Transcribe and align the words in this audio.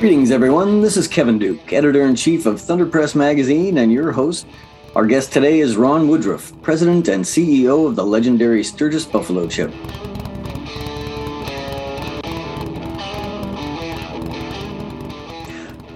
Greetings, 0.00 0.30
everyone. 0.30 0.80
This 0.80 0.96
is 0.96 1.08
Kevin 1.08 1.40
Duke, 1.40 1.72
editor 1.72 2.02
in 2.02 2.14
chief 2.14 2.46
of 2.46 2.60
Thunder 2.60 2.86
Press 2.86 3.16
Magazine, 3.16 3.78
and 3.78 3.92
your 3.92 4.12
host. 4.12 4.46
Our 4.94 5.04
guest 5.04 5.32
today 5.32 5.58
is 5.58 5.76
Ron 5.76 6.06
Woodruff, 6.06 6.52
president 6.62 7.08
and 7.08 7.24
CEO 7.24 7.84
of 7.84 7.96
the 7.96 8.06
legendary 8.06 8.62
Sturgis 8.62 9.04
Buffalo 9.04 9.48
Chip. 9.48 9.74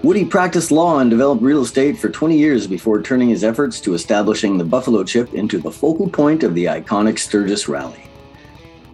Woody 0.03 0.25
practiced 0.25 0.73
law 0.73 0.99
and 0.99 1.09
developed 1.09 1.41
real 1.41 1.63
estate 1.63 1.97
for 1.97 2.09
20 2.09 2.37
years 2.37 2.67
before 2.67 3.01
turning 3.03 3.29
his 3.29 3.45
efforts 3.45 3.81
to 3.83 3.95
establishing 3.95 4.59
the 4.59 4.65
Buffalo 4.65 5.05
Chip 5.05 5.33
into 5.33 5.59
the 5.59 5.71
focal 5.71 6.09
point 6.09 6.43
of 6.43 6.57
the 6.57 6.65
iconic 6.65 7.21
Sturgis 7.21 7.69
Rally. 7.69 8.03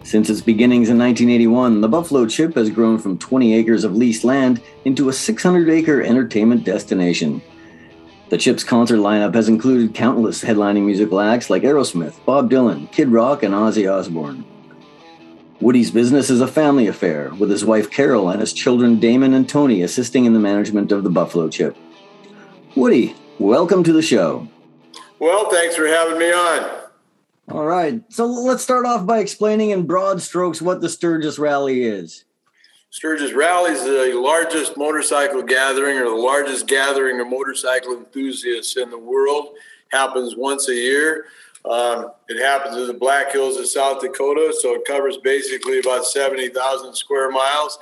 Since 0.09 0.31
its 0.31 0.41
beginnings 0.41 0.89
in 0.89 0.97
1981, 0.97 1.83
the 1.83 1.87
Buffalo 1.87 2.25
Chip 2.25 2.55
has 2.55 2.71
grown 2.71 2.97
from 2.97 3.19
20 3.19 3.53
acres 3.53 3.85
of 3.85 3.95
leased 3.95 4.25
land 4.25 4.63
into 4.87 5.11
a 5.11 5.13
600 5.13 5.69
acre 5.69 6.01
entertainment 6.01 6.65
destination. 6.65 7.43
The 8.31 8.39
Chip's 8.39 8.65
concert 8.65 9.01
lineup 9.01 9.35
has 9.35 9.51
included 9.51 9.93
countless 9.93 10.43
headlining 10.43 10.87
musical 10.87 11.21
acts 11.21 11.51
like 11.51 11.63
Aerosmith, 11.63 12.25
Bob 12.25 12.51
Dylan, 12.51 12.91
Kid 12.91 13.11
Rock, 13.11 13.43
and 13.43 13.53
Ozzy 13.53 13.87
Osbourne. 13.87 14.47
Woody's 15.61 15.91
business 15.91 16.31
is 16.31 16.41
a 16.41 16.47
family 16.47 16.87
affair, 16.87 17.31
with 17.35 17.51
his 17.51 17.67
wife 17.67 17.91
Carol 17.91 18.31
and 18.31 18.41
his 18.41 18.55
children 18.55 18.99
Damon 18.99 19.35
and 19.35 19.47
Tony 19.47 19.83
assisting 19.83 20.25
in 20.25 20.33
the 20.33 20.41
management 20.41 20.91
of 20.91 21.05
the 21.05 21.11
Buffalo 21.11 21.51
Chip. 21.51 21.77
Woody, 22.75 23.15
welcome 23.39 23.85
to 23.85 23.93
the 23.93 24.01
show. 24.01 24.49
Well, 25.19 25.51
thanks 25.51 25.77
for 25.77 25.87
having 25.87 26.19
me 26.19 26.33
on. 26.33 26.78
All 27.51 27.65
right. 27.65 28.03
So 28.13 28.27
let's 28.27 28.63
start 28.63 28.85
off 28.85 29.07
by 29.07 29.21
explaining 29.21 29.71
in 29.71 29.87
broad 29.87 30.21
strokes 30.21 30.61
what 30.61 30.83
the 30.83 30.89
Sturgis 30.89 31.39
Rally 31.39 31.83
is. 31.83 32.25
Sturgis 32.91 33.33
Rally 33.33 33.73
is 33.73 33.85
the 33.85 34.19
largest 34.19 34.77
motorcycle 34.77 35.43
gathering 35.43 35.99
or 35.99 36.05
the 36.05 36.11
largest 36.11 36.67
gathering 36.67 37.21
of 37.21 37.27
motorcycle 37.27 37.97
enthusiasts 37.97 38.77
in 38.77 38.91
the 38.91 38.99
world. 38.99 39.55
Happens 39.93 40.37
once 40.37 40.69
a 40.69 40.75
year. 40.75 41.27
Um, 41.65 42.13
it 42.29 42.43
happens 42.43 42.77
in 42.77 42.87
the 42.87 42.95
Black 42.95 43.33
Hills 43.33 43.57
of 43.57 43.67
South 43.67 44.01
Dakota, 44.01 44.55
so 44.61 44.75
it 44.75 44.85
covers 44.85 45.17
basically 45.17 45.81
about 45.81 46.05
70,000 46.05 46.95
square 46.95 47.31
miles. 47.31 47.79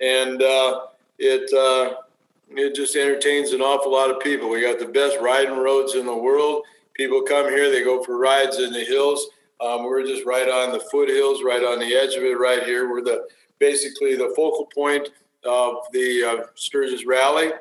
And 0.00 0.40
uh, 0.40 0.80
it, 1.18 1.52
uh, 1.52 2.02
it 2.50 2.74
just 2.74 2.94
entertains 2.94 3.52
an 3.52 3.62
awful 3.62 3.92
lot 3.92 4.10
of 4.10 4.20
people. 4.20 4.48
We 4.48 4.60
got 4.60 4.78
the 4.78 4.86
best 4.86 5.18
riding 5.20 5.56
roads 5.56 5.94
in 5.94 6.06
the 6.06 6.16
world 6.16 6.64
people 6.98 7.22
come 7.22 7.48
here, 7.48 7.70
they 7.70 7.84
go 7.84 8.02
for 8.02 8.18
rides 8.18 8.58
in 8.58 8.72
the 8.72 8.84
hills. 8.84 9.28
Um, 9.60 9.84
we're 9.84 10.04
just 10.04 10.26
right 10.26 10.48
on 10.48 10.72
the 10.72 10.80
foothills, 10.80 11.42
right 11.42 11.62
on 11.62 11.78
the 11.78 11.94
edge 11.94 12.14
of 12.14 12.24
it, 12.24 12.38
right 12.38 12.64
here. 12.64 12.90
We're 12.90 13.02
the 13.02 13.26
basically 13.58 14.16
the 14.16 14.32
focal 14.36 14.66
point 14.66 15.08
of 15.44 15.76
the 15.92 16.24
uh, 16.24 16.46
Sturgis 16.54 17.06
Rally, 17.06 17.52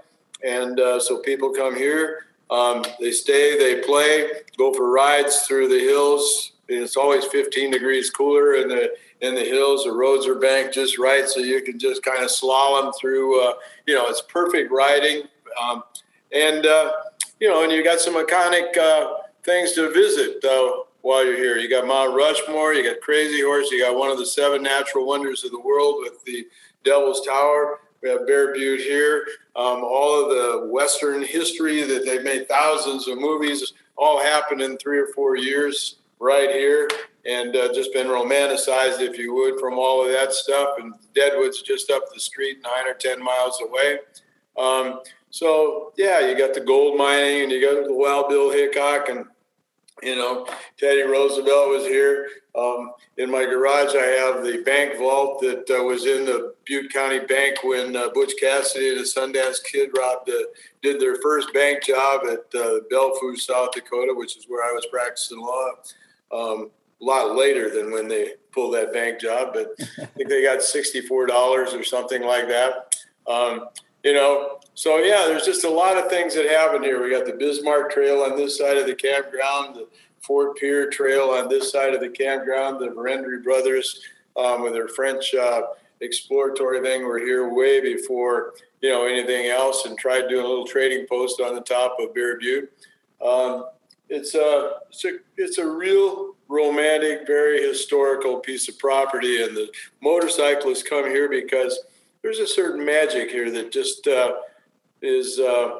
and 0.43 0.79
uh, 0.79 0.99
so 0.99 1.19
people 1.19 1.51
come 1.51 1.75
here. 1.75 2.25
Um, 2.49 2.83
they 2.99 3.11
stay, 3.11 3.57
they 3.57 3.81
play, 3.81 4.27
go 4.57 4.73
for 4.73 4.91
rides 4.91 5.41
through 5.41 5.69
the 5.69 5.79
hills. 5.79 6.53
It's 6.67 6.97
always 6.97 7.25
15 7.25 7.71
degrees 7.71 8.09
cooler 8.09 8.55
in 8.55 8.67
the 8.67 8.93
in 9.21 9.35
the 9.35 9.43
hills. 9.43 9.83
The 9.83 9.91
roads 9.91 10.27
are 10.27 10.35
banked 10.35 10.73
just 10.73 10.97
right, 10.97 11.27
so 11.27 11.39
you 11.39 11.61
can 11.61 11.77
just 11.77 12.03
kind 12.03 12.23
of 12.23 12.29
slalom 12.29 12.93
through. 12.99 13.41
Uh, 13.43 13.53
you 13.85 13.93
know, 13.93 14.07
it's 14.07 14.21
perfect 14.21 14.71
riding, 14.71 15.23
um, 15.61 15.83
and 16.31 16.65
uh, 16.65 16.91
you 17.39 17.47
know, 17.47 17.63
and 17.63 17.71
you 17.71 17.83
got 17.83 17.99
some 17.99 18.15
iconic 18.15 18.75
uh, 18.77 19.13
things 19.47 19.71
to 19.71 19.91
visit 19.91 20.43
while 21.01 21.25
you're 21.25 21.37
here. 21.37 21.57
You 21.57 21.69
got 21.69 21.87
Mount 21.87 22.13
Rushmore, 22.13 22.73
you 22.73 22.83
got 22.83 22.99
Crazy 22.99 23.41
Horse, 23.41 23.71
you 23.71 23.81
got 23.81 23.97
one 23.97 24.11
of 24.11 24.17
the 24.17 24.25
seven 24.25 24.61
natural 24.61 25.07
wonders 25.07 25.45
of 25.45 25.51
the 25.51 25.59
world 25.59 25.95
with 25.99 26.23
the 26.25 26.45
Devil's 26.83 27.25
Tower. 27.25 27.79
We 28.03 28.09
have 28.09 28.27
Bear 28.27 28.53
Butte 28.53 28.81
here. 28.81 29.25
Um, 29.55 29.83
all 29.83 30.21
of 30.21 30.29
the 30.29 30.67
Western 30.67 31.23
history 31.23 31.81
that 31.83 32.05
they've 32.05 32.23
made 32.23 32.47
thousands 32.49 33.07
of 33.07 33.17
movies 33.17 33.73
all 33.97 34.21
happened 34.21 34.61
in 34.61 34.77
three 34.77 34.99
or 34.99 35.07
four 35.15 35.37
years 35.37 35.99
right 36.19 36.51
here 36.51 36.89
and 37.25 37.55
uh, 37.55 37.73
just 37.73 37.93
been 37.93 38.07
romanticized, 38.07 38.99
if 38.99 39.17
you 39.17 39.33
would, 39.33 39.59
from 39.59 39.79
all 39.79 40.05
of 40.05 40.11
that 40.11 40.33
stuff. 40.33 40.71
And 40.79 40.93
Deadwood's 41.15 41.61
just 41.61 41.89
up 41.89 42.03
the 42.13 42.19
street, 42.19 42.57
nine 42.63 42.85
or 42.85 42.93
10 42.93 43.23
miles 43.23 43.61
away. 43.65 43.99
Um, 44.57 45.01
so, 45.29 45.93
yeah, 45.97 46.19
you 46.19 46.37
got 46.37 46.53
the 46.53 46.61
gold 46.61 46.97
mining 46.97 47.43
and 47.43 47.51
you 47.51 47.61
got 47.61 47.87
the 47.87 47.93
Wild 47.93 48.29
Bill 48.29 48.51
Hickok 48.51 49.09
and 49.09 49.25
you 50.03 50.15
know, 50.15 50.47
Teddy 50.77 51.01
Roosevelt 51.01 51.69
was 51.69 51.85
here. 51.85 52.29
Um, 52.55 52.93
in 53.17 53.29
my 53.29 53.45
garage, 53.45 53.95
I 53.95 54.05
have 54.05 54.43
the 54.43 54.63
bank 54.65 54.97
vault 54.97 55.41
that 55.41 55.69
uh, 55.69 55.83
was 55.83 56.05
in 56.05 56.25
the 56.25 56.53
Butte 56.65 56.91
County 56.91 57.19
Bank 57.19 57.63
when 57.63 57.95
uh, 57.95 58.09
Butch 58.13 58.33
Cassidy 58.39 58.89
and 58.89 58.99
the 58.99 59.03
Sundance 59.03 59.63
Kid 59.63 59.91
robbed, 59.97 60.29
uh, 60.29 60.33
did 60.81 60.99
their 60.99 61.17
first 61.21 61.53
bank 61.53 61.83
job 61.83 62.21
at 62.25 62.59
uh, 62.59 62.79
Belle 62.89 63.15
Fourche, 63.19 63.45
South 63.45 63.71
Dakota, 63.71 64.13
which 64.15 64.37
is 64.37 64.45
where 64.47 64.63
I 64.63 64.73
was 64.73 64.85
practicing 64.91 65.39
law. 65.39 65.69
Um, 66.31 66.71
a 66.99 67.05
lot 67.05 67.35
later 67.35 67.69
than 67.69 67.91
when 67.91 68.07
they 68.07 68.33
pulled 68.51 68.73
that 68.73 68.91
bank 68.91 69.19
job, 69.19 69.53
but 69.53 69.75
I 69.99 70.05
think 70.05 70.29
they 70.29 70.41
got 70.41 70.59
$64 70.59 71.29
or 71.29 71.83
something 71.83 72.23
like 72.23 72.47
that. 72.47 72.95
Um, 73.27 73.67
you 74.03 74.13
know, 74.13 74.59
so 74.73 74.97
yeah, 74.97 75.25
there's 75.27 75.45
just 75.45 75.63
a 75.63 75.69
lot 75.69 75.97
of 75.97 76.09
things 76.09 76.35
that 76.35 76.45
happen 76.47 76.83
here. 76.83 77.01
We 77.01 77.11
got 77.11 77.25
the 77.25 77.33
Bismarck 77.33 77.91
Trail 77.91 78.21
on 78.21 78.37
this 78.37 78.57
side 78.57 78.77
of 78.77 78.85
the 78.85 78.95
campground, 78.95 79.75
the 79.75 79.87
Fort 80.21 80.57
Pierre 80.57 80.89
Trail 80.89 81.29
on 81.29 81.49
this 81.49 81.71
side 81.71 81.93
of 81.93 82.01
the 82.01 82.09
campground, 82.09 82.79
the 82.79 82.87
Verendrye 82.87 83.43
brothers 83.43 84.01
um, 84.35 84.63
with 84.63 84.73
their 84.73 84.87
French 84.87 85.33
uh, 85.33 85.61
exploratory 86.01 86.81
thing 86.81 87.03
were 87.03 87.17
here 87.17 87.51
way 87.51 87.81
before 87.81 88.53
you 88.81 88.89
know 88.89 89.05
anything 89.05 89.47
else, 89.47 89.85
and 89.85 89.97
tried 89.97 90.27
doing 90.27 90.45
a 90.45 90.47
little 90.47 90.67
trading 90.67 91.07
post 91.07 91.41
on 91.41 91.55
the 91.55 91.61
top 91.61 91.97
of 91.99 92.13
Bear 92.13 92.37
Butte. 92.37 92.71
Um, 93.25 93.65
it's 94.09 94.35
a, 94.35 94.73
it's 94.89 95.05
a 95.05 95.17
it's 95.37 95.57
a 95.57 95.67
real 95.67 96.35
romantic, 96.47 97.25
very 97.25 97.61
historical 97.65 98.39
piece 98.39 98.69
of 98.69 98.77
property, 98.77 99.43
and 99.43 99.55
the 99.55 99.69
motorcyclists 100.01 100.83
come 100.83 101.05
here 101.05 101.27
because 101.27 101.79
there's 102.21 102.39
a 102.39 102.47
certain 102.47 102.85
magic 102.85 103.29
here 103.29 103.49
that 103.51 103.71
just 103.71 104.07
uh, 104.07 104.33
is 105.01 105.39
uh, 105.39 105.79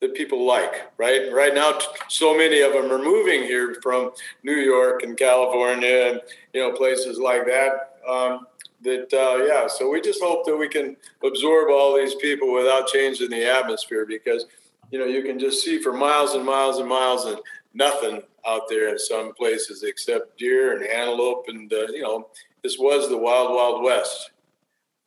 that 0.00 0.14
people 0.14 0.46
like, 0.46 0.90
right? 0.98 1.32
Right 1.32 1.54
now, 1.54 1.78
so 2.08 2.36
many 2.36 2.60
of 2.60 2.72
them 2.72 2.90
are 2.90 2.98
moving 2.98 3.42
here 3.42 3.76
from 3.82 4.12
New 4.42 4.56
York 4.56 5.02
and 5.02 5.16
California 5.16 6.10
and 6.10 6.20
you 6.52 6.60
know 6.60 6.72
places 6.72 7.18
like 7.18 7.46
that. 7.46 7.98
Um, 8.08 8.46
that 8.82 9.12
uh, 9.12 9.44
yeah, 9.44 9.66
so 9.66 9.90
we 9.90 10.00
just 10.00 10.22
hope 10.22 10.46
that 10.46 10.56
we 10.56 10.68
can 10.68 10.96
absorb 11.24 11.68
all 11.70 11.96
these 11.96 12.14
people 12.14 12.52
without 12.52 12.88
changing 12.88 13.30
the 13.30 13.44
atmosphere 13.44 14.06
because 14.06 14.46
you 14.90 14.98
know 14.98 15.04
you 15.04 15.22
can 15.22 15.38
just 15.38 15.62
see 15.62 15.80
for 15.80 15.92
miles 15.92 16.34
and 16.34 16.44
miles 16.44 16.78
and 16.78 16.88
miles 16.88 17.26
and 17.26 17.38
nothing 17.74 18.22
out 18.46 18.62
there 18.68 18.88
in 18.88 18.98
some 18.98 19.34
places 19.34 19.82
except 19.82 20.38
deer 20.38 20.76
and 20.76 20.86
antelope 20.86 21.44
and 21.48 21.72
uh, 21.72 21.86
you 21.88 22.02
know 22.02 22.28
this 22.62 22.78
was 22.78 23.08
the 23.08 23.16
wild 23.16 23.54
wild 23.54 23.82
west 23.82 24.30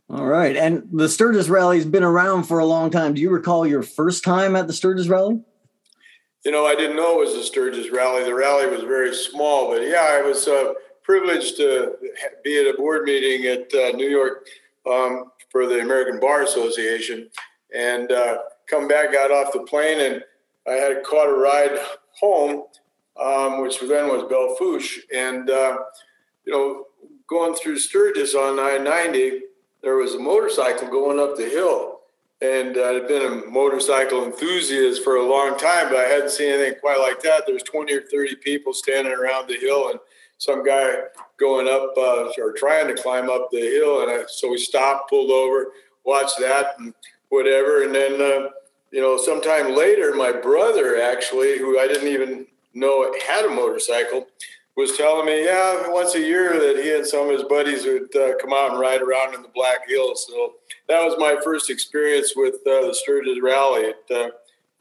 all 0.09 0.25
right. 0.25 0.55
And 0.55 0.87
the 0.91 1.09
Sturgis 1.09 1.49
Rally's 1.49 1.85
been 1.85 2.03
around 2.03 2.43
for 2.43 2.59
a 2.59 2.65
long 2.65 2.91
time. 2.91 3.13
Do 3.13 3.21
you 3.21 3.29
recall 3.29 3.65
your 3.65 3.83
first 3.83 4.23
time 4.23 4.55
at 4.55 4.67
the 4.67 4.73
Sturgis 4.73 5.07
Rally? 5.07 5.41
You 6.45 6.51
know, 6.51 6.65
I 6.65 6.75
didn't 6.75 6.97
know 6.97 7.21
it 7.21 7.25
was 7.25 7.35
the 7.35 7.43
Sturgis 7.43 7.89
Rally. 7.89 8.23
The 8.23 8.35
rally 8.35 8.67
was 8.67 8.81
very 8.81 9.15
small, 9.15 9.71
but 9.71 9.81
yeah, 9.81 10.07
I 10.11 10.21
was 10.21 10.47
uh, 10.47 10.73
privileged 11.01 11.55
to 11.57 11.95
be 12.43 12.59
at 12.59 12.73
a 12.73 12.77
board 12.77 13.03
meeting 13.03 13.47
at 13.47 13.73
uh, 13.73 13.95
New 13.95 14.09
York 14.09 14.45
um, 14.85 15.31
for 15.49 15.65
the 15.67 15.79
American 15.79 16.19
Bar 16.19 16.43
Association 16.43 17.29
and 17.73 18.11
uh, 18.11 18.39
come 18.69 18.87
back, 18.87 19.13
got 19.13 19.31
off 19.31 19.53
the 19.53 19.61
plane, 19.61 19.99
and 19.99 20.23
I 20.67 20.73
had 20.73 21.03
caught 21.03 21.29
a 21.29 21.33
ride 21.33 21.77
home, 22.19 22.63
um, 23.21 23.61
which 23.61 23.79
then 23.79 24.09
was 24.09 24.25
Belle 24.29 24.55
Fourche. 24.57 24.99
And, 25.13 25.49
uh, 25.49 25.77
you 26.45 26.53
know, 26.53 26.85
going 27.27 27.55
through 27.55 27.79
Sturgis 27.79 28.35
on 28.35 28.59
I 28.59 28.77
90, 28.77 29.41
there 29.83 29.97
was 29.97 30.15
a 30.15 30.19
motorcycle 30.19 30.87
going 30.87 31.19
up 31.19 31.35
the 31.35 31.43
hill. 31.43 31.99
And 32.41 32.77
uh, 32.77 32.83
I'd 32.83 33.07
been 33.07 33.31
a 33.31 33.49
motorcycle 33.49 34.25
enthusiast 34.25 35.03
for 35.03 35.17
a 35.17 35.25
long 35.25 35.57
time, 35.57 35.89
but 35.89 35.97
I 35.97 36.07
hadn't 36.09 36.31
seen 36.31 36.53
anything 36.53 36.79
quite 36.79 36.99
like 36.99 37.21
that. 37.21 37.43
There's 37.45 37.63
20 37.63 37.93
or 37.93 38.01
30 38.01 38.35
people 38.37 38.73
standing 38.73 39.13
around 39.13 39.47
the 39.47 39.57
hill, 39.57 39.89
and 39.89 39.99
some 40.39 40.65
guy 40.65 40.93
going 41.37 41.67
up 41.67 41.93
uh, 41.95 42.31
or 42.41 42.51
trying 42.53 42.87
to 42.87 43.01
climb 43.01 43.29
up 43.29 43.49
the 43.51 43.59
hill. 43.59 44.01
And 44.01 44.11
I, 44.11 44.23
so 44.27 44.49
we 44.49 44.57
stopped, 44.57 45.09
pulled 45.09 45.31
over, 45.31 45.67
watched 46.03 46.37
that, 46.39 46.75
and 46.79 46.93
whatever. 47.29 47.83
And 47.83 47.95
then, 47.95 48.13
uh, 48.15 48.49
you 48.91 48.99
know, 48.99 49.17
sometime 49.17 49.75
later, 49.75 50.13
my 50.13 50.31
brother 50.33 51.01
actually, 51.01 51.59
who 51.59 51.79
I 51.79 51.87
didn't 51.87 52.09
even 52.09 52.45
know 52.73 53.13
had 53.25 53.45
a 53.45 53.49
motorcycle, 53.49 54.27
was 54.75 54.97
telling 54.97 55.25
me, 55.25 55.45
yeah, 55.45 55.87
once 55.89 56.15
a 56.15 56.19
year 56.19 56.53
that 56.53 56.83
he 56.83 56.95
and 56.95 57.05
some 57.05 57.29
of 57.29 57.31
his 57.31 57.43
buddies 57.43 57.85
would 57.85 58.15
uh, 58.15 58.35
come 58.41 58.53
out 58.53 58.71
and 58.71 58.79
ride 58.79 59.01
around 59.01 59.35
in 59.35 59.41
the 59.41 59.51
Black 59.53 59.87
Hills. 59.87 60.25
So 60.27 60.53
that 60.87 61.03
was 61.03 61.15
my 61.19 61.37
first 61.43 61.69
experience 61.69 62.33
with 62.35 62.55
uh, 62.65 62.87
the 62.87 62.93
Sturgis 62.93 63.39
Rally. 63.41 63.81
It 63.81 64.11
uh, 64.13 64.29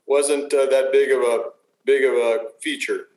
wasn't 0.06 0.52
uh, 0.54 0.66
that 0.66 0.92
big 0.92 1.10
of 1.10 1.20
a 1.20 1.44
big 1.84 2.04
of 2.04 2.14
a 2.14 2.48
feature. 2.60 3.08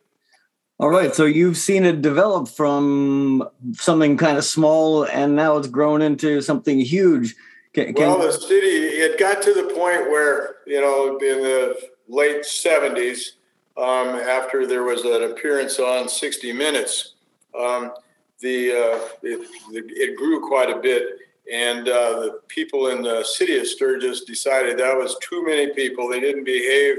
All 0.78 0.90
right, 0.90 1.16
so 1.16 1.24
you've 1.24 1.56
seen 1.56 1.86
it 1.86 2.02
develop 2.02 2.50
from 2.50 3.48
something 3.74 4.18
kind 4.18 4.38
of 4.38 4.44
small, 4.44 5.06
and 5.06 5.34
now 5.34 5.56
it's 5.56 5.70
grown 5.70 6.02
into 6.02 6.42
something 6.42 6.80
huge. 6.80 7.34
Can, 7.74 7.94
can, 7.94 8.08
well, 8.08 8.20
the 8.20 8.34
city 8.34 8.68
it 8.68 9.18
got 9.18 9.42
to 9.44 9.54
the 9.54 9.74
point 9.74 10.10
where 10.10 10.58
you 10.68 10.82
know 10.82 11.18
in 11.18 11.42
the 11.44 11.78
late 12.10 12.42
'70s, 12.44 13.32
um, 13.78 14.16
after 14.16 14.66
there 14.66 14.84
was 14.84 15.04
an 15.04 15.32
appearance 15.32 15.80
on 15.80 16.08
60 16.08 16.54
Minutes, 16.54 17.16
um, 17.58 17.92
the 18.40 18.72
uh, 18.72 19.00
it, 19.24 19.48
it, 19.72 20.18
grew 20.18 20.46
quite 20.46 20.70
a 20.70 20.80
bit, 20.80 21.20
and 21.52 21.88
uh, 21.88 22.20
the 22.20 22.42
people 22.48 22.88
in 22.88 23.02
the 23.02 23.24
city 23.24 23.58
of 23.58 23.68
Sturgis 23.68 24.22
decided 24.22 24.78
that 24.78 24.96
was 24.96 25.18
too 25.22 25.46
many 25.46 25.74
people. 25.74 26.10
They 26.10 26.20
didn't 26.20 26.44
behave 26.44 26.98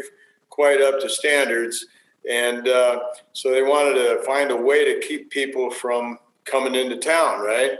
quite 0.48 0.80
up 0.80 1.00
to 1.00 1.08
standards, 1.08 1.86
and 2.30 2.66
uh, 2.68 3.00
so 3.32 3.50
they 3.50 3.62
wanted 3.62 3.94
to 3.94 4.22
find 4.24 4.50
a 4.50 4.56
way 4.56 4.84
to 4.84 5.06
keep 5.06 5.30
people 5.30 5.70
from 5.70 6.18
coming 6.44 6.74
into 6.74 6.96
town, 6.96 7.40
right? 7.40 7.78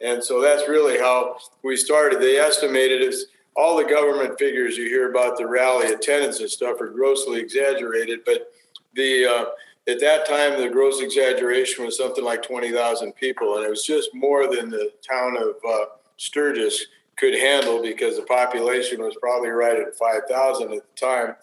And 0.00 0.22
so 0.22 0.40
that's 0.40 0.68
really 0.68 0.98
how 0.98 1.38
we 1.62 1.76
started. 1.76 2.20
They 2.20 2.36
estimated 2.36 3.02
as 3.02 3.26
all 3.56 3.76
the 3.76 3.84
government 3.84 4.38
figures 4.38 4.76
you 4.76 4.84
hear 4.84 5.10
about 5.10 5.36
the 5.36 5.46
rally 5.46 5.92
attendance 5.92 6.40
and 6.40 6.50
stuff 6.50 6.80
are 6.80 6.88
grossly 6.88 7.40
exaggerated, 7.40 8.20
but 8.24 8.52
the 8.94 9.26
uh, 9.26 9.44
at 9.90 10.00
that 10.00 10.26
time 10.26 10.60
the 10.60 10.68
gross 10.68 11.00
exaggeration 11.00 11.84
was 11.84 11.96
something 11.96 12.24
like 12.24 12.42
20,000 12.42 13.12
people, 13.12 13.56
and 13.56 13.64
it 13.64 13.70
was 13.70 13.84
just 13.84 14.10
more 14.14 14.54
than 14.54 14.70
the 14.70 14.92
town 15.06 15.36
of 15.36 15.54
uh, 15.68 15.86
Sturgis 16.16 16.86
could 17.16 17.34
handle 17.34 17.82
because 17.82 18.16
the 18.16 18.22
population 18.22 19.02
was 19.02 19.16
probably 19.20 19.50
right 19.50 19.78
at 19.78 19.96
5,000 19.96 20.72
at 20.72 20.78
the 20.78 21.00
time. 21.00 21.36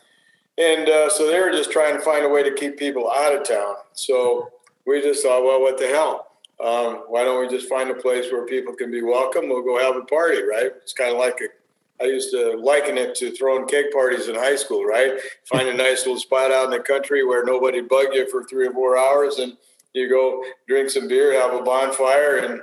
And 0.57 0.89
uh, 0.89 1.09
so 1.09 1.27
they 1.27 1.39
were 1.39 1.51
just 1.51 1.71
trying 1.71 1.95
to 1.95 2.01
find 2.01 2.25
a 2.25 2.29
way 2.29 2.41
to 2.41 2.51
keep 2.51 2.79
people 2.79 3.11
out 3.11 3.35
of 3.35 3.47
town. 3.47 3.75
So 3.93 4.49
we 4.87 5.01
just 5.01 5.21
thought, 5.21 5.43
well, 5.43 5.61
what 5.61 5.77
the 5.77 5.87
hell? 5.87 6.27
um, 6.63 7.03
why 7.07 7.23
don't 7.23 7.39
we 7.39 7.47
just 7.47 7.69
find 7.69 7.89
a 7.91 7.93
place 7.93 8.31
where 8.31 8.45
people 8.45 8.73
can 8.73 8.89
be 8.89 9.03
welcome? 9.03 9.47
We'll 9.47 9.63
go 9.63 9.79
have 9.79 9.95
a 9.95 10.05
party, 10.05 10.41
right? 10.41 10.71
It's 10.81 10.93
kind 10.93 11.11
of 11.11 11.19
like 11.19 11.39
a, 11.41 11.49
I 11.99 12.05
used 12.05 12.31
to 12.31 12.57
liken 12.57 12.97
it 12.97 13.15
to 13.15 13.31
throwing 13.31 13.67
cake 13.67 13.91
parties 13.91 14.27
in 14.27 14.35
high 14.35 14.55
school, 14.55 14.85
right? 14.85 15.19
Find 15.45 15.67
a 15.67 15.73
nice 15.73 16.05
little 16.05 16.19
spot 16.19 16.51
out 16.51 16.65
in 16.65 16.71
the 16.71 16.79
country 16.79 17.25
where 17.25 17.43
nobody 17.43 17.81
bug 17.81 18.07
you 18.13 18.29
for 18.29 18.43
three 18.43 18.67
or 18.67 18.73
four 18.73 18.97
hours, 18.97 19.39
and 19.39 19.57
you 19.93 20.09
go 20.09 20.43
drink 20.67 20.89
some 20.89 21.07
beer, 21.07 21.39
have 21.39 21.59
a 21.59 21.63
bonfire, 21.63 22.37
and 22.37 22.61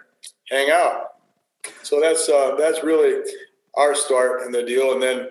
hang 0.51 0.71
out. 0.71 1.15
So 1.83 2.01
that's 2.01 2.29
uh, 2.29 2.55
that's 2.59 2.85
really 2.85 3.23
our 3.77 3.95
start 3.95 4.43
in 4.43 4.53
the 4.53 4.63
deal, 4.63 4.93
and 4.93 5.03
then 5.03 5.29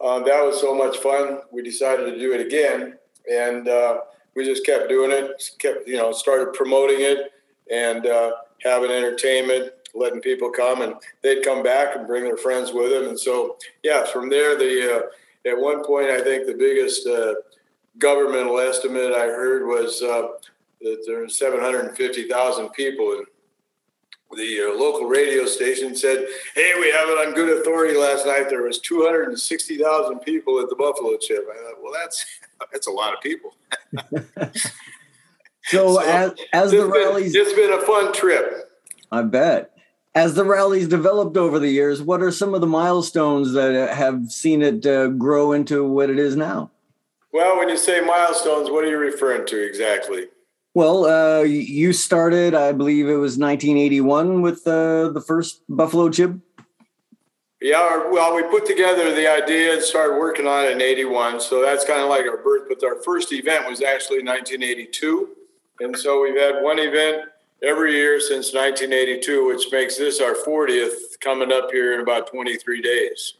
uh, 0.00 0.20
that 0.20 0.44
was 0.44 0.60
so 0.60 0.74
much 0.74 0.98
fun. 0.98 1.40
We 1.50 1.62
decided 1.62 2.04
to 2.12 2.18
do 2.18 2.32
it 2.32 2.44
again, 2.44 2.98
and 3.30 3.68
uh, 3.68 4.00
we 4.36 4.44
just 4.44 4.66
kept 4.66 4.88
doing 4.88 5.10
it. 5.10 5.42
Kept 5.58 5.88
you 5.88 5.96
know 5.96 6.12
started 6.12 6.52
promoting 6.52 7.00
it 7.00 7.32
and 7.72 8.06
uh, 8.06 8.32
having 8.62 8.90
entertainment, 8.90 9.72
letting 9.98 10.20
people 10.20 10.50
come, 10.50 10.82
and 10.82 10.94
they'd 11.22 11.42
come 11.42 11.62
back 11.62 11.96
and 11.96 12.06
bring 12.06 12.24
their 12.24 12.36
friends 12.36 12.72
with 12.72 12.90
them. 12.90 13.08
And 13.08 13.18
so, 13.18 13.56
yeah, 13.82 14.04
from 14.04 14.28
there, 14.28 14.56
the 14.56 14.96
uh, 14.96 15.50
at 15.50 15.58
one 15.58 15.84
point, 15.84 16.10
I 16.10 16.20
think 16.20 16.46
the 16.46 16.54
biggest 16.54 17.06
uh, 17.06 17.34
governmental 17.98 18.58
estimate 18.58 19.12
I 19.12 19.26
heard 19.26 19.66
was 19.66 20.02
uh, 20.02 20.28
that 20.80 21.04
there 21.06 21.20
were 21.20 21.28
750,000 21.28 22.68
people. 22.70 23.12
And 23.12 23.26
the 24.36 24.70
uh, 24.70 24.78
local 24.78 25.08
radio 25.08 25.46
station 25.46 25.96
said, 25.96 26.26
"Hey, 26.54 26.72
we 26.78 26.90
have 26.90 27.08
it 27.08 27.26
on 27.26 27.34
good 27.34 27.58
authority. 27.58 27.98
Last 27.98 28.26
night 28.26 28.48
there 28.48 28.62
was 28.62 28.78
260,000 28.80 30.18
people 30.20 30.60
at 30.60 30.68
the 30.68 30.76
Buffalo 30.76 31.16
Chip." 31.16 31.46
I 31.50 31.56
thought, 31.56 31.82
well, 31.82 31.92
that's 31.92 32.24
that's 32.72 32.86
a 32.86 32.92
lot 32.92 33.14
of 33.14 33.20
people. 33.20 33.54
So, 35.68 35.96
so 35.96 36.00
as 36.00 36.32
as 36.54 36.70
the 36.70 36.86
rallies, 36.86 37.34
been, 37.34 37.42
it's 37.42 37.52
been 37.52 37.72
a 37.72 37.82
fun 37.82 38.12
trip. 38.14 38.70
I 39.12 39.22
bet. 39.22 39.77
As 40.18 40.34
the 40.34 40.42
rallies 40.42 40.88
developed 40.88 41.36
over 41.36 41.60
the 41.60 41.70
years, 41.70 42.02
what 42.02 42.22
are 42.22 42.32
some 42.32 42.52
of 42.52 42.60
the 42.60 42.66
milestones 42.66 43.52
that 43.52 43.94
have 43.94 44.32
seen 44.32 44.62
it 44.62 44.84
uh, 44.84 45.06
grow 45.06 45.52
into 45.52 45.86
what 45.86 46.10
it 46.10 46.18
is 46.18 46.34
now? 46.34 46.72
Well, 47.32 47.56
when 47.56 47.68
you 47.68 47.76
say 47.76 48.00
milestones, 48.00 48.68
what 48.68 48.82
are 48.82 48.88
you 48.88 48.98
referring 48.98 49.46
to 49.46 49.64
exactly? 49.64 50.24
Well, 50.74 51.04
uh, 51.04 51.42
you 51.42 51.92
started, 51.92 52.52
I 52.52 52.72
believe 52.72 53.06
it 53.06 53.14
was 53.14 53.38
1981 53.38 54.42
with 54.42 54.66
uh, 54.66 55.10
the 55.10 55.22
first 55.24 55.62
Buffalo 55.68 56.10
Chip. 56.10 56.32
Yeah, 57.62 58.10
well, 58.10 58.34
we 58.34 58.42
put 58.42 58.66
together 58.66 59.14
the 59.14 59.32
idea 59.32 59.74
and 59.74 59.82
started 59.82 60.18
working 60.18 60.48
on 60.48 60.64
it 60.64 60.72
in 60.72 60.82
81. 60.82 61.38
So 61.42 61.62
that's 61.62 61.84
kind 61.84 62.00
of 62.00 62.08
like 62.08 62.26
our 62.26 62.42
birth, 62.42 62.64
but 62.68 62.82
our 62.82 63.00
first 63.04 63.32
event 63.32 63.68
was 63.68 63.82
actually 63.82 64.24
1982. 64.24 65.28
And 65.78 65.96
so 65.96 66.20
we've 66.24 66.36
had 66.36 66.60
one 66.60 66.80
event 66.80 67.28
every 67.62 67.92
year 67.92 68.20
since 68.20 68.54
1982, 68.54 69.46
which 69.46 69.66
makes 69.72 69.96
this 69.96 70.20
our 70.20 70.34
40th 70.34 71.18
coming 71.20 71.52
up 71.52 71.70
here 71.70 71.94
in 71.94 72.00
about 72.00 72.30
23 72.30 72.82
days. 72.82 73.34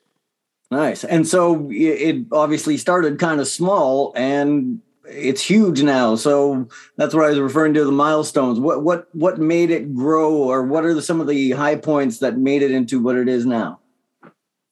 Nice. 0.70 1.04
And 1.04 1.26
so 1.26 1.68
it 1.70 2.26
obviously 2.30 2.76
started 2.76 3.18
kind 3.18 3.40
of 3.40 3.48
small 3.48 4.12
and 4.14 4.80
it's 5.06 5.42
huge 5.42 5.82
now. 5.82 6.14
So 6.14 6.68
that's 6.96 7.14
what 7.14 7.24
I 7.24 7.30
was 7.30 7.38
referring 7.38 7.74
to 7.74 7.84
the 7.84 7.92
milestones. 7.92 8.60
What 8.60 8.82
what 8.82 9.08
what 9.14 9.38
made 9.38 9.70
it 9.70 9.94
grow 9.94 10.34
or 10.34 10.62
what 10.64 10.84
are 10.84 10.92
the, 10.92 11.00
some 11.00 11.20
of 11.20 11.26
the 11.26 11.52
high 11.52 11.76
points 11.76 12.18
that 12.18 12.36
made 12.36 12.62
it 12.62 12.70
into 12.70 13.00
what 13.00 13.16
it 13.16 13.28
is 13.28 13.46
now? 13.46 13.80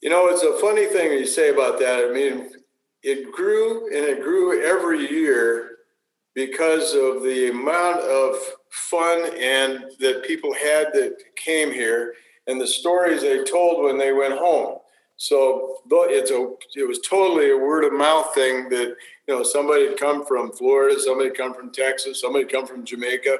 You 0.03 0.11
know, 0.11 0.29
it's 0.29 0.43
a 0.43 0.61
funny 0.61 0.87
thing 0.87 1.13
you 1.13 1.27
say 1.27 1.49
about 1.49 1.79
that. 1.79 2.05
I 2.05 2.13
mean, 2.13 2.51
it 3.03 3.33
grew 3.33 3.87
and 3.87 4.05
it 4.05 4.23
grew 4.23 4.63
every 4.63 5.11
year 5.11 5.76
because 6.37 6.93
of 6.93 7.23
the 7.23 7.51
amount 7.51 7.99
of 8.03 8.37
fun 8.69 9.31
and 9.41 9.87
that 9.99 10.23
people 10.23 10.53
had 10.53 10.93
that 10.93 11.17
came 11.35 11.73
here 11.73 12.13
and 12.47 12.61
the 12.61 12.67
stories 12.67 13.23
they 13.23 13.43
told 13.43 13.83
when 13.83 13.99
they 13.99 14.13
went 14.13 14.39
home. 14.39 14.79
So 15.17 15.79
it's 15.91 16.31
a 16.31 16.55
it 16.79 16.87
was 16.87 17.01
totally 17.01 17.51
a 17.51 17.57
word 17.57 17.85
of 17.85 17.95
mouth 17.95 18.35
thing 18.35 18.69
that 18.69 18.95
you 19.27 19.35
know 19.35 19.43
somebody 19.43 19.89
had 19.89 19.99
come 19.99 20.27
from 20.27 20.53
Florida, 20.53 21.01
somebody 21.01 21.31
had 21.31 21.39
come 21.39 21.55
from 21.55 21.73
Texas, 21.73 22.21
somebody 22.21 22.45
had 22.45 22.53
come 22.53 22.67
from 22.67 22.85
Jamaica, 22.85 23.39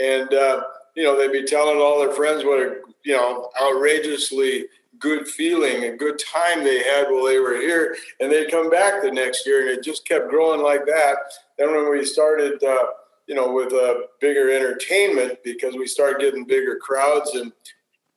and 0.00 0.32
uh, 0.32 0.62
you 0.96 1.04
know 1.04 1.18
they'd 1.18 1.30
be 1.30 1.44
telling 1.44 1.76
all 1.76 2.00
their 2.00 2.12
friends 2.12 2.42
what 2.42 2.58
a 2.58 2.76
you 3.04 3.14
know 3.14 3.50
outrageously 3.60 4.64
good 4.98 5.26
feeling 5.28 5.84
and 5.84 5.98
good 5.98 6.18
time 6.18 6.64
they 6.64 6.82
had 6.82 7.08
while 7.10 7.24
they 7.24 7.38
were 7.38 7.56
here, 7.56 7.96
and 8.20 8.32
they'd 8.32 8.50
come 8.50 8.70
back 8.70 9.02
the 9.02 9.10
next 9.10 9.46
year, 9.46 9.60
and 9.60 9.78
it 9.78 9.84
just 9.84 10.08
kept 10.08 10.30
growing 10.30 10.62
like 10.62 10.86
that. 10.86 11.16
Then 11.60 11.72
when 11.72 11.90
we 11.90 12.06
started, 12.06 12.64
uh, 12.64 12.86
you 13.26 13.34
know, 13.34 13.52
with 13.52 13.74
a 13.74 14.06
bigger 14.18 14.50
entertainment, 14.50 15.38
because 15.44 15.74
we 15.76 15.86
started 15.86 16.18
getting 16.18 16.46
bigger 16.46 16.76
crowds 16.76 17.34
and 17.34 17.52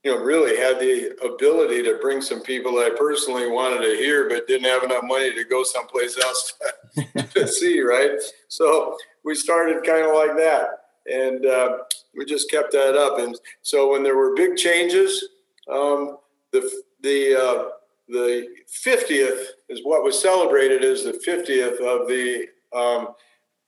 you 0.03 0.11
know, 0.11 0.23
really 0.23 0.57
had 0.57 0.79
the 0.79 1.11
ability 1.25 1.83
to 1.83 1.97
bring 2.01 2.21
some 2.21 2.41
people 2.41 2.75
that 2.75 2.93
I 2.93 2.97
personally 2.97 3.49
wanted 3.49 3.85
to 3.85 3.97
hear, 3.97 4.29
but 4.29 4.47
didn't 4.47 4.69
have 4.69 4.83
enough 4.83 5.03
money 5.03 5.33
to 5.33 5.43
go 5.43 5.63
someplace 5.63 6.17
else 6.17 6.53
to, 6.95 7.23
to 7.23 7.47
see, 7.59 7.81
right? 7.81 8.11
So 8.47 8.97
we 9.25 9.35
started 9.35 9.83
kind 9.83 10.05
of 10.05 10.15
like 10.15 10.37
that. 10.37 10.67
And 11.05 11.45
uh, 11.45 11.79
we 12.15 12.23
just 12.23 12.49
kept 12.49 12.71
that 12.71 12.95
up. 12.95 13.19
And 13.19 13.37
so 13.61 13.91
when 13.91 14.03
there 14.03 14.15
were 14.15 14.35
big 14.35 14.55
changes, 14.55 15.27
um, 15.69 16.17
the 16.51 16.69
the 17.01 17.35
uh, 17.35 17.69
the 18.07 18.47
50th 18.85 19.43
is 19.67 19.81
what 19.83 20.03
was 20.03 20.21
celebrated 20.21 20.83
as 20.85 21.03
the 21.03 21.11
50th 21.11 21.79
of 21.81 22.07
the 22.07 22.47
um, 22.73 23.09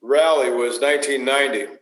rally 0.05 0.51
was 0.51 0.79
1990, 0.79 1.77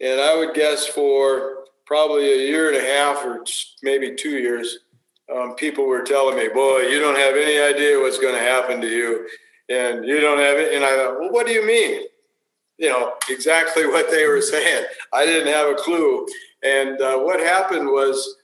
and 0.00 0.20
I 0.20 0.36
would 0.36 0.54
guess 0.54 0.86
for 0.86 1.64
probably 1.86 2.32
a 2.32 2.48
year 2.48 2.68
and 2.68 2.76
a 2.76 2.88
half 2.88 3.24
or 3.24 3.44
maybe 3.82 4.14
two 4.14 4.38
years, 4.38 4.78
um, 5.34 5.54
people 5.54 5.86
were 5.86 6.02
telling 6.02 6.36
me, 6.36 6.48
"Boy, 6.48 6.88
you 6.88 7.00
don't 7.00 7.16
have 7.16 7.34
any 7.34 7.58
idea 7.58 7.98
what's 7.98 8.18
going 8.18 8.34
to 8.34 8.40
happen 8.40 8.80
to 8.80 8.88
you, 8.88 9.28
and 9.68 10.04
you 10.04 10.20
don't 10.20 10.38
have 10.38 10.56
it." 10.58 10.74
And 10.74 10.84
I 10.84 10.96
thought, 10.96 11.20
"Well, 11.20 11.32
what 11.32 11.46
do 11.46 11.52
you 11.52 11.66
mean?" 11.66 12.02
You 12.78 12.88
know 12.90 13.14
exactly 13.28 13.86
what 13.94 14.10
they 14.10 14.26
were 14.26 14.42
saying. 14.42 14.84
I 15.12 15.24
didn't 15.24 15.52
have 15.52 15.68
a 15.68 15.74
clue. 15.74 16.26
And 16.62 17.00
uh, 17.00 17.18
what 17.18 17.40
happened 17.40 17.86
was 17.86 18.36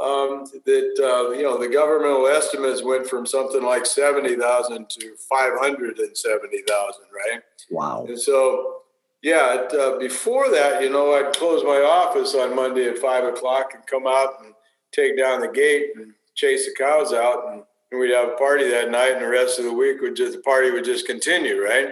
um, 0.00 0.44
that 0.64 0.94
uh, 0.98 1.30
you 1.30 1.44
know 1.44 1.56
the 1.58 1.68
governmental 1.68 2.26
estimates 2.26 2.82
went 2.82 3.06
from 3.06 3.26
something 3.26 3.62
like 3.62 3.86
seventy 3.86 4.34
thousand 4.34 4.90
to 4.90 5.14
five 5.30 5.52
hundred 5.58 5.98
and 5.98 6.16
seventy 6.16 6.62
thousand, 6.62 7.04
right? 7.12 7.42
Wow! 7.70 8.04
And 8.08 8.20
so, 8.20 8.82
yeah, 9.22 9.68
uh, 9.78 9.98
before 9.98 10.50
that, 10.50 10.82
you 10.82 10.90
know, 10.90 11.14
I'd 11.14 11.36
close 11.36 11.62
my 11.62 11.80
office 11.80 12.34
on 12.34 12.56
Monday 12.56 12.88
at 12.88 12.98
five 12.98 13.24
o'clock 13.24 13.72
and 13.74 13.86
come 13.86 14.06
out 14.06 14.44
and 14.44 14.52
take 14.92 15.16
down 15.16 15.40
the 15.40 15.48
gate 15.48 15.90
and 15.96 16.12
chase 16.34 16.66
the 16.66 16.74
cows 16.76 17.12
out, 17.12 17.52
and, 17.52 17.62
and 17.92 18.00
we'd 18.00 18.10
have 18.10 18.30
a 18.30 18.36
party 18.36 18.68
that 18.68 18.90
night, 18.90 19.12
and 19.12 19.22
the 19.22 19.28
rest 19.28 19.60
of 19.60 19.64
the 19.64 19.72
week 19.72 20.00
would 20.00 20.16
just 20.16 20.32
the 20.32 20.42
party 20.42 20.72
would 20.72 20.84
just 20.84 21.06
continue, 21.06 21.62
right? 21.62 21.90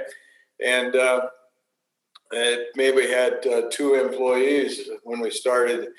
And 0.64 0.96
uh, 0.96 1.28
it 2.32 2.70
maybe 2.74 3.06
had 3.06 3.46
uh, 3.46 3.70
two 3.70 3.94
employees 3.94 4.88
when 5.04 5.20
we 5.20 5.30
started, 5.30 5.90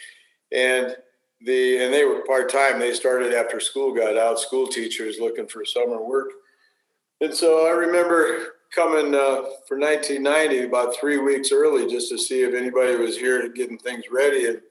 and 0.51 0.97
the 1.45 1.83
and 1.83 1.93
they 1.93 2.05
were 2.05 2.23
part 2.25 2.51
time. 2.51 2.79
They 2.79 2.93
started 2.93 3.33
after 3.33 3.59
school 3.59 3.93
got 3.93 4.17
out, 4.17 4.39
school 4.39 4.67
teachers 4.67 5.17
looking 5.19 5.47
for 5.47 5.65
summer 5.65 6.01
work. 6.03 6.29
And 7.21 7.33
so 7.33 7.67
I 7.67 7.71
remember 7.71 8.55
coming 8.73 9.13
uh, 9.13 9.43
for 9.67 9.77
1990 9.77 10.65
about 10.65 10.95
three 10.95 11.17
weeks 11.17 11.51
early 11.51 11.87
just 11.89 12.09
to 12.09 12.17
see 12.17 12.41
if 12.41 12.53
anybody 12.53 12.95
was 12.95 13.17
here 13.17 13.47
getting 13.49 13.77
things 13.77 14.05
ready. 14.11 14.47
And 14.47 14.61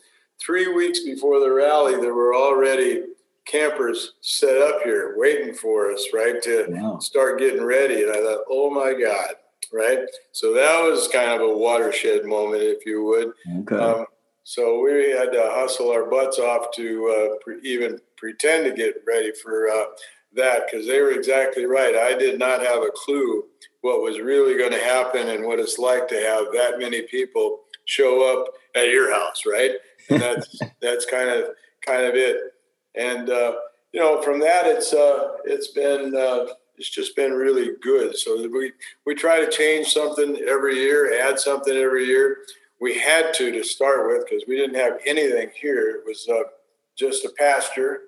three 0.41 0.73
weeks 0.73 1.01
before 1.01 1.41
the 1.41 1.51
rally, 1.51 2.01
there 2.01 2.15
were 2.15 2.35
already 2.35 3.03
campers 3.47 4.15
set 4.21 4.61
up 4.61 4.83
here 4.83 5.15
waiting 5.17 5.55
for 5.55 5.91
us, 5.93 6.07
right, 6.13 6.43
to 6.43 6.67
wow. 6.69 6.99
start 6.99 7.39
getting 7.39 7.65
ready. 7.65 8.03
And 8.03 8.11
I 8.11 8.17
thought, 8.17 8.45
oh 8.51 8.71
my 8.71 8.93
God, 8.93 9.35
right? 9.73 10.01
So 10.33 10.53
that 10.55 10.81
was 10.81 11.09
kind 11.09 11.31
of 11.31 11.41
a 11.41 11.57
watershed 11.57 12.25
moment, 12.25 12.63
if 12.63 12.85
you 12.87 13.05
would. 13.05 13.33
Okay. 13.61 13.77
Um, 13.77 14.07
so 14.45 14.83
we 14.83 15.11
had 15.11 15.33
to 15.33 15.51
hustle 15.53 15.91
our 15.91 16.11
butts 16.11 16.39
off 16.39 16.67
to 16.77 17.09
uh, 17.09 17.37
pre- 17.45 17.61
even 17.63 17.99
pretend 18.17 18.65
to 18.65 18.73
get 18.73 18.97
ready 19.07 19.33
for 19.43 19.69
uh, 19.69 19.85
that 20.35 20.63
because 20.71 20.87
they 20.87 21.01
were 21.01 21.13
exactly 21.13 21.65
right. 21.65 21.95
I 21.95 22.17
did 22.17 22.39
not 22.39 22.61
have 22.61 22.83
a 22.83 22.91
clue 22.95 23.45
what 23.83 24.03
was 24.03 24.21
really 24.21 24.57
going 24.57 24.73
to 24.73 24.79
happen 24.79 25.29
and 25.29 25.45
what 25.45 25.61
it's 25.61 25.79
like 25.79 26.09
to 26.09 26.15
have 26.15 26.47
that 26.53 26.79
many 26.79 27.03
people 27.03 27.61
show 27.85 28.33
up 28.33 28.55
at 28.75 28.89
your 28.89 29.13
house, 29.13 29.43
right? 29.47 29.73
And 30.09 30.21
that's 30.21 30.59
that's 30.81 31.07
kind 31.07 31.29
of 31.29 31.51
kind 31.85 32.05
of 32.05 32.15
it. 32.15 32.37
And 32.95 33.31
uh, 33.31 33.55
you 33.93 34.01
know, 34.01 34.23
from 34.23 34.41
that, 34.41 34.67
it's 34.67 34.93
uh, 34.93 35.37
it's 35.45 35.69
been 35.69 36.15
uh, 36.17 36.53
it's 36.77 36.91
just 36.91 37.15
been 37.17 37.33
really 37.33 37.73
good. 37.83 38.17
So 38.17 38.49
we 38.49 38.73
we 39.07 39.15
try 39.15 39.45
to 39.45 39.51
change 39.51 39.89
something 39.89 40.37
every 40.49 40.77
year, 40.77 41.21
add 41.21 41.39
something 41.39 41.75
every 41.75 42.07
year. 42.07 42.39
We 42.83 42.99
had 42.99 43.33
to 43.35 43.53
to 43.53 43.63
start 43.63 44.09
with 44.09 44.27
because 44.29 44.43
we 44.49 44.57
didn't 44.57 44.75
have 44.75 44.99
anything 45.07 45.51
here. 45.55 45.89
It 45.91 46.03
was 46.05 46.29
uh, 46.29 46.49
just 46.99 47.25
a 47.25 47.31
pasture 47.39 48.01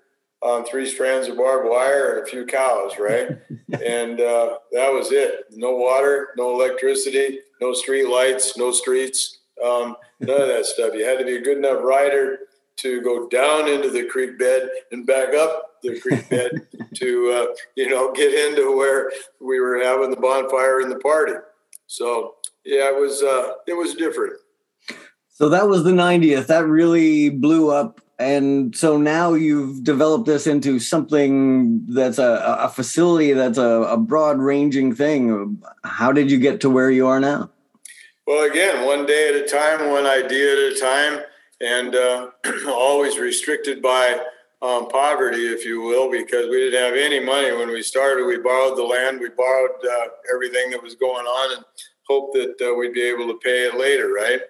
on 0.42 0.64
three 0.64 0.84
strands 0.84 1.28
of 1.28 1.36
barbed 1.36 1.70
wire 1.70 2.14
and 2.18 2.26
a 2.26 2.28
few 2.28 2.44
cows, 2.44 2.94
right? 2.98 3.28
and 3.86 4.20
uh, 4.20 4.58
that 4.72 4.92
was 4.92 5.12
it. 5.12 5.44
No 5.52 5.76
water, 5.76 6.30
no 6.36 6.52
electricity, 6.52 7.38
no 7.60 7.72
street 7.72 8.08
lights, 8.08 8.56
no 8.56 8.72
streets, 8.72 9.42
um, 9.64 9.94
none 10.18 10.40
of 10.42 10.48
that 10.48 10.66
stuff. 10.66 10.92
You 10.92 11.04
had 11.04 11.20
to 11.20 11.24
be 11.24 11.36
a 11.36 11.40
good 11.40 11.58
enough 11.58 11.84
rider 11.84 12.38
to 12.78 13.00
go 13.02 13.28
down 13.28 13.68
into 13.68 13.90
the 13.90 14.06
creek 14.06 14.40
bed 14.40 14.68
and 14.90 15.06
back 15.06 15.34
up 15.34 15.74
the 15.84 16.00
creek 16.00 16.28
bed 16.28 16.66
to, 16.96 17.30
uh, 17.30 17.54
you 17.76 17.88
know, 17.88 18.12
get 18.12 18.34
into 18.34 18.76
where 18.76 19.12
we 19.40 19.60
were 19.60 19.84
having 19.84 20.10
the 20.10 20.16
bonfire 20.16 20.80
and 20.80 20.90
the 20.90 20.98
party. 20.98 21.34
So 21.86 22.34
yeah, 22.64 22.88
it 22.88 23.00
was 23.00 23.22
uh, 23.22 23.52
it 23.68 23.74
was 23.74 23.94
different. 23.94 24.34
So 25.34 25.48
that 25.48 25.66
was 25.66 25.82
the 25.82 25.90
90th. 25.90 26.46
That 26.46 26.64
really 26.64 27.28
blew 27.28 27.70
up. 27.70 28.00
And 28.20 28.74
so 28.76 28.96
now 28.96 29.34
you've 29.34 29.82
developed 29.82 30.26
this 30.26 30.46
into 30.46 30.78
something 30.78 31.84
that's 31.92 32.18
a, 32.18 32.58
a 32.60 32.68
facility 32.68 33.32
that's 33.32 33.58
a, 33.58 33.82
a 33.82 33.96
broad 33.96 34.38
ranging 34.38 34.94
thing. 34.94 35.60
How 35.82 36.12
did 36.12 36.30
you 36.30 36.38
get 36.38 36.60
to 36.60 36.70
where 36.70 36.90
you 36.90 37.08
are 37.08 37.18
now? 37.18 37.50
Well 38.26 38.48
again 38.48 38.86
one 38.86 39.04
day 39.04 39.28
at 39.28 39.34
a 39.34 39.46
time 39.46 39.90
one 39.90 40.06
idea 40.06 40.52
at 40.52 40.72
a 40.72 40.80
time 40.80 41.24
and 41.60 41.94
uh, 41.94 42.30
always 42.68 43.18
restricted 43.18 43.82
by 43.82 44.18
um, 44.62 44.88
poverty 44.88 45.46
if 45.48 45.64
you 45.64 45.82
will 45.82 46.10
because 46.10 46.48
we 46.48 46.58
didn't 46.60 46.80
have 46.80 46.94
any 46.94 47.18
money 47.18 47.52
when 47.52 47.68
we 47.68 47.82
started. 47.82 48.24
We 48.24 48.38
borrowed 48.38 48.78
the 48.78 48.84
land 48.84 49.20
we 49.20 49.30
borrowed 49.30 49.72
uh, 49.84 50.06
everything 50.32 50.70
that 50.70 50.82
was 50.82 50.94
going 50.94 51.26
on 51.26 51.56
and 51.56 51.64
hoped 52.08 52.34
that 52.34 52.70
uh, 52.70 52.74
we'd 52.74 52.94
be 52.94 53.02
able 53.02 53.26
to 53.26 53.38
pay 53.42 53.66
it 53.66 53.74
later 53.74 54.12
right 54.12 54.40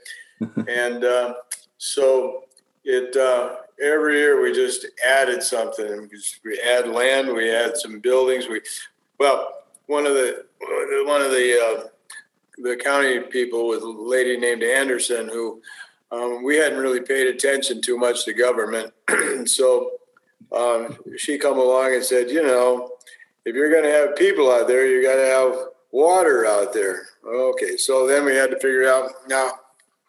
and 0.41 1.05
uh, 1.05 1.35
so 1.79 2.45
it 2.85 3.17
uh, 3.17 3.57
every 3.83 4.19
year 4.19 4.43
we 4.43 4.53
just 4.53 4.87
added 5.07 5.43
something. 5.43 6.11
We 6.45 6.61
add 6.61 6.89
land, 6.89 7.33
we 7.33 7.51
add 7.51 7.77
some 7.77 8.01
buildings. 8.01 8.49
We 8.49 8.61
well, 9.19 9.65
one 9.87 10.07
of 10.07 10.15
the 10.15 10.45
one 11.07 11.23
of 11.23 11.31
the 11.31 11.61
uh, 11.61 11.89
the 12.59 12.77
county 12.77 13.21
people 13.21 13.69
was 13.69 13.83
a 13.83 13.89
lady 13.89 14.37
named 14.39 14.63
Anderson 14.63 15.29
who 15.29 15.61
um, 16.13 16.45
we 16.45 16.57
hadn't 16.57 16.79
really 16.79 17.01
paid 17.01 17.27
attention 17.27 17.81
too 17.83 17.99
much 17.99 18.25
to 18.25 18.33
government, 18.33 18.93
so 19.49 19.93
um, 20.55 20.97
she 21.17 21.39
come 21.39 21.59
along 21.59 21.95
and 21.95 22.05
said, 22.05 22.31
you 22.31 22.43
know, 22.43 22.93
if 23.45 23.55
you're 23.55 23.71
going 23.71 23.83
to 23.85 23.91
have 23.91 24.17
people 24.17 24.51
out 24.51 24.69
there, 24.69 24.87
you 24.87 25.03
got 25.03 25.17
to 25.17 25.27
have 25.27 25.69
water 25.91 26.47
out 26.47 26.73
there. 26.73 27.07
Okay, 27.27 27.77
so 27.77 28.07
then 28.07 28.25
we 28.25 28.35
had 28.35 28.51
to 28.51 28.61
figure 28.61 28.89
out 28.89 29.11
now 29.29 29.51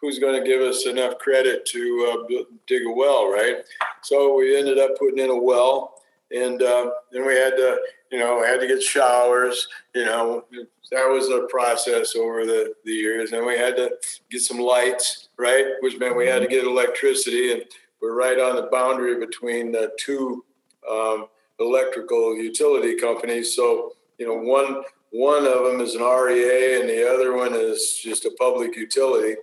who's 0.00 0.18
going 0.18 0.40
to 0.40 0.46
give 0.46 0.60
us 0.60 0.86
enough 0.86 1.18
credit 1.18 1.64
to 1.66 2.26
uh, 2.28 2.44
dig 2.66 2.86
a 2.86 2.92
well, 2.92 3.30
right? 3.30 3.56
So 4.02 4.36
we 4.36 4.56
ended 4.56 4.78
up 4.78 4.90
putting 4.98 5.18
in 5.18 5.30
a 5.30 5.36
well, 5.36 5.94
and 6.30 6.62
uh, 6.62 6.90
then 7.12 7.26
we 7.26 7.34
had 7.34 7.56
to, 7.56 7.78
you 8.10 8.18
know, 8.18 8.44
had 8.44 8.60
to 8.60 8.68
get 8.68 8.82
showers. 8.82 9.66
You 9.94 10.04
know, 10.04 10.44
that 10.90 11.06
was 11.06 11.28
a 11.30 11.46
process 11.48 12.14
over 12.14 12.44
the, 12.44 12.74
the 12.84 12.92
years. 12.92 13.32
And 13.32 13.46
we 13.46 13.56
had 13.56 13.76
to 13.76 13.92
get 14.30 14.40
some 14.42 14.58
lights, 14.58 15.28
right? 15.38 15.64
Which 15.80 15.98
meant 15.98 16.16
we 16.16 16.26
had 16.26 16.42
to 16.42 16.48
get 16.48 16.64
electricity, 16.64 17.52
and 17.52 17.62
we're 18.00 18.16
right 18.16 18.38
on 18.38 18.56
the 18.56 18.68
boundary 18.70 19.18
between 19.18 19.72
the 19.72 19.92
two 19.98 20.44
um, 20.90 21.28
electrical 21.58 22.36
utility 22.36 22.96
companies. 22.96 23.56
So 23.56 23.94
you 24.18 24.26
know, 24.26 24.34
one 24.34 24.82
one 25.10 25.46
of 25.46 25.64
them 25.64 25.80
is 25.80 25.94
an 25.94 26.02
REA, 26.02 26.80
and 26.80 26.88
the 26.88 27.10
other 27.10 27.34
one 27.34 27.54
is 27.54 27.98
just 28.02 28.26
a 28.26 28.30
public 28.38 28.76
utility 28.76 29.36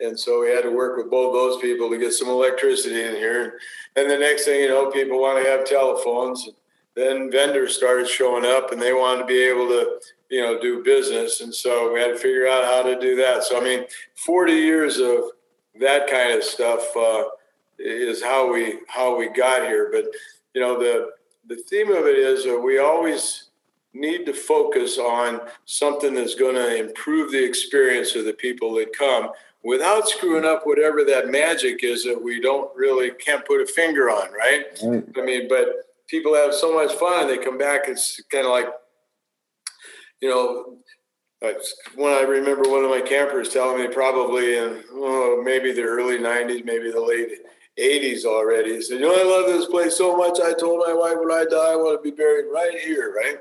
and 0.00 0.18
so 0.18 0.40
we 0.40 0.50
had 0.50 0.62
to 0.62 0.70
work 0.70 0.96
with 0.96 1.10
both 1.10 1.34
those 1.34 1.60
people 1.60 1.90
to 1.90 1.98
get 1.98 2.12
some 2.12 2.28
electricity 2.28 3.02
in 3.02 3.14
here. 3.14 3.58
And 3.96 4.10
the 4.10 4.18
next 4.18 4.44
thing 4.44 4.60
you 4.60 4.68
know, 4.68 4.90
people 4.90 5.20
want 5.20 5.42
to 5.42 5.50
have 5.50 5.66
telephones. 5.66 6.48
Then 6.96 7.30
vendors 7.30 7.76
started 7.76 8.08
showing 8.08 8.44
up, 8.44 8.72
and 8.72 8.80
they 8.80 8.92
wanted 8.92 9.20
to 9.20 9.26
be 9.26 9.42
able 9.42 9.68
to, 9.68 10.00
you 10.28 10.42
know, 10.42 10.60
do 10.60 10.82
business. 10.82 11.40
And 11.40 11.54
so 11.54 11.92
we 11.92 12.00
had 12.00 12.08
to 12.08 12.18
figure 12.18 12.48
out 12.48 12.64
how 12.64 12.82
to 12.82 12.98
do 12.98 13.14
that. 13.16 13.44
So 13.44 13.60
I 13.60 13.64
mean, 13.64 13.84
40 14.16 14.52
years 14.52 14.98
of 14.98 15.24
that 15.80 16.08
kind 16.08 16.32
of 16.32 16.42
stuff 16.42 16.84
uh, 16.96 17.24
is 17.78 18.22
how 18.22 18.52
we 18.52 18.78
how 18.88 19.16
we 19.16 19.28
got 19.28 19.62
here. 19.62 19.90
But 19.92 20.06
you 20.54 20.60
know, 20.60 20.78
the 20.78 21.10
the 21.46 21.62
theme 21.62 21.90
of 21.90 22.06
it 22.06 22.18
is 22.18 22.46
uh, 22.46 22.58
we 22.58 22.78
always 22.78 23.50
need 23.92 24.24
to 24.24 24.32
focus 24.32 24.98
on 24.98 25.40
something 25.64 26.14
that's 26.14 26.36
going 26.36 26.54
to 26.54 26.76
improve 26.76 27.32
the 27.32 27.44
experience 27.44 28.14
of 28.14 28.24
the 28.24 28.32
people 28.32 28.72
that 28.74 28.96
come 28.96 29.30
without 29.62 30.08
screwing 30.08 30.44
up 30.44 30.62
whatever 30.64 31.04
that 31.04 31.30
magic 31.30 31.84
is 31.84 32.04
that 32.04 32.20
we 32.20 32.40
don't 32.40 32.70
really 32.76 33.10
can't 33.10 33.46
put 33.46 33.60
a 33.60 33.66
finger 33.66 34.10
on, 34.10 34.32
right? 34.32 34.64
right. 34.82 35.04
I 35.16 35.20
mean, 35.22 35.48
but 35.48 35.66
people 36.08 36.34
have 36.34 36.54
so 36.54 36.74
much 36.74 36.92
fun 36.94 37.22
and 37.22 37.30
they 37.30 37.42
come 37.42 37.58
back. 37.58 37.82
It's 37.86 38.22
kind 38.32 38.46
of 38.46 38.52
like, 38.52 38.66
you 40.20 40.28
know, 40.28 40.78
when 41.94 42.12
I 42.12 42.22
remember 42.22 42.68
one 42.68 42.84
of 42.84 42.90
my 42.90 43.00
campers 43.00 43.48
telling 43.48 43.82
me 43.82 43.88
probably 43.88 44.56
in 44.56 44.84
oh, 44.92 45.40
maybe 45.42 45.72
the 45.72 45.82
early 45.82 46.18
90s, 46.18 46.64
maybe 46.64 46.90
the 46.90 47.00
late 47.00 47.30
80s 47.78 48.24
already. 48.24 48.74
He 48.74 48.82
said, 48.82 49.00
You 49.00 49.06
know, 49.08 49.14
I 49.14 49.24
love 49.24 49.46
this 49.46 49.66
place 49.66 49.96
so 49.96 50.16
much. 50.16 50.38
I 50.42 50.52
told 50.52 50.84
my 50.86 50.92
wife 50.92 51.16
when 51.18 51.32
I 51.32 51.44
die, 51.48 51.72
I 51.72 51.76
want 51.76 52.02
to 52.02 52.10
be 52.10 52.14
buried 52.14 52.46
right 52.52 52.78
here, 52.78 53.14
right? 53.16 53.38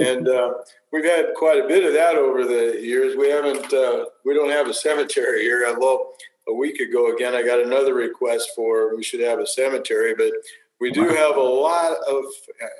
and 0.00 0.28
uh, 0.28 0.54
we've 0.94 1.04
had 1.04 1.34
quite 1.34 1.58
a 1.58 1.66
bit 1.66 1.84
of 1.84 1.92
that 1.92 2.14
over 2.14 2.44
the 2.44 2.80
years. 2.80 3.16
We 3.16 3.28
haven't, 3.28 3.72
uh, 3.74 4.04
we 4.24 4.32
don't 4.32 4.50
have 4.50 4.68
a 4.68 4.74
cemetery 4.74 5.42
here. 5.42 5.66
Although 5.66 6.12
a 6.46 6.54
week 6.54 6.78
ago, 6.78 7.12
again, 7.12 7.34
I 7.34 7.42
got 7.42 7.58
another 7.58 7.94
request 7.94 8.50
for 8.54 8.94
we 8.94 9.02
should 9.02 9.20
have 9.20 9.40
a 9.40 9.46
cemetery, 9.46 10.14
but 10.16 10.30
we 10.80 10.92
do 10.92 11.08
have 11.08 11.36
a 11.36 11.40
lot 11.40 11.96
of, 12.08 12.24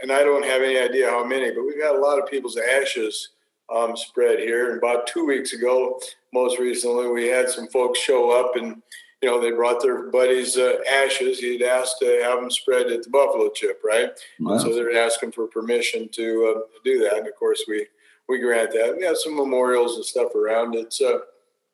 and 0.00 0.12
I 0.12 0.22
don't 0.22 0.44
have 0.44 0.62
any 0.62 0.78
idea 0.78 1.10
how 1.10 1.24
many, 1.24 1.50
but 1.50 1.64
we've 1.64 1.80
got 1.80 1.96
a 1.96 2.00
lot 2.00 2.22
of 2.22 2.30
people's 2.30 2.56
ashes 2.56 3.30
um, 3.74 3.96
spread 3.96 4.38
here. 4.38 4.70
And 4.70 4.78
about 4.78 5.08
two 5.08 5.26
weeks 5.26 5.52
ago, 5.52 5.98
most 6.32 6.60
recently, 6.60 7.08
we 7.08 7.26
had 7.26 7.48
some 7.48 7.66
folks 7.68 7.98
show 7.98 8.30
up 8.30 8.54
and 8.54 8.80
you 9.22 9.30
know, 9.30 9.40
they 9.40 9.52
brought 9.52 9.80
their 9.80 10.10
buddy's 10.10 10.58
uh, 10.58 10.74
ashes. 11.02 11.38
He'd 11.38 11.62
asked 11.62 11.98
to 12.00 12.20
have 12.22 12.40
them 12.40 12.50
spread 12.50 12.88
at 12.88 13.04
the 13.04 13.10
buffalo 13.10 13.48
chip, 13.48 13.80
right? 13.82 14.10
Wow. 14.38 14.58
So 14.58 14.74
they're 14.74 15.02
asking 15.02 15.32
for 15.32 15.46
permission 15.46 16.10
to 16.10 16.54
uh, 16.54 16.60
do 16.84 16.98
that. 16.98 17.16
And 17.16 17.26
of 17.26 17.34
course, 17.36 17.64
we 17.66 17.86
we 18.28 18.40
grant 18.40 18.72
that. 18.72 18.96
We 18.96 19.04
have 19.04 19.18
some 19.18 19.36
memorials 19.36 19.96
and 19.96 20.04
stuff 20.04 20.34
around. 20.34 20.74
it. 20.74 20.92
So 20.92 21.22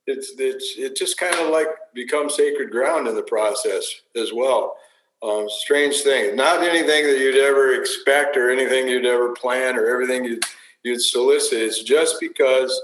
it's 0.06 0.32
it's 0.38 0.74
it 0.78 0.96
just 0.96 1.18
kind 1.18 1.34
of 1.36 1.50
like 1.50 1.68
becomes 1.94 2.34
sacred 2.34 2.70
ground 2.70 3.06
in 3.06 3.14
the 3.14 3.22
process 3.22 3.84
as 4.16 4.32
well. 4.32 4.76
Um, 5.22 5.46
strange 5.50 6.00
thing, 6.00 6.34
not 6.34 6.62
anything 6.62 7.06
that 7.06 7.18
you'd 7.18 7.36
ever 7.36 7.74
expect 7.74 8.36
or 8.36 8.50
anything 8.50 8.88
you'd 8.88 9.04
ever 9.04 9.34
plan 9.34 9.76
or 9.76 9.86
everything 9.86 10.24
you'd 10.24 10.44
you'd 10.82 11.02
solicit. 11.02 11.58
It's 11.60 11.82
just 11.82 12.16
because 12.20 12.80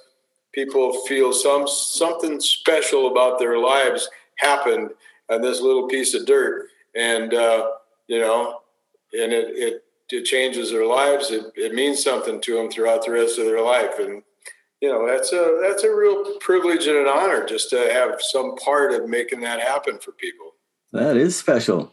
people 0.53 1.05
feel 1.07 1.33
some 1.33 1.67
something 1.67 2.41
special 2.41 3.11
about 3.11 3.39
their 3.39 3.59
lives 3.59 4.09
happened 4.39 4.91
on 5.31 5.41
this 5.41 5.61
little 5.61 5.89
piece 5.89 6.15
of 6.15 6.27
dirt, 6.27 6.69
and 6.95 7.33
uh, 7.33 7.71
you 8.07 8.21
know, 8.21 8.61
and 9.15 9.33
it, 9.33 9.49
it 9.57 9.85
it 10.11 10.25
changes 10.25 10.71
their 10.71 10.87
lives. 10.87 11.31
It, 11.31 11.45
it 11.57 11.75
means 11.75 12.03
something 12.03 12.41
to 12.43 12.55
them 12.55 12.71
throughout 12.71 13.05
the 13.05 13.13
rest 13.13 13.39
of 13.39 13.47
their 13.47 13.63
life, 13.63 13.99
and 13.99 14.23
you 14.81 14.91
know 14.91 15.07
that's 15.07 15.33
a 15.33 15.59
that's 15.63 15.85
a 15.85 15.95
real 15.95 16.37
privilege 16.39 16.87
and 16.87 16.99
an 16.99 17.09
honor 17.09 17.47
just 17.47 17.71
to 17.71 17.79
have 17.93 18.21
some 18.21 18.57
part 18.57 18.93
of 18.93 19.09
making 19.09 19.41
that 19.41 19.61
happen 19.61 19.99
for 19.99 20.13
people. 20.13 20.53
That 20.93 21.17
is 21.17 21.37
special. 21.37 21.93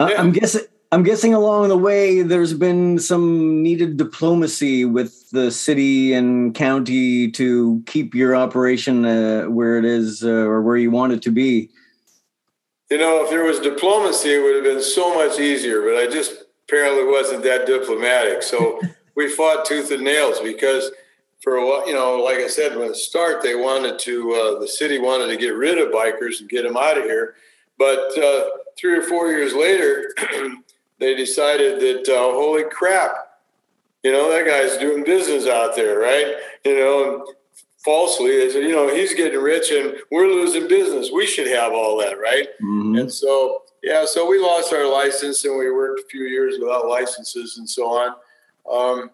Yeah. 0.00 0.14
I'm 0.18 0.32
guessing. 0.32 0.62
I'm 0.92 1.04
guessing 1.04 1.32
along 1.32 1.68
the 1.68 1.78
way 1.78 2.20
there's 2.20 2.52
been 2.52 2.98
some 2.98 3.62
needed 3.62 3.96
diplomacy 3.96 4.84
with 4.84 5.30
the 5.30 5.50
city 5.50 6.12
and 6.12 6.54
county 6.54 7.30
to 7.30 7.82
keep 7.86 8.14
your 8.14 8.36
operation 8.36 9.06
uh, 9.06 9.44
where 9.44 9.78
it 9.78 9.86
is 9.86 10.22
uh, 10.22 10.28
or 10.28 10.60
where 10.60 10.76
you 10.76 10.90
want 10.90 11.14
it 11.14 11.22
to 11.22 11.30
be. 11.30 11.70
You 12.90 12.98
know, 12.98 13.24
if 13.24 13.30
there 13.30 13.44
was 13.44 13.58
diplomacy, 13.58 14.34
it 14.34 14.42
would 14.42 14.54
have 14.56 14.64
been 14.64 14.82
so 14.82 15.14
much 15.14 15.40
easier. 15.40 15.80
But 15.80 15.96
I 15.96 16.08
just 16.08 16.41
apparently 16.72 17.04
wasn't 17.04 17.42
that 17.42 17.66
diplomatic. 17.66 18.42
So 18.42 18.80
we 19.14 19.28
fought 19.28 19.64
tooth 19.64 19.90
and 19.90 20.02
nails 20.02 20.40
because 20.40 20.90
for 21.42 21.56
a 21.56 21.66
while, 21.66 21.86
you 21.86 21.94
know, 21.94 22.16
like 22.16 22.38
I 22.38 22.48
said, 22.48 22.76
when 22.76 22.88
the 22.88 22.94
start, 22.94 23.42
they 23.42 23.54
wanted 23.54 23.98
to, 24.00 24.32
uh, 24.32 24.60
the 24.60 24.68
city 24.68 24.98
wanted 24.98 25.26
to 25.26 25.36
get 25.36 25.54
rid 25.54 25.78
of 25.78 25.92
bikers 25.92 26.40
and 26.40 26.48
get 26.48 26.62
them 26.62 26.76
out 26.76 26.96
of 26.96 27.04
here. 27.04 27.34
But 27.78 28.16
uh, 28.16 28.44
three 28.78 28.96
or 28.96 29.02
four 29.02 29.28
years 29.28 29.54
later, 29.54 30.14
they 30.98 31.14
decided 31.14 31.80
that, 31.80 32.12
uh, 32.12 32.32
holy 32.32 32.64
crap, 32.64 33.12
you 34.04 34.12
know, 34.12 34.30
that 34.30 34.46
guy's 34.46 34.78
doing 34.78 35.04
business 35.04 35.46
out 35.46 35.76
there, 35.76 35.98
right? 35.98 36.36
You 36.64 36.76
know, 36.76 37.34
falsely, 37.84 38.38
they 38.38 38.50
said, 38.50 38.62
you 38.62 38.72
know, 38.72 38.92
he's 38.92 39.14
getting 39.14 39.40
rich 39.40 39.70
and 39.72 39.96
we're 40.10 40.26
losing 40.26 40.68
business. 40.68 41.10
We 41.12 41.26
should 41.26 41.48
have 41.48 41.72
all 41.72 41.98
that, 41.98 42.18
right? 42.20 42.48
Mm-hmm. 42.62 42.96
And 42.96 43.12
so, 43.12 43.61
yeah, 43.82 44.04
so 44.04 44.28
we 44.28 44.38
lost 44.38 44.72
our 44.72 44.90
license 44.90 45.44
and 45.44 45.58
we 45.58 45.70
worked 45.70 46.00
a 46.00 46.08
few 46.08 46.24
years 46.24 46.56
without 46.60 46.86
licenses 46.86 47.58
and 47.58 47.68
so 47.68 47.86
on. 47.86 48.14
Um, 48.70 49.10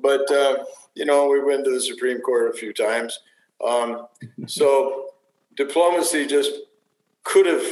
but, 0.00 0.30
uh, 0.30 0.64
you 0.94 1.04
know, 1.04 1.28
we 1.28 1.42
went 1.42 1.64
to 1.64 1.70
the 1.72 1.80
Supreme 1.80 2.20
Court 2.20 2.54
a 2.54 2.58
few 2.58 2.72
times. 2.72 3.18
Um, 3.64 4.06
so 4.46 5.10
diplomacy 5.56 6.26
just 6.26 6.52
could 7.24 7.46
have 7.46 7.64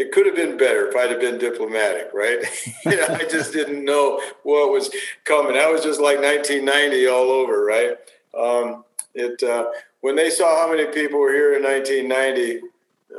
it 0.00 0.12
could 0.12 0.24
have 0.24 0.34
been 0.34 0.56
better 0.56 0.88
if 0.88 0.96
I'd 0.96 1.10
have 1.10 1.20
been 1.20 1.36
diplomatic, 1.36 2.08
right? 2.14 2.38
you 2.86 2.96
know, 2.96 3.06
I 3.10 3.26
just 3.30 3.52
didn't 3.52 3.84
know 3.84 4.18
what 4.44 4.72
was 4.72 4.90
coming. 5.24 5.52
That 5.52 5.70
was 5.70 5.82
just 5.82 6.00
like 6.00 6.18
1990 6.20 7.06
all 7.06 7.30
over, 7.30 7.62
right? 7.64 7.98
Um, 8.38 8.84
it 9.14 9.42
uh, 9.42 9.66
when 10.00 10.16
they 10.16 10.30
saw 10.30 10.56
how 10.56 10.70
many 10.74 10.86
people 10.90 11.18
were 11.18 11.32
here 11.34 11.54
in 11.54 11.62
1990, 11.62 12.60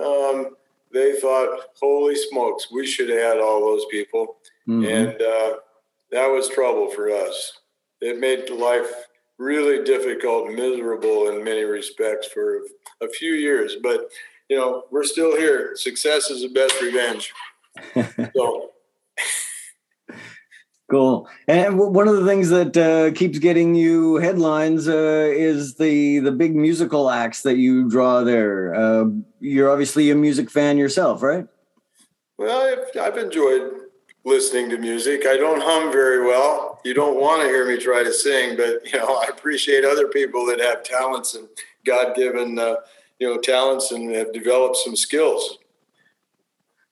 um, 0.04 0.56
they 0.94 1.20
thought, 1.20 1.68
"Holy 1.80 2.16
smokes, 2.16 2.72
we 2.72 2.86
should 2.86 3.10
have 3.10 3.20
had 3.20 3.38
all 3.40 3.62
those 3.62 3.86
people," 3.92 4.38
mm-hmm. 4.68 4.86
and 4.86 5.22
uh, 5.22 5.58
that 6.12 6.28
was 6.28 6.50
trouble 6.50 6.90
for 6.92 7.12
us. 7.12 7.60
It 8.02 8.20
made 8.20 8.50
life 8.50 8.92
really 9.38 9.84
difficult 9.84 10.48
and 10.48 10.56
miserable 10.56 11.30
in 11.30 11.44
many 11.44 11.64
respects 11.64 12.28
for 12.28 12.62
a 13.02 13.10
few 13.10 13.34
years. 13.34 13.78
But 13.82 14.10
you 14.50 14.58
know, 14.58 14.84
we're 14.92 15.04
still 15.04 15.38
here. 15.38 15.76
Success 15.76 16.30
is 16.30 16.42
the 16.42 16.50
best 16.50 16.82
revenge. 16.82 17.34
so. 18.36 18.72
Cool. 20.92 21.30
And 21.48 21.80
one 21.80 22.10
of 22.10 22.18
the 22.18 22.26
things 22.26 22.50
that 22.50 22.76
uh, 22.76 23.16
keeps 23.18 23.40
getting 23.40 23.76
you 23.76 24.16
headlines 24.16 24.90
uh, 24.90 25.32
is 25.34 25.76
the 25.76 26.20
the 26.20 26.34
big 26.34 26.54
musical 26.54 27.10
acts 27.10 27.44
that 27.44 27.56
you 27.56 27.90
draw 27.90 28.26
there. 28.26 28.76
Uh, 28.76 29.06
you're 29.40 29.72
obviously 29.72 30.12
a 30.12 30.16
music 30.16 30.52
fan 30.52 30.78
yourself, 30.78 31.24
right? 31.24 31.48
Well, 32.38 32.78
I've, 32.78 33.02
I've 33.02 33.18
enjoyed 33.18 33.72
listening 34.26 34.70
to 34.72 34.78
music. 34.78 35.26
I 35.26 35.38
don't 35.38 35.62
hum 35.64 35.94
very 35.94 36.28
well. 36.28 36.82
You 36.84 36.94
don't 36.94 37.22
want 37.22 37.42
to 37.42 37.48
hear 37.48 37.66
me 37.66 37.78
try 37.78 38.04
to 38.04 38.12
sing, 38.12 38.58
but 38.58 38.86
you 38.92 39.00
know, 39.00 39.16
I 39.16 39.28
appreciate 39.30 39.86
other 39.86 40.10
people 40.10 40.46
that 40.48 40.60
have 40.60 40.84
talents 40.84 41.36
and 41.36 41.48
God-given, 41.86 42.60
uh, 42.60 42.76
you 43.18 43.28
know, 43.28 43.38
talents 43.38 43.94
and 43.94 44.14
have 44.14 44.34
developed 44.34 44.76
some 44.76 44.98
skills. 44.98 45.58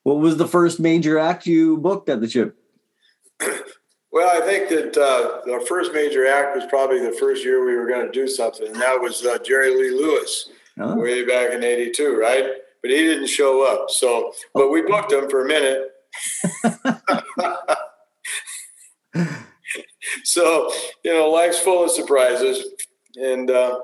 What 0.04 0.20
was 0.20 0.38
the 0.38 0.48
first 0.48 0.80
major 0.80 1.20
act 1.20 1.46
you 1.46 1.76
booked 1.76 2.08
at 2.08 2.22
the 2.22 2.30
chip? 2.30 2.56
well, 4.12 4.42
I 4.42 4.46
think 4.46 4.70
that 4.70 4.98
uh, 4.98 5.52
our 5.52 5.62
first 5.62 5.94
major 5.94 6.26
act 6.28 6.56
was 6.56 6.66
probably 6.70 7.00
the 7.00 7.18
first 7.20 7.44
year 7.44 7.66
we 7.66 7.76
were 7.76 7.88
going 7.88 8.06
to 8.06 8.12
do 8.12 8.28
something, 8.28 8.68
and 8.68 8.82
that 8.82 9.00
was 9.00 9.26
uh, 9.26 9.38
Jerry 9.40 9.76
Lee 9.76 9.92
Lewis, 9.92 10.50
oh. 10.80 10.96
way 10.96 11.26
back 11.26 11.54
in 11.54 11.64
'82, 11.64 12.18
right? 12.18 12.46
But 12.82 12.92
he 12.92 12.98
didn't 12.98 13.28
show 13.28 13.66
up. 13.66 13.90
So, 13.90 14.32
but 14.54 14.70
we 14.70 14.82
booked 14.82 15.12
him 15.12 15.30
for 15.30 15.44
a 15.44 15.48
minute 15.48 15.90
so 20.24 20.72
you 21.04 21.14
know 21.14 21.30
life's 21.30 21.60
full 21.60 21.84
of 21.84 21.92
surprises 21.92 22.66
and 23.16 23.52
uh, 23.52 23.80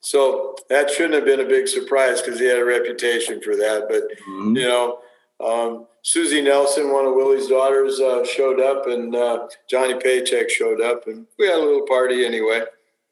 so 0.00 0.54
that 0.70 0.90
shouldn't 0.90 1.14
have 1.14 1.24
been 1.24 1.40
a 1.40 1.44
big 1.44 1.66
surprise 1.68 2.20
because 2.20 2.38
he 2.38 2.46
had 2.46 2.58
a 2.58 2.64
reputation 2.64 3.40
for 3.40 3.56
that 3.56 3.86
but 3.88 4.04
mm-hmm. 4.28 4.56
you 4.56 4.66
know 4.66 4.98
um, 5.44 5.86
susie 6.02 6.42
nelson 6.42 6.92
one 6.92 7.06
of 7.06 7.14
willie's 7.14 7.48
daughters 7.48 8.00
uh, 8.00 8.24
showed 8.24 8.60
up 8.60 8.86
and 8.86 9.14
uh, 9.14 9.46
johnny 9.68 9.94
paycheck 10.00 10.50
showed 10.50 10.80
up 10.80 11.06
and 11.06 11.26
we 11.38 11.46
had 11.46 11.58
a 11.58 11.62
little 11.62 11.86
party 11.86 12.24
anyway. 12.24 12.62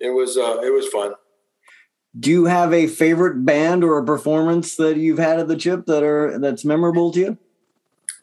It 0.00 0.10
was 0.10 0.36
uh, 0.36 0.60
it 0.62 0.72
was 0.72 0.86
fun. 0.88 1.14
Do 2.18 2.30
you 2.30 2.46
have 2.46 2.72
a 2.72 2.86
favorite 2.86 3.44
band 3.44 3.84
or 3.84 3.98
a 3.98 4.04
performance 4.04 4.76
that 4.76 4.96
you've 4.96 5.18
had 5.18 5.38
at 5.38 5.48
the 5.48 5.56
chip 5.56 5.86
that 5.86 6.02
are 6.02 6.38
that's 6.38 6.64
memorable 6.64 7.10
to 7.12 7.20
you? 7.20 7.38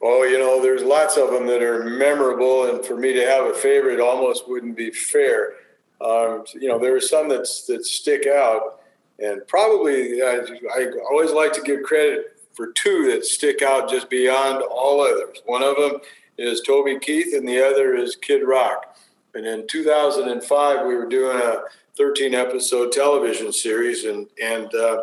Oh, 0.01 0.23
you 0.23 0.37
know, 0.37 0.61
there's 0.61 0.83
lots 0.83 1.17
of 1.17 1.31
them 1.31 1.47
that 1.47 1.61
are 1.61 1.83
memorable, 1.83 2.69
and 2.69 2.85
for 2.85 2.97
me 2.97 3.13
to 3.13 3.25
have 3.25 3.45
a 3.45 3.53
favorite 3.53 3.99
almost 3.99 4.49
wouldn't 4.49 4.75
be 4.75 4.91
fair. 4.91 5.53
Um, 6.01 6.43
you 6.53 6.67
know, 6.67 6.77
there 6.77 6.95
are 6.95 7.01
some 7.01 7.29
that 7.29 7.47
that 7.67 7.85
stick 7.85 8.27
out, 8.27 8.81
and 9.19 9.45
probably 9.47 10.21
I, 10.21 10.41
I 10.75 10.91
always 11.09 11.31
like 11.31 11.53
to 11.53 11.61
give 11.61 11.83
credit 11.83 12.37
for 12.53 12.71
two 12.73 13.11
that 13.11 13.25
stick 13.25 13.61
out 13.61 13.89
just 13.89 14.09
beyond 14.09 14.63
all 14.63 15.01
others. 15.01 15.41
One 15.45 15.63
of 15.63 15.75
them 15.75 16.01
is 16.37 16.61
Toby 16.61 16.99
Keith, 16.99 17.33
and 17.33 17.47
the 17.47 17.65
other 17.65 17.95
is 17.95 18.15
Kid 18.15 18.43
Rock. 18.45 18.97
And 19.35 19.45
in 19.45 19.67
2005, 19.67 20.85
we 20.85 20.95
were 20.95 21.07
doing 21.07 21.37
a 21.37 21.63
13 21.97 22.33
episode 22.33 22.91
television 22.91 23.51
series, 23.51 24.05
and 24.05 24.27
and 24.41 24.73
uh, 24.73 25.01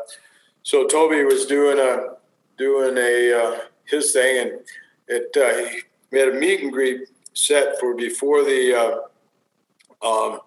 so 0.62 0.86
Toby 0.86 1.24
was 1.24 1.46
doing 1.46 1.78
a 1.78 2.16
doing 2.58 2.96
a 2.96 3.32
uh, 3.32 3.60
his 3.84 4.12
thing, 4.12 4.38
and 4.38 4.60
it 5.08 5.36
uh, 5.36 6.16
had 6.16 6.28
a 6.28 6.38
meet 6.38 6.60
and 6.60 6.72
greet 6.72 7.08
set 7.34 7.78
for 7.78 7.94
before 7.94 8.44
the 8.44 9.04
uh, 10.02 10.06
um, 10.06 10.40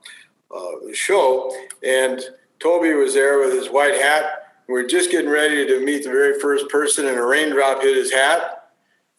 uh, 0.54 0.94
show, 0.94 1.54
and 1.86 2.22
Toby 2.60 2.94
was 2.94 3.14
there 3.14 3.40
with 3.40 3.54
his 3.54 3.70
white 3.70 3.96
hat. 3.96 4.43
We 4.68 4.80
are 4.82 4.88
just 4.88 5.12
getting 5.12 5.30
ready 5.30 5.68
to 5.68 5.86
meet 5.86 6.04
the 6.04 6.10
very 6.10 6.40
first 6.40 6.70
person, 6.70 7.06
and 7.06 7.18
a 7.18 7.24
raindrop 7.24 7.82
hit 7.82 7.96
his 7.96 8.12
hat, 8.12 8.70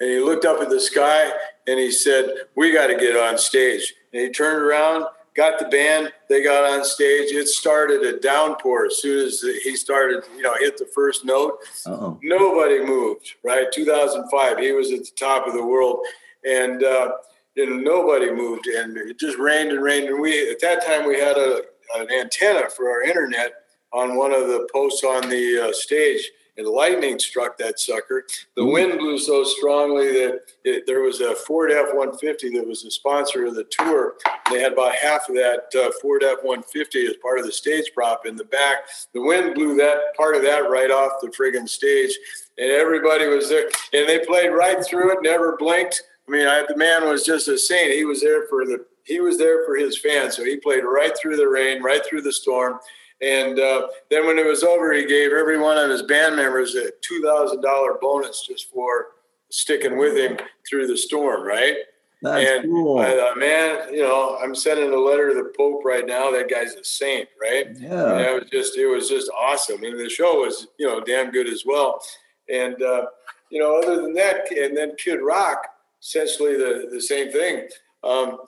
and 0.01 0.11
he 0.11 0.19
looked 0.21 0.45
up 0.45 0.61
at 0.61 0.71
the 0.71 0.81
sky 0.81 1.31
and 1.67 1.79
he 1.79 1.91
said, 1.91 2.31
"We 2.57 2.73
got 2.73 2.89
to 2.89 2.97
get 2.97 3.17
on 3.17 3.39
stage." 3.39 3.95
And 4.13 4.23
he 4.23 4.31
turned 4.31 4.63
around 4.63 5.07
got 5.35 5.59
the 5.59 5.67
band. 5.67 6.13
They 6.29 6.43
got 6.43 6.65
on 6.65 6.85
stage. 6.85 7.33
It 7.33 7.49
started 7.49 8.03
a 8.03 8.19
downpour 8.19 8.87
as 8.87 9.01
soon 9.01 9.27
as 9.27 9.41
he 9.63 9.77
started, 9.77 10.25
you 10.37 10.43
know, 10.43 10.55
hit 10.59 10.79
the 10.79 10.87
first 10.95 11.25
note. 11.25 11.59
Uh-oh. 11.87 12.19
Nobody 12.23 12.85
moved, 12.85 13.35
right? 13.43 13.71
2005, 13.73 14.59
he 14.59 14.73
was 14.73 14.93
at 14.93 15.01
the 15.01 15.11
top 15.19 15.47
of 15.47 15.55
the 15.55 15.65
world. 15.65 15.99
And, 16.45 16.83
uh, 16.83 17.13
you 17.55 17.69
know, 17.69 17.77
nobody 17.77 18.33
moved. 18.33 18.67
And 18.67 18.97
it 18.97 19.19
just 19.19 19.39
rained 19.39 19.71
and 19.71 19.83
rained. 19.83 20.09
And 20.09 20.21
we, 20.21 20.51
at 20.51 20.61
that 20.61 20.87
time, 20.87 21.07
we 21.07 21.19
had 21.19 21.37
a, 21.37 21.63
an 21.97 22.09
antenna 22.11 22.71
for 22.71 22.91
our 22.91 23.03
internet 23.03 23.53
on 23.95 24.17
one 24.17 24.33
of 24.33 24.49
the 24.49 24.69
posts 24.73 25.05
on 25.05 25.29
the 25.31 25.69
uh, 25.69 25.73
stage 25.73 26.31
and 26.57 26.67
lightning 26.67 27.19
struck 27.19 27.57
that 27.59 27.79
sucker. 27.81 28.25
The 28.57 28.65
wind 28.65 28.99
blew 28.99 29.19
so 29.19 29.45
strongly 29.45 30.13
that 30.13 30.41
it, 30.65 30.85
there 30.87 31.01
was 31.01 31.21
a 31.21 31.35
Ford 31.35 31.73
F 31.73 31.89
150 31.89 32.51
that 32.57 32.67
was 32.67 32.83
the 32.83 32.91
sponsor 32.91 33.47
of 33.47 33.55
the 33.55 33.65
tour. 33.65 34.15
They 34.51 34.61
had 34.61 34.73
about 34.73 34.95
half 34.95 35.29
of 35.29 35.35
that 35.37 35.69
uh, 35.77 35.91
Ford 36.01 36.23
F 36.23 36.39
150 36.43 37.07
as 37.07 37.15
part 37.23 37.39
of 37.39 37.47
the 37.47 37.53
stage 37.53 37.91
prop 37.95 38.27
in 38.27 38.37
the 38.37 38.45
back. 38.45 38.79
The 39.15 39.23
wind 39.23 39.55
blew 39.55 39.77
that 39.77 40.15
part 40.17 40.37
of 40.37 40.43
that 40.43 40.71
right 40.71 40.91
off 40.91 41.21
the 41.21 41.29
friggin' 41.29 41.69
stage, 41.69 42.13
and 42.59 42.71
everybody 42.71 43.27
was 43.27 43.49
there. 43.49 43.69
And 43.93 44.09
they 44.09 44.25
played 44.25 44.49
right 44.49 44.85
through 44.85 45.13
it, 45.13 45.19
never 45.23 45.57
blinked. 45.57 46.03
I 46.29 46.31
mean, 46.31 46.47
I, 46.47 46.65
the 46.69 46.77
man 46.77 47.09
was 47.09 47.25
just 47.25 47.49
a 47.49 47.59
saint. 47.59 47.93
He 47.93 48.05
was 48.05 48.21
there 48.21 48.47
for 48.49 48.65
the 48.65 48.85
he 49.05 49.21
was 49.21 49.37
there 49.37 49.67
for 49.67 49.77
his 49.77 49.99
fans, 49.99 50.35
so 50.35 50.45
he 50.45 50.57
played 50.57 50.83
right 50.83 51.13
through 51.19 51.37
the 51.37 51.47
rain, 51.47 51.83
right 51.83 52.01
through 52.07 52.23
the 52.23 52.33
storm 52.33 52.79
and 53.25 53.59
uh, 53.59 53.89
then 54.11 54.27
when 54.27 54.39
it 54.39 54.47
was 54.47 54.63
over, 54.63 54.93
he 54.93 55.07
gave 55.07 55.33
every 55.33 55.59
one 55.59 55.79
of 55.79 55.89
his 55.89 56.03
band 56.03 56.37
members 56.37 56.75
a 56.75 56.91
two 57.01 57.23
thousand 57.23 57.63
dollar 57.63 57.95
bonus 58.01 58.47
just 58.47 58.71
for 58.71 59.07
sticking 59.49 59.97
with 59.97 60.17
him 60.17 60.37
through 60.69 60.87
the 60.87 60.97
storm, 60.97 61.47
right? 61.47 61.77
That's 62.23 62.49
and 62.49 62.65
cool. 62.65 62.99
I 63.01 63.11
thought, 63.17 63.39
man, 63.39 63.93
you 63.93 64.03
know, 64.03 64.39
I'm 64.43 64.55
sending 64.55 64.93
a 64.93 64.97
letter 64.97 65.29
to 65.29 65.35
the 65.35 65.53
Pope 65.57 65.85
right 65.85 66.07
now. 66.07 66.31
That 66.31 66.49
guy's 66.49 66.75
a 66.75 66.83
saint, 66.83 67.29
right? 67.41 67.67
Yeah. 67.79 68.13
And 68.13 68.21
it 68.21 68.41
was 68.41 68.51
just, 68.51 68.79
it 68.79 68.87
was 68.87 69.11
just 69.11 69.31
awesome. 69.39 69.85
And 69.85 70.01
the 70.01 70.09
show 70.09 70.41
was, 70.41 70.69
you 70.79 70.87
know, 70.87 71.01
damn 71.01 71.31
good 71.31 71.47
as 71.47 71.65
well. 71.67 72.01
And 72.49 72.81
uh, 72.83 73.07
you 73.51 73.61
know, 73.61 73.79
other 73.79 74.03
than 74.03 74.15
that, 74.15 74.51
and 74.51 74.77
then 74.77 74.97
Kid 74.97 75.21
Rock, 75.21 75.67
essentially 76.03 76.57
the 76.57 76.89
the 76.91 77.01
same 77.01 77.31
thing. 77.31 77.69
Um, 78.03 78.39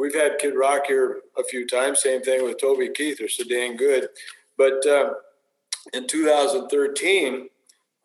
we've 0.00 0.14
had 0.14 0.38
Kid 0.38 0.54
Rock 0.56 0.86
here 0.86 1.20
a 1.36 1.44
few 1.44 1.66
times. 1.66 2.02
Same 2.02 2.22
thing 2.22 2.42
with 2.42 2.60
Toby 2.60 2.88
Keith. 2.88 3.18
They're 3.18 3.28
so 3.28 3.44
dang 3.44 3.76
good. 3.76 4.08
But 4.56 4.84
um, 4.86 5.14
in 5.92 6.06
2013, 6.06 7.48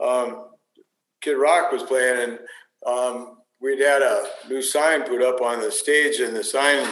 um, 0.04 0.46
Kid 1.22 1.34
Rock 1.34 1.72
was 1.72 1.84
playing, 1.84 2.22
and 2.22 2.40
um, 2.86 3.38
we'd 3.62 3.80
had 3.80 4.02
a 4.02 4.26
new 4.50 4.62
sign 4.62 5.04
put 5.04 5.22
up 5.22 5.42
on 5.42 5.62
the 5.62 5.72
stage, 5.72 6.20
and 6.20 6.36
the 6.36 6.44
sign 6.44 6.86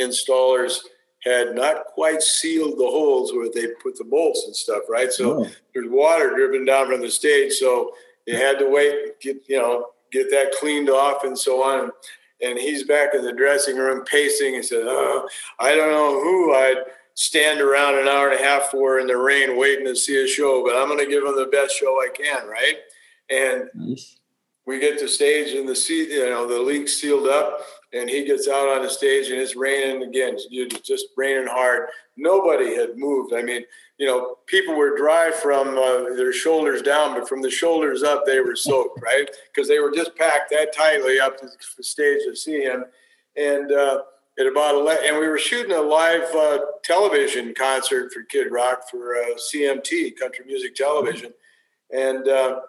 installers 0.00 0.78
had 1.24 1.54
not 1.54 1.84
quite 1.86 2.22
sealed 2.22 2.78
the 2.78 2.86
holes 2.86 3.32
where 3.32 3.50
they 3.54 3.68
put 3.82 3.96
the 3.96 4.04
bolts 4.04 4.44
and 4.46 4.56
stuff, 4.56 4.82
right? 4.88 5.12
So 5.12 5.44
oh. 5.44 5.50
there's 5.74 5.88
water 5.88 6.34
dripping 6.34 6.64
down 6.64 6.88
from 6.88 7.00
the 7.00 7.10
stage, 7.10 7.52
so 7.52 7.92
you 8.26 8.36
had 8.36 8.58
to 8.58 8.68
wait, 8.68 9.20
get 9.20 9.48
you 9.48 9.58
know, 9.58 9.86
get 10.10 10.30
that 10.30 10.52
cleaned 10.58 10.90
off 10.90 11.24
and 11.24 11.38
so 11.38 11.62
on. 11.62 11.90
And 12.42 12.58
he's 12.58 12.84
back 12.84 13.14
in 13.14 13.22
the 13.22 13.32
dressing 13.32 13.76
room 13.76 14.04
pacing. 14.04 14.54
He 14.54 14.62
said, 14.62 14.84
"Oh, 14.84 15.28
I 15.58 15.74
don't 15.74 15.90
know 15.90 16.20
who 16.20 16.54
I'd 16.54 16.84
stand 17.14 17.60
around 17.60 17.98
an 17.98 18.08
hour 18.08 18.30
and 18.30 18.40
a 18.40 18.42
half 18.42 18.70
for 18.70 18.98
in 18.98 19.06
the 19.06 19.16
rain 19.16 19.58
waiting 19.58 19.86
to 19.86 19.96
see 19.96 20.22
a 20.22 20.26
show, 20.26 20.64
but 20.64 20.76
I'm 20.76 20.88
going 20.88 20.98
to 20.98 21.10
give 21.10 21.24
them 21.24 21.36
the 21.36 21.46
best 21.46 21.76
show 21.76 21.96
I 22.00 22.08
can, 22.14 22.46
right?" 22.46 22.76
And 23.28 23.68
nice. 23.74 24.18
we 24.66 24.80
get 24.80 24.98
to 24.98 25.08
stage, 25.08 25.54
and 25.54 25.68
the 25.68 25.76
seat, 25.76 26.10
you 26.10 26.30
know, 26.30 26.46
the 26.46 26.58
league's 26.58 26.96
sealed 26.96 27.28
up, 27.28 27.60
and 27.92 28.08
he 28.08 28.24
gets 28.24 28.48
out 28.48 28.68
on 28.68 28.82
the 28.82 28.90
stage, 28.90 29.30
and 29.30 29.40
it's 29.40 29.56
raining 29.56 30.02
again. 30.02 30.36
It's 30.50 30.86
just 30.86 31.06
raining 31.16 31.48
hard. 31.48 31.88
Nobody 32.16 32.76
had 32.76 32.96
moved. 32.96 33.34
I 33.34 33.42
mean, 33.42 33.64
you 33.98 34.06
know, 34.06 34.36
people 34.46 34.76
were 34.76 34.96
dry 34.96 35.30
from 35.30 35.76
uh, 35.76 36.14
their 36.16 36.32
shoulders 36.32 36.82
down, 36.82 37.18
but 37.18 37.28
from 37.28 37.42
the 37.42 37.50
shoulders 37.50 38.02
up, 38.02 38.24
they 38.24 38.40
were 38.40 38.56
soaked, 38.56 39.00
right? 39.02 39.28
Because 39.52 39.68
they 39.68 39.80
were 39.80 39.92
just 39.92 40.16
packed 40.16 40.50
that 40.50 40.74
tightly 40.74 41.18
up 41.18 41.38
to 41.40 41.46
the 41.76 41.82
stage 41.82 42.20
to 42.24 42.36
see 42.36 42.62
him. 42.62 42.84
And 43.36 43.72
uh, 43.72 44.02
at 44.38 44.46
about 44.46 44.76
11, 44.76 45.04
and 45.06 45.18
we 45.18 45.28
were 45.28 45.38
shooting 45.38 45.72
a 45.72 45.80
live 45.80 46.34
uh, 46.34 46.58
television 46.84 47.54
concert 47.54 48.12
for 48.12 48.22
Kid 48.22 48.50
Rock 48.50 48.88
for 48.90 49.16
uh, 49.16 49.36
CMT, 49.36 50.16
Country 50.16 50.44
Music 50.46 50.74
Television. 50.74 51.32
And 51.90 52.26
uh, 52.28 52.60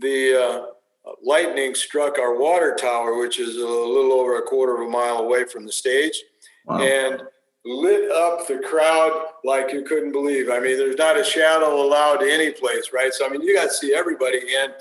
the 0.00 0.40
uh, 0.40 0.66
Uh, 1.06 1.12
lightning 1.22 1.74
struck 1.74 2.18
our 2.18 2.38
water 2.38 2.76
tower, 2.78 3.18
which 3.18 3.38
is 3.38 3.56
a 3.56 3.60
little 3.60 4.12
over 4.12 4.38
a 4.38 4.42
quarter 4.42 4.74
of 4.74 4.88
a 4.88 4.90
mile 4.90 5.18
away 5.18 5.44
from 5.44 5.64
the 5.64 5.72
stage. 5.72 6.20
Wow. 6.64 6.80
And 6.80 7.22
lit 7.64 8.10
up 8.12 8.46
the 8.46 8.58
crowd 8.58 9.26
like 9.44 9.72
you 9.72 9.82
couldn't 9.82 10.12
believe. 10.12 10.48
I 10.48 10.60
mean, 10.60 10.76
there's 10.76 10.96
not 10.96 11.18
a 11.18 11.24
shadow 11.24 11.82
allowed 11.82 12.18
to 12.18 12.32
any 12.32 12.52
place, 12.52 12.90
right? 12.92 13.12
So, 13.12 13.26
I 13.26 13.28
mean, 13.28 13.42
you 13.42 13.54
got 13.54 13.64
to 13.64 13.74
see 13.74 13.92
everybody. 13.92 14.38
And 14.56 14.72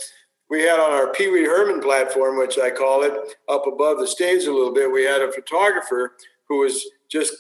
we 0.50 0.62
had 0.62 0.80
on 0.80 0.92
our 0.92 1.12
Pee 1.12 1.30
Wee 1.30 1.46
Herman 1.46 1.82
platform, 1.82 2.38
which 2.38 2.60
I 2.60 2.70
call 2.70 3.04
it, 3.04 3.12
up 3.50 3.66
above 3.66 4.00
the 4.00 4.08
stage 4.08 4.46
a 4.46 4.54
little 4.54 4.74
bit, 4.74 4.92
we 4.92 5.04
had 5.04 5.22
a 5.22 5.32
photographer 5.32 6.14
who 6.48 6.60
was 6.60 6.86
just 7.10 7.34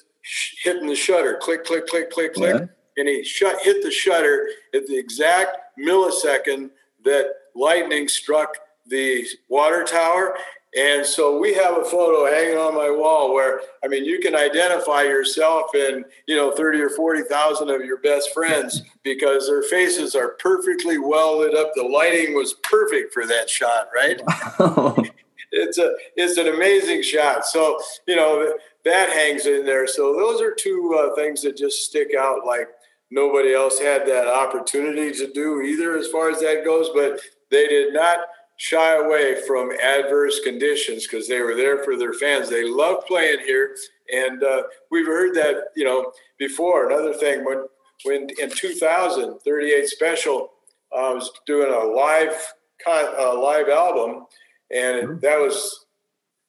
hitting 0.64 0.88
the 0.88 0.96
shutter, 0.96 1.38
click, 1.40 1.64
click, 1.64 1.88
click, 1.88 2.10
click, 2.10 2.34
click. 2.34 2.56
Yeah. 2.56 2.66
And 2.98 3.08
he 3.08 3.24
shut, 3.24 3.62
hit 3.62 3.84
the 3.84 3.92
shutter 3.92 4.50
at 4.74 4.88
the 4.88 4.98
exact 4.98 5.58
millisecond 5.80 6.72
that 7.04 7.28
lightning 7.56 8.08
struck 8.08 8.58
the 8.88 9.26
water 9.50 9.84
tower 9.84 10.36
and 10.76 11.06
so 11.06 11.40
we 11.40 11.54
have 11.54 11.78
a 11.78 11.86
photo 11.86 12.26
hanging 12.26 12.58
on 12.58 12.76
my 12.76 12.90
wall 12.90 13.34
where, 13.34 13.62
I 13.82 13.88
mean, 13.88 14.04
you 14.04 14.20
can 14.20 14.36
identify 14.36 15.04
yourself 15.04 15.68
and, 15.74 16.04
you 16.28 16.36
know, 16.36 16.52
30 16.52 16.82
or 16.82 16.90
40,000 16.90 17.70
of 17.70 17.86
your 17.86 17.98
best 18.00 18.34
friends 18.34 18.82
because 19.04 19.48
their 19.48 19.64
faces 19.64 20.16
are 20.16 20.36
perfectly 20.40 20.98
well 20.98 21.40
lit 21.40 21.56
up. 21.56 21.72
The 21.76 21.84
lighting 21.84 22.36
was 22.36 22.56
perfect 22.64 23.14
for 23.14 23.26
that 23.26 23.50
shot, 23.50 23.88
right? 23.96 24.20
it's 25.52 25.78
a, 25.78 25.96
it's 26.18 26.38
an 26.38 26.48
amazing 26.48 27.04
shot. 27.04 27.46
So, 27.46 27.80
you 28.06 28.18
know, 28.18 28.54
that 28.84 29.10
hangs 29.12 29.46
in 29.46 29.66
there. 29.66 29.88
So 29.88 30.14
those 30.14 30.42
are 30.42 30.54
two 30.54 31.00
uh, 31.00 31.16
things 31.16 31.42
that 31.44 31.56
just 31.56 31.86
stick 31.86 32.10
out 32.20 32.46
like 32.46 32.68
nobody 33.12 33.54
else 33.54 33.80
had 33.80 34.06
that 34.08 34.28
opportunity 34.28 35.14
to 35.20 35.32
do 35.32 35.62
either 35.62 35.98
as 35.98 36.10
far 36.10 36.30
as 36.30 36.42
that 36.42 36.66
goes, 36.66 36.90
but 36.94 37.22
they 37.50 37.68
did 37.68 37.94
not 37.94 38.20
shy 38.58 38.96
away 38.96 39.42
from 39.48 39.72
adverse 39.84 40.40
conditions 40.44 41.06
because 41.08 41.28
they 41.28 41.42
were 41.42 41.56
there 41.56 41.84
for 41.84 41.98
their 41.98 42.14
fans. 42.14 42.50
They 42.50 42.64
love 42.64 43.06
playing 43.06 43.40
here, 43.40 43.76
and 44.14 44.44
uh, 44.44 44.64
we've 44.92 45.08
heard 45.08 45.36
that 45.36 45.66
you 45.76 45.84
know 45.84 46.12
before. 46.38 46.90
Another 46.90 47.14
thing 47.14 47.44
when 47.44 47.66
when 48.04 48.28
in 48.42 48.50
2000, 48.50 49.40
38 49.40 49.88
Special 49.88 50.52
uh, 50.92 51.12
was 51.14 51.32
doing 51.46 51.72
a 51.72 51.86
live 51.86 52.54
con, 52.84 53.06
uh, 53.18 53.40
live 53.40 53.70
album, 53.70 54.26
and 54.72 55.08
mm-hmm. 55.08 55.20
that 55.20 55.40
was 55.40 55.86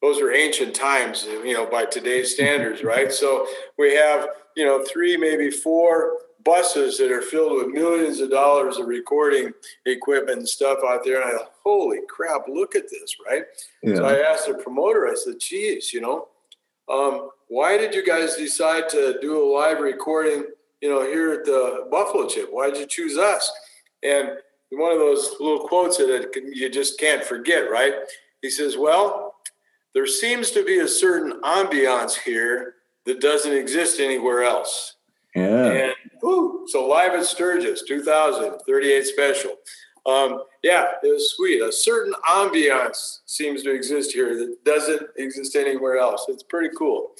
those 0.02 0.20
are 0.20 0.32
ancient 0.32 0.74
times, 0.74 1.24
you 1.24 1.54
know, 1.54 1.66
by 1.66 1.84
today's 1.84 2.34
standards, 2.34 2.84
right? 2.84 3.12
So 3.12 3.46
we 3.78 3.94
have 3.94 4.28
you 4.56 4.64
know 4.64 4.84
three, 4.84 5.16
maybe 5.16 5.50
four 5.50 6.18
buses 6.46 6.96
that 6.96 7.10
are 7.10 7.20
filled 7.20 7.56
with 7.56 7.74
millions 7.74 8.20
of 8.20 8.30
dollars 8.30 8.78
of 8.78 8.86
recording 8.86 9.52
equipment 9.84 10.38
and 10.38 10.48
stuff 10.48 10.78
out 10.86 11.04
there. 11.04 11.20
And 11.20 11.28
I 11.28 11.36
thought, 11.36 11.52
holy 11.62 11.98
crap, 12.08 12.48
look 12.48 12.74
at 12.74 12.88
this, 12.88 13.16
right? 13.28 13.42
Yeah. 13.82 13.96
So 13.96 14.04
I 14.06 14.20
asked 14.20 14.46
the 14.46 14.54
promoter, 14.54 15.08
I 15.08 15.14
said, 15.14 15.40
geez, 15.40 15.92
you 15.92 16.00
know, 16.00 16.28
um, 16.88 17.30
why 17.48 17.76
did 17.76 17.94
you 17.94 18.06
guys 18.06 18.36
decide 18.36 18.88
to 18.90 19.18
do 19.20 19.42
a 19.42 19.44
live 19.52 19.80
recording, 19.80 20.44
you 20.80 20.88
know, 20.88 21.02
here 21.02 21.32
at 21.32 21.44
the 21.44 21.86
Buffalo 21.90 22.28
Chip? 22.28 22.48
Why 22.50 22.70
did 22.70 22.78
you 22.78 22.86
choose 22.86 23.18
us? 23.18 23.50
And 24.02 24.30
one 24.70 24.92
of 24.92 24.98
those 24.98 25.34
little 25.40 25.66
quotes 25.66 25.96
that 25.98 26.30
you 26.52 26.70
just 26.70 26.98
can't 26.98 27.24
forget, 27.24 27.70
right? 27.70 27.94
He 28.42 28.50
says, 28.50 28.76
well, 28.76 29.34
there 29.94 30.06
seems 30.06 30.50
to 30.52 30.64
be 30.64 30.78
a 30.78 30.88
certain 30.88 31.40
ambiance 31.42 32.14
here 32.14 32.74
that 33.04 33.20
doesn't 33.20 33.52
exist 33.52 34.00
anywhere 34.00 34.44
else. 34.44 34.95
Yeah. 35.36 35.70
And 35.70 35.94
so 36.66 36.88
live 36.88 37.12
at 37.12 37.24
Sturgis, 37.24 37.82
2000, 37.82 38.58
38 38.66 39.04
special. 39.04 39.52
Um, 40.06 40.44
yeah, 40.62 40.92
it 41.02 41.08
was 41.08 41.34
sweet. 41.36 41.60
A 41.60 41.72
certain 41.72 42.14
ambiance 42.30 43.20
seems 43.26 43.62
to 43.64 43.74
exist 43.74 44.12
here 44.12 44.36
that 44.38 44.64
doesn't 44.64 45.02
exist 45.16 45.56
anywhere 45.56 45.98
else. 45.98 46.26
It's 46.28 46.44
pretty 46.44 46.74
cool. 46.76 47.10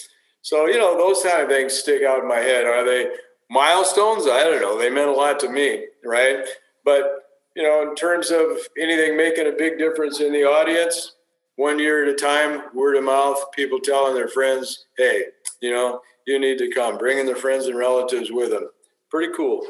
So, 0.43 0.67
you 0.67 0.79
know, 0.79 0.97
those 0.97 1.23
kind 1.23 1.43
of 1.43 1.49
things 1.49 1.75
stick 1.75 2.03
out 2.05 2.21
in 2.21 2.29
my 2.29 2.39
head. 2.39 2.65
Are 2.65 2.85
they 2.85 3.11
milestones? 3.51 4.27
I 4.29 4.45
don't 4.45 4.63
know. 4.63 4.79
They 4.79 4.89
meant 4.89 5.09
a 5.09 5.13
lot 5.13 5.41
to 5.41 5.49
me, 5.51 5.87
right? 6.05 6.45
But, 6.85 7.25
you 7.57 7.65
know, 7.65 7.89
in 7.89 7.97
terms 7.97 8.31
of 8.31 8.47
anything 8.81 9.17
making 9.17 9.49
a 9.49 9.53
big 9.53 9.79
difference 9.79 10.21
in 10.21 10.33
the 10.33 10.45
audience, 10.45 11.17
one 11.57 11.79
year 11.79 12.05
at 12.05 12.15
a 12.15 12.15
time, 12.15 12.63
word 12.73 12.97
of 12.97 13.05
mouth, 13.05 13.43
people 13.53 13.81
telling 13.81 14.15
their 14.15 14.29
friends, 14.29 14.87
hey, 14.97 15.25
you 15.61 15.73
know, 15.73 16.01
you 16.27 16.39
need 16.39 16.59
to 16.59 16.71
come, 16.71 16.99
bringing 16.99 17.27
their 17.27 17.37
friends 17.37 17.67
and 17.67 17.79
relatives 17.79 18.31
with 18.31 18.51
them. 18.51 18.69
Pretty 19.11 19.33
cool. 19.35 19.67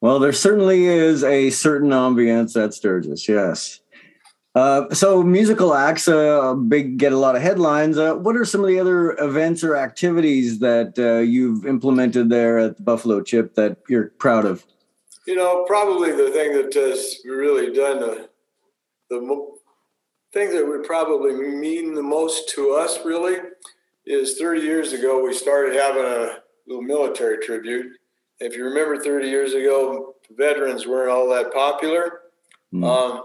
Well, 0.00 0.18
there 0.18 0.32
certainly 0.32 0.86
is 0.86 1.22
a 1.24 1.50
certain 1.50 1.90
ambience 1.90 2.62
at 2.62 2.74
Sturgis, 2.74 3.28
yes. 3.28 3.80
Uh, 4.54 4.88
so 4.94 5.22
musical 5.22 5.74
acts 5.74 6.08
uh, 6.08 6.54
big 6.54 6.96
get 6.96 7.12
a 7.12 7.18
lot 7.18 7.36
of 7.36 7.42
headlines. 7.42 7.98
Uh, 7.98 8.14
what 8.14 8.36
are 8.36 8.44
some 8.46 8.62
of 8.62 8.68
the 8.68 8.80
other 8.80 9.12
events 9.18 9.62
or 9.62 9.76
activities 9.76 10.60
that 10.60 10.98
uh, 10.98 11.18
you've 11.18 11.66
implemented 11.66 12.30
there 12.30 12.58
at 12.58 12.78
the 12.78 12.82
Buffalo 12.82 13.20
Chip 13.22 13.54
that 13.54 13.76
you're 13.86 14.08
proud 14.18 14.46
of? 14.46 14.64
You 15.26 15.34
know, 15.34 15.64
probably 15.66 16.12
the 16.12 16.30
thing 16.30 16.54
that 16.54 16.72
has 16.72 17.18
really 17.26 17.74
done 17.74 18.00
the 18.00 18.30
the 19.10 19.20
mo- 19.20 19.58
thing 20.32 20.50
that 20.54 20.66
would 20.66 20.84
probably 20.84 21.34
mean 21.34 21.94
the 21.94 22.02
most 22.02 22.48
to 22.50 22.72
us 22.72 23.04
really 23.04 23.36
is 24.06 24.38
30 24.38 24.60
years 24.60 24.92
ago, 24.92 25.22
we 25.22 25.34
started 25.34 25.74
having 25.74 26.04
a 26.04 26.38
little 26.66 26.82
military 26.82 27.44
tribute. 27.44 27.92
If 28.38 28.56
you 28.56 28.64
remember 28.64 29.02
30 29.02 29.28
years 29.28 29.54
ago, 29.54 30.14
veterans 30.30 30.86
weren't 30.86 31.10
all 31.10 31.28
that 31.30 31.52
popular. 31.52 32.20
Mm. 32.72 32.84
Um, 32.84 33.24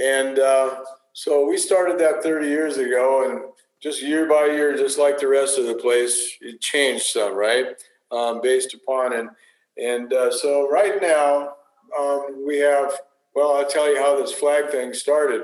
and 0.00 0.38
uh, 0.38 0.84
so 1.12 1.46
we 1.46 1.56
started 1.56 1.98
that 2.00 2.22
30 2.22 2.46
years 2.48 2.76
ago, 2.76 3.30
and 3.30 3.52
just 3.82 4.02
year 4.02 4.28
by 4.28 4.46
year, 4.46 4.76
just 4.76 4.98
like 4.98 5.18
the 5.18 5.28
rest 5.28 5.58
of 5.58 5.66
the 5.66 5.74
place, 5.74 6.36
it 6.40 6.60
changed 6.60 7.06
some, 7.06 7.34
right? 7.34 7.66
Um, 8.12 8.40
based 8.42 8.74
upon 8.74 9.12
and 9.12 9.30
and 9.76 10.12
uh, 10.12 10.30
so 10.30 10.68
right 10.68 11.00
now 11.00 11.54
um, 11.98 12.44
we 12.46 12.58
have. 12.58 12.92
Well, 13.34 13.54
I'll 13.54 13.68
tell 13.68 13.88
you 13.88 13.96
how 13.96 14.20
this 14.20 14.32
flag 14.32 14.70
thing 14.70 14.92
started. 14.92 15.42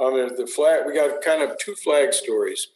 Um, 0.00 0.14
the 0.36 0.46
flag 0.46 0.84
we 0.86 0.94
got 0.94 1.22
kind 1.22 1.42
of 1.42 1.56
two 1.58 1.76
flag 1.76 2.12
stories, 2.12 2.66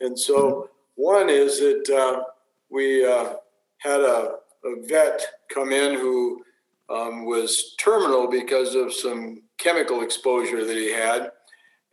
and 0.00 0.18
so 0.18 0.68
one 0.96 1.28
is 1.28 1.58
that 1.60 1.90
uh, 1.90 2.22
we 2.70 3.06
uh, 3.06 3.34
had 3.78 4.00
a, 4.00 4.36
a, 4.64 4.86
vet 4.86 5.22
come 5.52 5.72
in 5.72 5.94
who 5.94 6.42
um, 6.90 7.24
was 7.24 7.74
terminal 7.78 8.30
because 8.30 8.74
of 8.74 8.92
some 8.92 9.42
chemical 9.58 10.02
exposure 10.02 10.64
that 10.64 10.76
he 10.76 10.92
had. 10.92 11.30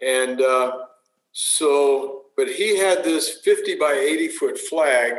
And 0.02 0.42
uh, 0.42 0.86
so, 1.32 2.24
but 2.36 2.48
he 2.50 2.78
had 2.78 3.04
this 3.04 3.40
50 3.44 3.76
by 3.76 3.94
80 3.94 4.28
foot 4.30 4.58
flag, 4.58 5.14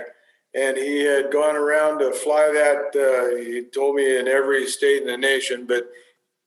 and 0.55 0.77
he 0.77 1.05
had 1.05 1.33
gone 1.33 1.57
around 1.57 1.99
to 2.01 2.12
fly 2.12 2.51
that, 2.53 2.97
uh, 2.97 3.37
he 3.37 3.62
told 3.73 3.97
me, 3.97 4.19
in 4.19 4.27
every 4.27 4.66
state 4.66 5.03
in 5.03 5.09
the 5.09 5.16
nation, 5.16 5.66
but 5.66 5.88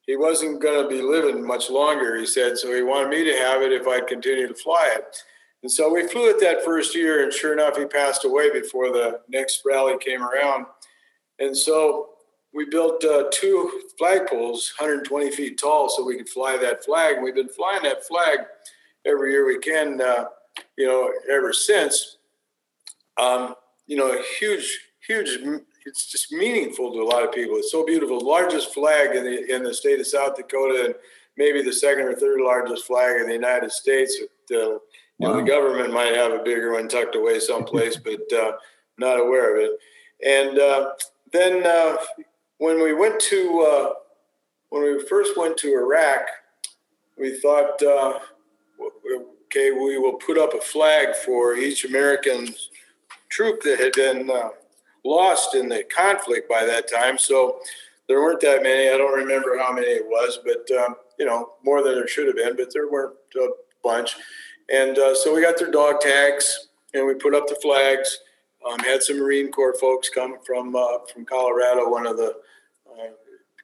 he 0.06 0.17
wasn't 0.17 0.62
going 0.62 0.84
to 0.84 0.89
be 0.89 1.02
living 1.02 1.46
much 1.46 1.69
longer, 1.69 2.17
he 2.17 2.26
said. 2.26 2.58
So 2.58 2.74
he 2.74 2.82
wanted 2.82 3.10
me 3.10 3.24
to 3.24 3.38
have 3.38 3.62
it 3.62 3.72
if 3.72 3.88
I'd 3.88 4.08
continue 4.08 4.48
to 4.48 4.54
fly 4.54 4.91
it. 4.96 5.17
And 5.63 5.71
so 5.71 5.93
we 5.93 6.06
flew 6.08 6.30
it 6.30 6.41
that 6.41 6.65
first 6.65 6.93
year, 6.93 7.23
and 7.23 7.32
sure 7.32 7.54
enough, 7.54 7.78
he 7.78 7.86
passed 7.86 8.26
away 8.26 8.52
before 8.52 8.89
the 8.89 9.21
next 9.30 9.62
rally 9.65 9.97
came 9.97 10.21
around. 10.21 10.65
And 11.39 11.56
so 11.56 12.10
we 12.54 12.65
built 12.65 13.04
uh, 13.06 13.26
two 13.32 13.82
flagpoles, 13.99 14.71
120 14.78 15.32
feet 15.32 15.58
tall, 15.58 15.89
so 15.89 16.04
we 16.04 16.17
could 16.17 16.28
fly 16.28 16.58
that 16.58 16.84
flag. 16.84 17.15
And 17.15 17.23
we've 17.23 17.34
been 17.34 17.47
flying 17.47 17.84
that 17.84 18.06
flag 18.06 18.39
every 19.06 19.32
year 19.32 19.45
we 19.45 19.58
can, 19.58 20.02
uh, 20.02 20.26
you 20.78 20.86
know, 20.86 21.12
ever 21.34 21.54
since. 21.54 22.17
Um, 23.17 23.56
you 23.88 23.95
know, 23.95 24.12
a 24.12 24.21
huge, 24.39 24.80
huge. 25.08 25.39
It's 25.86 26.12
just 26.12 26.32
meaningful 26.32 26.91
to 26.93 27.02
a 27.02 27.06
lot 27.06 27.23
of 27.23 27.34
people. 27.34 27.56
It's 27.58 27.71
so 27.71 27.86
beautiful. 27.86 28.19
Largest 28.19 28.73
flag 28.73 29.15
in 29.15 29.23
the 29.23 29.54
in 29.54 29.63
the 29.63 29.73
state 29.73 29.99
of 29.99 30.08
South 30.08 30.36
Dakota, 30.36 30.86
and 30.86 30.95
maybe 31.38 31.62
the 31.62 31.73
second 31.73 32.06
or 32.06 32.15
third 32.15 32.41
largest 32.41 32.86
flag 32.86 33.21
in 33.21 33.28
the 33.28 33.34
United 33.34 33.71
States. 33.71 34.19
Uh, 34.54 34.78
You 35.19 35.28
know, 35.28 35.36
the 35.38 35.43
government 35.43 35.93
might 35.93 36.15
have 36.15 36.32
a 36.32 36.43
bigger 36.43 36.73
one 36.73 36.88
tucked 36.88 37.15
away 37.15 37.39
someplace, 37.39 37.97
but 38.04 38.21
uh, 38.34 38.54
not 38.97 39.19
aware 39.19 39.56
of 39.56 39.63
it. 39.63 39.80
And 40.26 40.60
uh, 40.60 40.91
then 41.32 41.65
uh, 41.65 41.97
when 42.58 42.82
we 42.82 42.93
went 42.93 43.19
to 43.19 43.62
uh, 43.62 43.93
when 44.69 44.84
we 44.84 45.06
first 45.08 45.38
went 45.38 45.58
to 45.58 45.73
Iraq, 45.73 46.21
we 47.17 47.39
thought, 47.39 47.82
uh, 47.84 48.19
okay, 49.45 49.71
we 49.71 49.99
will 49.99 50.13
put 50.13 50.38
up 50.38 50.54
a 50.54 50.62
flag 50.62 51.15
for 51.23 51.56
each 51.56 51.86
American 51.86 52.47
troop 53.30 53.62
that 53.63 53.80
had 53.80 53.93
been 53.93 54.30
uh, 54.32 54.49
lost 55.06 55.56
in 55.56 55.69
the 55.69 55.84
conflict 55.95 56.49
by 56.49 56.65
that 56.65 56.91
time. 56.91 57.17
So 57.17 57.60
there 58.08 58.21
weren't 58.21 58.41
that 58.41 58.63
many. 58.63 58.89
I 58.89 58.97
don't 58.97 59.17
remember 59.17 59.58
how 59.58 59.71
many 59.71 59.88
it 59.88 60.06
was, 60.06 60.39
but 60.43 60.76
um, 60.78 60.95
you 61.19 61.26
know, 61.26 61.54
more 61.63 61.84
than 61.84 61.95
there 61.95 62.08
should 62.08 62.28
have 62.28 62.36
been. 62.36 62.56
But 62.56 62.73
there 62.73 62.89
weren't 62.89 63.15
a 63.38 63.49
bunch. 63.84 64.15
And 64.71 64.97
uh, 64.97 65.15
so 65.15 65.34
we 65.34 65.41
got 65.41 65.58
their 65.58 65.71
dog 65.71 65.99
tags, 65.99 66.67
and 66.93 67.06
we 67.06 67.13
put 67.15 67.36
up 67.36 67.47
the 67.47 67.58
flags. 67.62 68.19
Um, 68.69 68.80
had 68.80 69.04
some 69.04 69.19
Marine 69.19 69.52
Corps 69.52 69.78
folks 69.80 70.10
come 70.10 70.38
from 70.45 70.76
uh, 70.76 70.99
from 71.12 71.26
Colorado, 71.26 71.89
one 71.89 72.08
of 72.08 72.17
the 72.17 72.38
uh, 72.89 73.10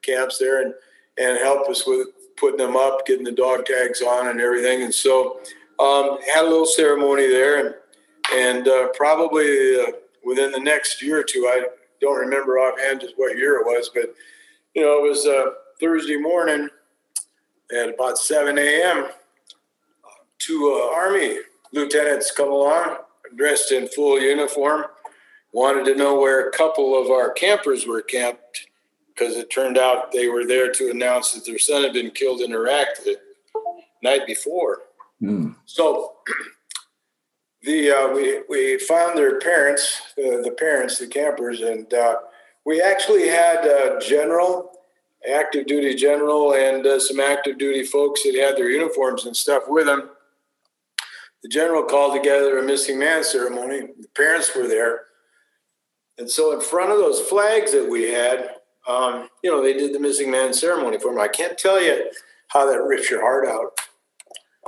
camps 0.02 0.38
there, 0.38 0.62
and 0.62 0.74
and 1.18 1.38
help 1.38 1.70
us 1.70 1.86
with 1.88 2.08
putting 2.38 2.58
them 2.58 2.76
up, 2.76 3.06
getting 3.06 3.26
the 3.26 3.32
dog 3.32 3.66
tags 3.66 4.02
on, 4.02 4.28
and 4.28 4.42
everything. 4.42 4.84
And 4.84 4.94
so 4.94 5.40
um, 5.80 6.18
had 6.34 6.46
a 6.46 6.50
little 6.50 6.66
ceremony 6.66 7.28
there, 7.28 7.66
and 7.66 7.76
and 8.34 8.68
uh, 8.68 8.90
probably 8.90 9.80
uh, 9.80 9.92
within 10.24 10.52
the 10.52 10.60
next 10.60 11.02
year 11.02 11.20
or 11.20 11.24
two, 11.24 11.48
I 11.50 11.66
don't 12.02 12.20
remember 12.20 12.60
offhand 12.60 13.02
just 13.02 13.14
what 13.18 13.38
year 13.38 13.60
it 13.60 13.66
was, 13.66 13.90
but 13.94 14.14
you 14.76 14.84
know, 14.84 15.04
it 15.04 15.10
was 15.10 15.26
uh, 15.26 15.52
Thursday 15.80 16.18
morning 16.18 16.70
at 17.76 17.90
about 17.90 18.18
7 18.18 18.58
a.m. 18.58 19.08
Two 20.40 20.74
uh, 20.74 20.96
Army 20.96 21.38
lieutenants 21.72 22.32
come 22.32 22.50
along, 22.50 22.98
dressed 23.36 23.72
in 23.72 23.88
full 23.88 24.20
uniform, 24.20 24.86
wanted 25.54 25.86
to 25.86 25.96
know 25.96 26.20
where 26.20 26.48
a 26.48 26.52
couple 26.52 27.00
of 27.00 27.10
our 27.12 27.32
campers 27.32 27.86
were 27.86 28.02
camped 28.02 28.68
because 29.08 29.36
it 29.36 29.52
turned 29.52 29.78
out 29.78 30.12
they 30.12 30.28
were 30.28 30.46
there 30.46 30.72
to 30.72 30.90
announce 30.90 31.34
that 31.34 31.46
their 31.46 31.60
son 31.60 31.84
had 31.84 31.94
been 31.94 32.12
killed 32.12 32.42
in 32.42 32.54
Iraq 32.54 32.88
the 33.04 33.18
night 34.02 34.26
before. 34.26 34.80
Mm. 35.22 35.56
So 35.66 36.14
the 37.64 37.92
uh, 37.92 38.14
we 38.14 38.42
we 38.50 38.80
found 38.80 39.18
their 39.18 39.40
parents, 39.40 40.02
uh, 40.18 40.42
the 40.42 40.56
parents, 40.58 41.00
the 41.00 41.08
campers, 41.08 41.62
and 41.62 41.94
uh, 41.94 42.16
we 42.66 42.82
actually 42.82 43.28
had 43.28 43.66
a 43.66 44.00
general, 44.00 44.72
active 45.34 45.68
duty 45.68 45.96
general, 45.96 46.54
and 46.54 46.86
uh, 46.86 47.00
some 47.00 47.20
active 47.20 47.58
duty 47.58 47.84
folks 47.84 48.24
that 48.24 48.36
had 48.36 48.56
their 48.56 48.70
uniforms 48.70 49.26
and 49.26 49.36
stuff 49.36 49.64
with 49.68 49.86
them. 49.86 50.10
The 51.44 51.50
general 51.50 51.84
called 51.84 52.16
together 52.16 52.58
a 52.58 52.64
missing 52.64 53.00
man 53.00 53.24
ceremony. 53.24 53.82
The 54.00 54.10
parents 54.16 54.56
were 54.56 54.68
there, 54.68 55.02
and 56.18 56.30
so 56.30 56.54
in 56.54 56.62
front 56.62 56.92
of 56.92 56.98
those 56.98 57.22
flags 57.22 57.72
that 57.72 57.90
we 57.90 58.12
had, 58.12 58.56
um, 58.88 59.30
you 59.44 59.50
know, 59.50 59.62
they 59.62 59.74
did 59.74 59.94
the 59.94 60.00
missing 60.00 60.30
man 60.30 60.54
ceremony 60.54 61.00
for 61.00 61.14
me. 61.14 61.22
I 61.22 61.28
can't 61.28 61.58
tell 61.58 61.82
you 61.82 62.12
how 62.50 62.70
that 62.70 62.84
rips 62.84 63.10
your 63.10 63.22
heart 63.22 63.48
out 63.48 63.80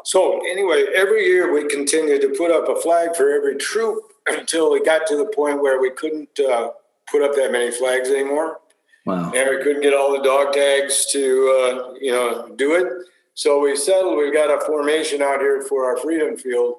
so 0.03 0.39
anyway, 0.49 0.85
every 0.95 1.25
year 1.25 1.53
we 1.53 1.67
continued 1.67 2.21
to 2.21 2.29
put 2.29 2.51
up 2.51 2.67
a 2.69 2.79
flag 2.79 3.15
for 3.15 3.31
every 3.31 3.55
troop 3.55 3.99
until 4.27 4.71
we 4.71 4.83
got 4.83 5.07
to 5.07 5.17
the 5.17 5.25
point 5.25 5.61
where 5.61 5.79
we 5.79 5.91
couldn't 5.91 6.39
uh, 6.39 6.69
put 7.09 7.21
up 7.21 7.35
that 7.35 7.51
many 7.51 7.71
flags 7.71 8.09
anymore. 8.09 8.59
Wow. 9.05 9.31
And 9.35 9.49
we 9.49 9.63
couldn't 9.63 9.81
get 9.81 9.93
all 9.93 10.11
the 10.11 10.23
dog 10.23 10.53
tags 10.53 11.07
to, 11.11 11.19
uh, 11.19 11.93
you 11.99 12.11
know, 12.11 12.53
do 12.55 12.75
it. 12.75 12.87
So 13.33 13.59
we 13.59 13.75
settled, 13.75 14.17
we've 14.17 14.33
got 14.33 14.49
a 14.49 14.65
formation 14.65 15.21
out 15.21 15.39
here 15.39 15.61
for 15.63 15.85
our 15.85 15.97
Freedom 15.97 16.35
Field 16.35 16.75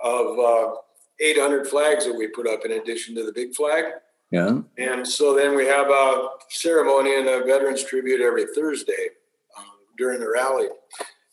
of 0.00 0.38
uh, 0.38 0.74
800 1.20 1.66
flags 1.66 2.06
that 2.06 2.16
we 2.16 2.28
put 2.28 2.46
up 2.46 2.64
in 2.64 2.72
addition 2.72 3.14
to 3.16 3.24
the 3.24 3.32
big 3.32 3.54
flag. 3.54 3.84
Yeah. 4.30 4.60
And 4.78 5.06
so 5.06 5.34
then 5.36 5.54
we 5.54 5.66
have 5.66 5.88
a 5.88 6.28
ceremony 6.48 7.18
and 7.18 7.28
a 7.28 7.44
veterans 7.44 7.84
tribute 7.84 8.20
every 8.20 8.46
Thursday 8.54 9.08
um, 9.56 9.64
during 9.96 10.20
the 10.20 10.30
rally 10.30 10.68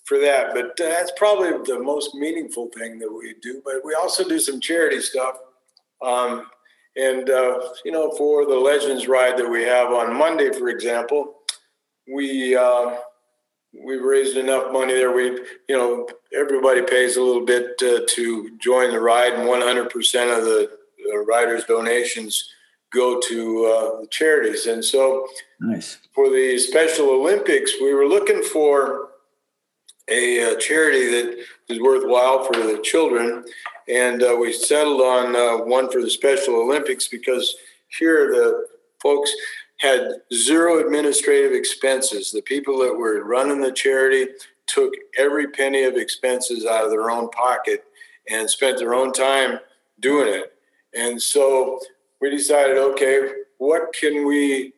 for 0.06 0.20
that. 0.20 0.54
But 0.54 0.76
that's 0.78 1.12
probably 1.18 1.52
the 1.66 1.80
most 1.80 2.14
meaningful 2.16 2.70
thing 2.70 3.00
that 3.00 3.12
we 3.12 3.36
do. 3.42 3.62
But 3.64 3.86
we 3.86 3.96
also 3.96 4.28
do 4.28 4.40
some 4.40 4.60
charity 4.60 5.02
stuff. 5.02 5.36
Um, 6.06 6.48
and, 6.96 7.30
uh, 7.30 7.60
you 7.86 7.92
know, 7.92 8.12
for 8.18 8.46
the 8.46 8.56
Legends 8.56 9.08
ride 9.08 9.38
that 9.38 9.50
we 9.50 9.64
have 9.64 9.92
on 9.92 10.16
Monday, 10.16 10.52
for 10.52 10.68
example, 10.68 11.36
we, 12.14 12.56
uh, 12.56 12.98
we 13.74 13.98
raised 13.98 14.38
enough 14.38 14.72
money 14.72 14.94
there. 14.94 15.14
We, 15.14 15.26
you 15.70 15.78
know, 15.78 16.08
everybody 16.38 16.82
pays 16.82 17.18
a 17.18 17.22
little 17.22 17.46
bit 17.46 17.82
uh, 17.82 18.02
to 18.08 18.58
join 18.60 18.92
the 18.92 19.00
ride, 19.00 19.34
and 19.34 19.48
100% 19.48 19.86
of 20.38 20.44
the, 20.44 20.70
the 20.98 21.26
riders' 21.28 21.66
donations 21.66 22.50
go 22.92 23.20
to 23.22 23.66
uh, 23.66 24.02
the 24.02 24.08
charities. 24.12 24.66
And 24.68 24.84
so, 24.84 25.28
nice. 25.60 26.00
for 26.14 26.30
the 26.30 26.58
Special 26.58 27.10
Olympics, 27.10 27.74
we 27.82 27.94
were 27.94 28.08
looking 28.08 28.44
for 28.44 29.10
a, 30.10 30.52
uh, 30.52 30.60
charity 30.60 31.10
that 31.10 31.46
is 31.70 31.80
worthwhile 31.80 32.44
for 32.44 32.54
the 32.54 32.82
children. 32.84 33.46
And 33.88 34.22
uh, 34.22 34.36
we 34.40 34.52
settled 34.52 35.02
on 35.02 35.36
uh, 35.36 35.64
one 35.64 35.90
for 35.90 36.02
the 36.02 36.10
Special 36.10 36.56
Olympics 36.56 37.08
because 37.08 37.56
here 38.00 38.32
the 38.32 38.68
folks 39.02 39.32
had 39.82 40.12
zero 40.32 40.80
administrative 40.80 41.54
expenses. 41.54 42.32
The 42.32 42.44
people 42.44 42.78
that 42.80 42.94
were 42.94 43.24
running 43.24 43.62
the 43.62 43.72
charity 43.72 44.28
took 44.68 44.94
every 45.18 45.48
penny 45.48 45.84
of 45.84 45.96
expenses 45.96 46.66
out 46.68 46.86
of 46.86 46.92
their 46.92 47.10
own 47.10 47.30
pocket 47.32 47.84
and 48.30 48.48
spent 48.48 48.78
their 48.78 48.94
own 48.94 49.12
time 49.12 49.60
doing 50.00 50.32
it. 50.32 50.54
And 50.96 51.20
so 51.20 51.80
we 52.22 52.30
decided, 52.30 52.78
okay, 52.78 53.30
what 53.58 53.92
can 54.00 54.28
we 54.28 54.74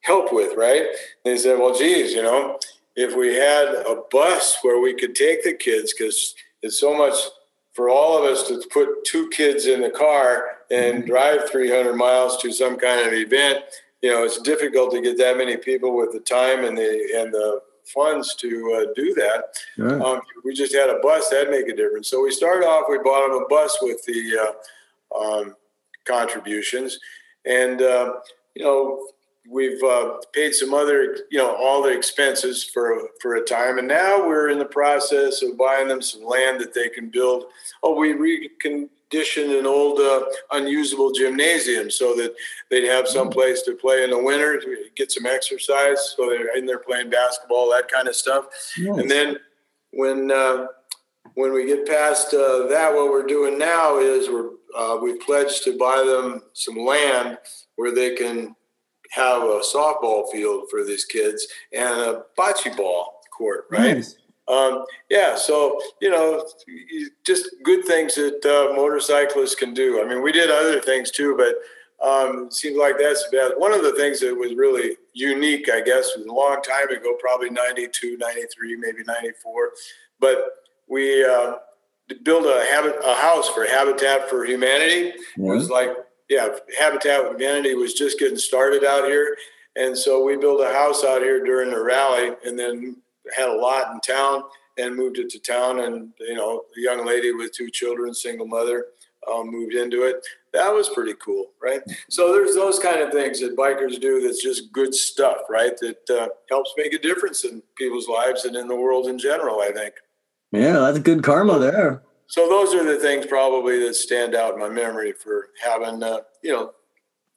help 0.00 0.34
with, 0.34 0.54
right? 0.56 0.82
And 1.24 1.34
they 1.34 1.38
said, 1.38 1.58
well, 1.58 1.76
geez, 1.76 2.12
you 2.12 2.22
know, 2.22 2.58
if 2.94 3.16
we 3.16 3.34
had 3.34 3.68
a 3.68 4.02
bus 4.10 4.58
where 4.60 4.82
we 4.82 4.92
could 4.92 5.14
take 5.14 5.44
the 5.44 5.54
kids 5.54 5.94
because 5.96 6.34
it's 6.60 6.78
so 6.78 6.94
much 6.94 7.14
for 7.72 7.88
all 7.88 8.18
of 8.18 8.24
us 8.24 8.46
to 8.48 8.62
put 8.70 9.04
two 9.06 9.30
kids 9.30 9.64
in 9.64 9.80
the 9.80 9.88
car 9.88 10.58
and 10.70 10.98
mm-hmm. 10.98 11.06
drive 11.06 11.48
300 11.50 11.94
miles 11.94 12.36
to 12.42 12.52
some 12.52 12.76
kind 12.78 13.06
of 13.06 13.14
event 13.14 13.64
you 14.02 14.10
know 14.10 14.24
it's 14.24 14.40
difficult 14.40 14.92
to 14.92 15.00
get 15.00 15.16
that 15.18 15.38
many 15.38 15.56
people 15.56 15.96
with 15.96 16.12
the 16.12 16.20
time 16.20 16.64
and 16.64 16.76
the 16.76 17.08
and 17.16 17.32
the 17.32 17.60
funds 17.84 18.34
to 18.36 18.48
uh, 18.76 18.92
do 18.94 19.12
that 19.14 19.44
right. 19.76 20.00
um, 20.00 20.20
we 20.44 20.54
just 20.54 20.74
had 20.74 20.88
a 20.88 21.00
bus 21.02 21.28
that'd 21.30 21.50
make 21.50 21.68
a 21.68 21.74
difference 21.74 22.08
so 22.08 22.22
we 22.22 22.30
started 22.30 22.66
off 22.66 22.84
we 22.88 22.98
bought 22.98 23.26
them 23.28 23.42
a 23.42 23.48
bus 23.48 23.78
with 23.82 24.04
the 24.04 24.38
uh, 24.38 25.18
um, 25.18 25.56
contributions 26.04 26.98
and 27.44 27.82
uh, 27.82 28.14
you 28.54 28.64
know 28.64 29.04
we've 29.48 29.82
uh, 29.82 30.18
paid 30.32 30.54
some 30.54 30.72
other, 30.72 31.18
you 31.30 31.38
know, 31.38 31.54
all 31.56 31.82
the 31.82 31.90
expenses 31.90 32.64
for 32.64 33.08
for 33.20 33.36
a 33.36 33.44
time, 33.44 33.78
and 33.78 33.88
now 33.88 34.26
we're 34.26 34.50
in 34.50 34.58
the 34.58 34.64
process 34.64 35.42
of 35.42 35.58
buying 35.58 35.88
them 35.88 36.02
some 36.02 36.24
land 36.24 36.60
that 36.60 36.74
they 36.74 36.88
can 36.88 37.10
build. 37.10 37.44
Oh, 37.82 37.94
we 37.94 38.50
reconditioned 39.12 39.58
an 39.58 39.66
old 39.66 39.98
uh, 40.00 40.24
unusable 40.52 41.12
gymnasium 41.12 41.90
so 41.90 42.14
that 42.16 42.34
they'd 42.70 42.88
have 42.88 43.08
some 43.08 43.28
mm. 43.28 43.32
place 43.32 43.62
to 43.62 43.74
play 43.74 44.04
in 44.04 44.10
the 44.10 44.22
winter, 44.22 44.60
to 44.60 44.76
get 44.96 45.12
some 45.12 45.26
exercise, 45.26 46.14
so 46.16 46.28
they're 46.28 46.56
in 46.56 46.66
there 46.66 46.78
playing 46.78 47.10
basketball, 47.10 47.70
that 47.70 47.90
kind 47.90 48.08
of 48.08 48.16
stuff. 48.16 48.46
Nice. 48.78 48.98
And 48.98 49.10
then 49.10 49.36
when 49.92 50.30
uh, 50.30 50.66
when 51.34 51.52
we 51.52 51.66
get 51.66 51.86
past 51.86 52.34
uh, 52.34 52.66
that, 52.66 52.92
what 52.92 53.10
we're 53.10 53.26
doing 53.26 53.58
now 53.58 53.98
is 53.98 54.28
we're 54.28 54.50
uh, 54.76 54.96
we've 55.02 55.20
pledged 55.20 55.64
to 55.64 55.76
buy 55.76 56.02
them 56.04 56.42
some 56.54 56.76
land 56.76 57.38
where 57.76 57.94
they 57.94 58.14
can 58.14 58.54
have 59.10 59.42
a 59.42 59.60
softball 59.60 60.30
field 60.32 60.64
for 60.70 60.84
these 60.84 61.04
kids 61.04 61.46
and 61.74 62.00
a 62.00 62.22
bocce 62.38 62.74
ball 62.76 63.20
court, 63.36 63.66
right? 63.70 63.96
Nice. 63.96 64.16
Um, 64.48 64.84
yeah, 65.08 65.36
so 65.36 65.80
you 66.00 66.10
know, 66.10 66.44
just 67.24 67.48
good 67.62 67.84
things 67.84 68.14
that 68.16 68.44
uh, 68.44 68.74
motorcyclists 68.74 69.54
can 69.54 69.72
do. 69.72 70.02
I 70.02 70.08
mean, 70.08 70.22
we 70.22 70.32
did 70.32 70.50
other 70.50 70.80
things 70.80 71.10
too, 71.10 71.36
but 71.36 71.56
um, 72.06 72.46
it 72.46 72.52
seems 72.52 72.76
like 72.76 72.98
that's 72.98 73.24
bad. 73.30 73.52
One 73.56 73.72
of 73.72 73.82
the 73.82 73.92
things 73.94 74.20
that 74.20 74.34
was 74.34 74.54
really 74.54 74.96
unique, 75.14 75.70
I 75.72 75.80
guess, 75.80 76.16
was 76.16 76.26
a 76.26 76.32
long 76.32 76.60
time 76.62 76.90
ago, 76.90 77.14
probably 77.20 77.50
92, 77.50 78.16
93, 78.18 78.76
maybe 78.76 79.04
94. 79.04 79.70
But 80.18 80.44
we 80.88 81.24
uh, 81.24 81.54
built 82.24 82.44
a, 82.44 82.66
habit, 82.68 82.96
a 83.04 83.14
house 83.14 83.48
for 83.48 83.64
Habitat 83.64 84.28
for 84.28 84.44
Humanity. 84.44 85.12
Yeah. 85.36 85.52
It 85.52 85.54
was 85.54 85.70
like 85.70 85.90
yeah, 86.32 86.48
Habitat 86.78 87.22
for 87.22 87.32
Humanity 87.32 87.74
was 87.74 87.92
just 87.92 88.18
getting 88.18 88.38
started 88.38 88.84
out 88.84 89.04
here. 89.04 89.36
And 89.76 89.96
so 89.96 90.24
we 90.24 90.36
built 90.36 90.62
a 90.62 90.72
house 90.72 91.04
out 91.04 91.20
here 91.22 91.44
during 91.44 91.70
the 91.70 91.82
rally 91.82 92.30
and 92.44 92.58
then 92.58 92.96
had 93.36 93.48
a 93.48 93.54
lot 93.56 93.92
in 93.92 94.00
town 94.00 94.42
and 94.78 94.96
moved 94.96 95.18
it 95.18 95.28
to 95.30 95.38
town. 95.38 95.80
And, 95.80 96.12
you 96.20 96.34
know, 96.34 96.62
a 96.76 96.80
young 96.80 97.06
lady 97.06 97.32
with 97.32 97.52
two 97.52 97.70
children, 97.70 98.14
single 98.14 98.46
mother, 98.46 98.86
um, 99.30 99.50
moved 99.50 99.74
into 99.74 100.02
it. 100.02 100.24
That 100.52 100.72
was 100.72 100.88
pretty 100.90 101.14
cool, 101.14 101.46
right? 101.62 101.80
So 102.10 102.32
there's 102.32 102.54
those 102.54 102.78
kind 102.78 103.00
of 103.00 103.12
things 103.12 103.40
that 103.40 103.56
bikers 103.56 104.00
do 104.00 104.20
that's 104.20 104.42
just 104.42 104.72
good 104.72 104.94
stuff, 104.94 105.38
right? 105.48 105.72
That 105.80 106.10
uh, 106.10 106.28
helps 106.50 106.72
make 106.76 106.92
a 106.92 106.98
difference 106.98 107.44
in 107.44 107.62
people's 107.76 108.08
lives 108.08 108.44
and 108.44 108.56
in 108.56 108.68
the 108.68 108.76
world 108.76 109.06
in 109.06 109.18
general, 109.18 109.60
I 109.60 109.70
think. 109.72 109.94
Yeah, 110.50 110.80
that's 110.80 110.98
good 110.98 111.22
karma 111.22 111.58
there. 111.58 112.02
so 112.26 112.48
those 112.48 112.74
are 112.74 112.84
the 112.84 112.98
things 112.98 113.24
probably 113.24 113.78
that 113.80 113.94
stand 113.94 114.34
out 114.34 114.54
in 114.54 114.60
my 114.60 114.68
memory 114.68 115.12
for 115.12 115.48
having, 115.62 116.02
uh, 116.02 116.18
you 116.42 116.52
know, 116.52 116.72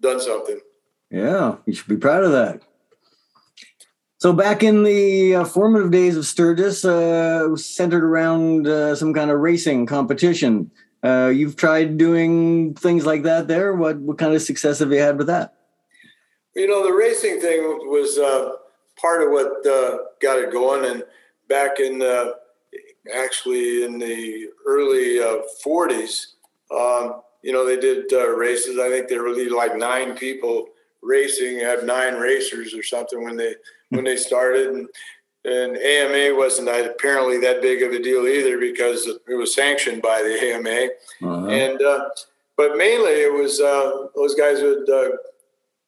done 0.01 0.19
something. 0.19 0.59
Yeah, 1.09 1.55
you 1.65 1.73
should 1.73 1.87
be 1.87 1.97
proud 1.97 2.23
of 2.23 2.31
that. 2.33 2.61
So 4.25 4.33
back 4.33 4.63
in 4.63 4.81
the 4.81 5.35
uh, 5.35 5.45
formative 5.45 5.91
days 5.91 6.17
of 6.17 6.25
Sturgis, 6.25 6.83
uh, 6.83 7.45
was 7.47 7.63
centered 7.63 8.03
around 8.03 8.65
uh, 8.65 8.95
some 8.95 9.13
kind 9.13 9.29
of 9.29 9.37
racing 9.37 9.85
competition. 9.85 10.71
Uh, 11.03 11.27
you've 11.27 11.55
tried 11.55 11.99
doing 11.99 12.73
things 12.73 13.05
like 13.05 13.21
that 13.21 13.47
there. 13.47 13.75
What 13.75 13.97
what 13.97 14.17
kind 14.17 14.33
of 14.33 14.41
success 14.41 14.79
have 14.79 14.91
you 14.91 14.97
had 14.97 15.19
with 15.19 15.27
that? 15.27 15.53
You 16.55 16.67
know, 16.67 16.83
the 16.83 16.91
racing 16.91 17.39
thing 17.39 17.61
was 17.83 18.17
uh, 18.17 18.53
part 18.99 19.21
of 19.21 19.29
what 19.29 19.63
uh, 19.63 19.97
got 20.19 20.39
it 20.39 20.51
going. 20.51 20.89
And 20.89 21.03
back 21.47 21.79
in 21.79 22.01
actually 23.13 23.83
in 23.83 23.99
the 23.99 24.47
early 24.65 25.19
40s, 25.63 26.33
um, 26.71 27.21
you 27.43 27.53
know, 27.53 27.63
they 27.63 27.79
did 27.79 28.11
races. 28.35 28.79
I 28.79 28.89
think 28.89 29.07
there 29.07 29.21
were 29.21 29.29
really 29.29 29.49
like 29.49 29.77
nine 29.77 30.17
people 30.17 30.69
racing, 31.05 31.59
have 31.59 31.83
nine 31.83 32.15
racers 32.15 32.73
or 32.73 32.83
something 32.83 33.23
when 33.23 33.37
they 33.37 33.55
when 33.89 34.03
they 34.03 34.17
started. 34.17 34.67
And, 34.67 34.89
and 35.45 35.77
AMA 35.77 36.35
wasn't 36.35 36.69
apparently 36.69 37.37
that 37.39 37.61
big 37.61 37.83
of 37.83 37.91
a 37.91 38.01
deal 38.01 38.27
either 38.27 38.57
because 38.57 39.07
it 39.07 39.35
was 39.35 39.53
sanctioned 39.53 40.01
by 40.01 40.23
the 40.23 40.53
AMA. 40.53 40.87
Uh-huh. 41.21 41.47
And 41.47 41.81
uh, 41.81 42.09
but 42.57 42.77
mainly 42.77 43.11
it 43.11 43.33
was 43.33 43.59
uh, 43.59 44.07
those 44.15 44.33
guys 44.35 44.61
would 44.61 44.89
uh, 44.89 45.09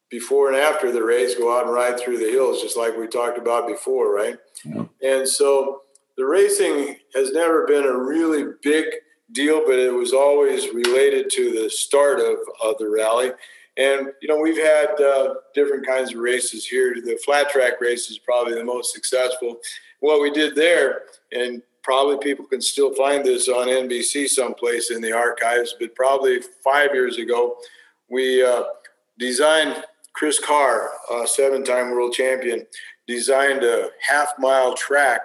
before 0.10 0.50
and 0.50 0.58
after 0.58 0.92
the 0.92 1.04
race 1.04 1.36
go 1.36 1.58
out 1.58 1.66
and 1.66 1.74
ride 1.74 2.00
through 2.00 2.18
the 2.18 2.30
hills, 2.30 2.62
just 2.62 2.78
like 2.78 2.98
we 2.98 3.08
talked 3.08 3.38
about 3.38 3.68
before, 3.68 4.14
right? 4.14 4.38
Yeah. 4.64 4.86
And 5.02 5.28
so 5.28 5.82
the 6.18 6.26
racing 6.26 6.98
has 7.14 7.32
never 7.32 7.66
been 7.66 7.84
a 7.84 7.98
really 7.98 8.54
big 8.62 8.86
deal, 9.32 9.64
but 9.66 9.78
it 9.78 9.94
was 9.94 10.14
always 10.14 10.74
related 10.74 11.30
to 11.32 11.52
the 11.52 11.70
start 11.70 12.20
of, 12.20 12.38
of 12.64 12.78
the 12.80 12.90
rally. 12.90 13.32
And 13.78 14.12
you 14.22 14.28
know, 14.28 14.40
we've 14.40 14.58
had 14.58 15.00
uh, 15.00 15.36
different 15.54 15.86
kinds 15.86 16.14
of 16.14 16.20
races 16.20 16.66
here. 16.66 16.96
The 16.96 17.20
flat 17.24 17.50
track 17.50 17.80
race 17.80 18.10
is 18.10 18.18
probably 18.18 18.56
the 18.56 18.64
most 18.64 18.94
successful. 18.94 19.58
What 20.00 20.22
we 20.22 20.32
did 20.32 20.56
there, 20.56 21.04
and 21.32 21.62
probably 21.84 22.18
people 22.18 22.46
can 22.46 22.62
still 22.62 22.94
find 22.96 23.24
this 23.24 23.48
on 23.48 23.68
NBC 23.68 24.28
someplace 24.28 24.92
in 24.92 25.02
the 25.02 25.14
archives, 25.14 25.76
but 25.80 25.96
probably 25.96 26.40
five 26.64 26.90
years 26.94 27.18
ago, 27.18 27.56
we 28.10 28.44
uh, 28.44 28.64
designed 29.20 29.84
Chris 30.14 30.40
Carr, 30.40 30.90
a 31.12 31.28
seven-time 31.28 31.92
world 31.92 32.14
champion, 32.14 32.66
designed 33.08 33.64
a 33.64 33.90
half-mile 34.02 34.74
track 34.76 35.22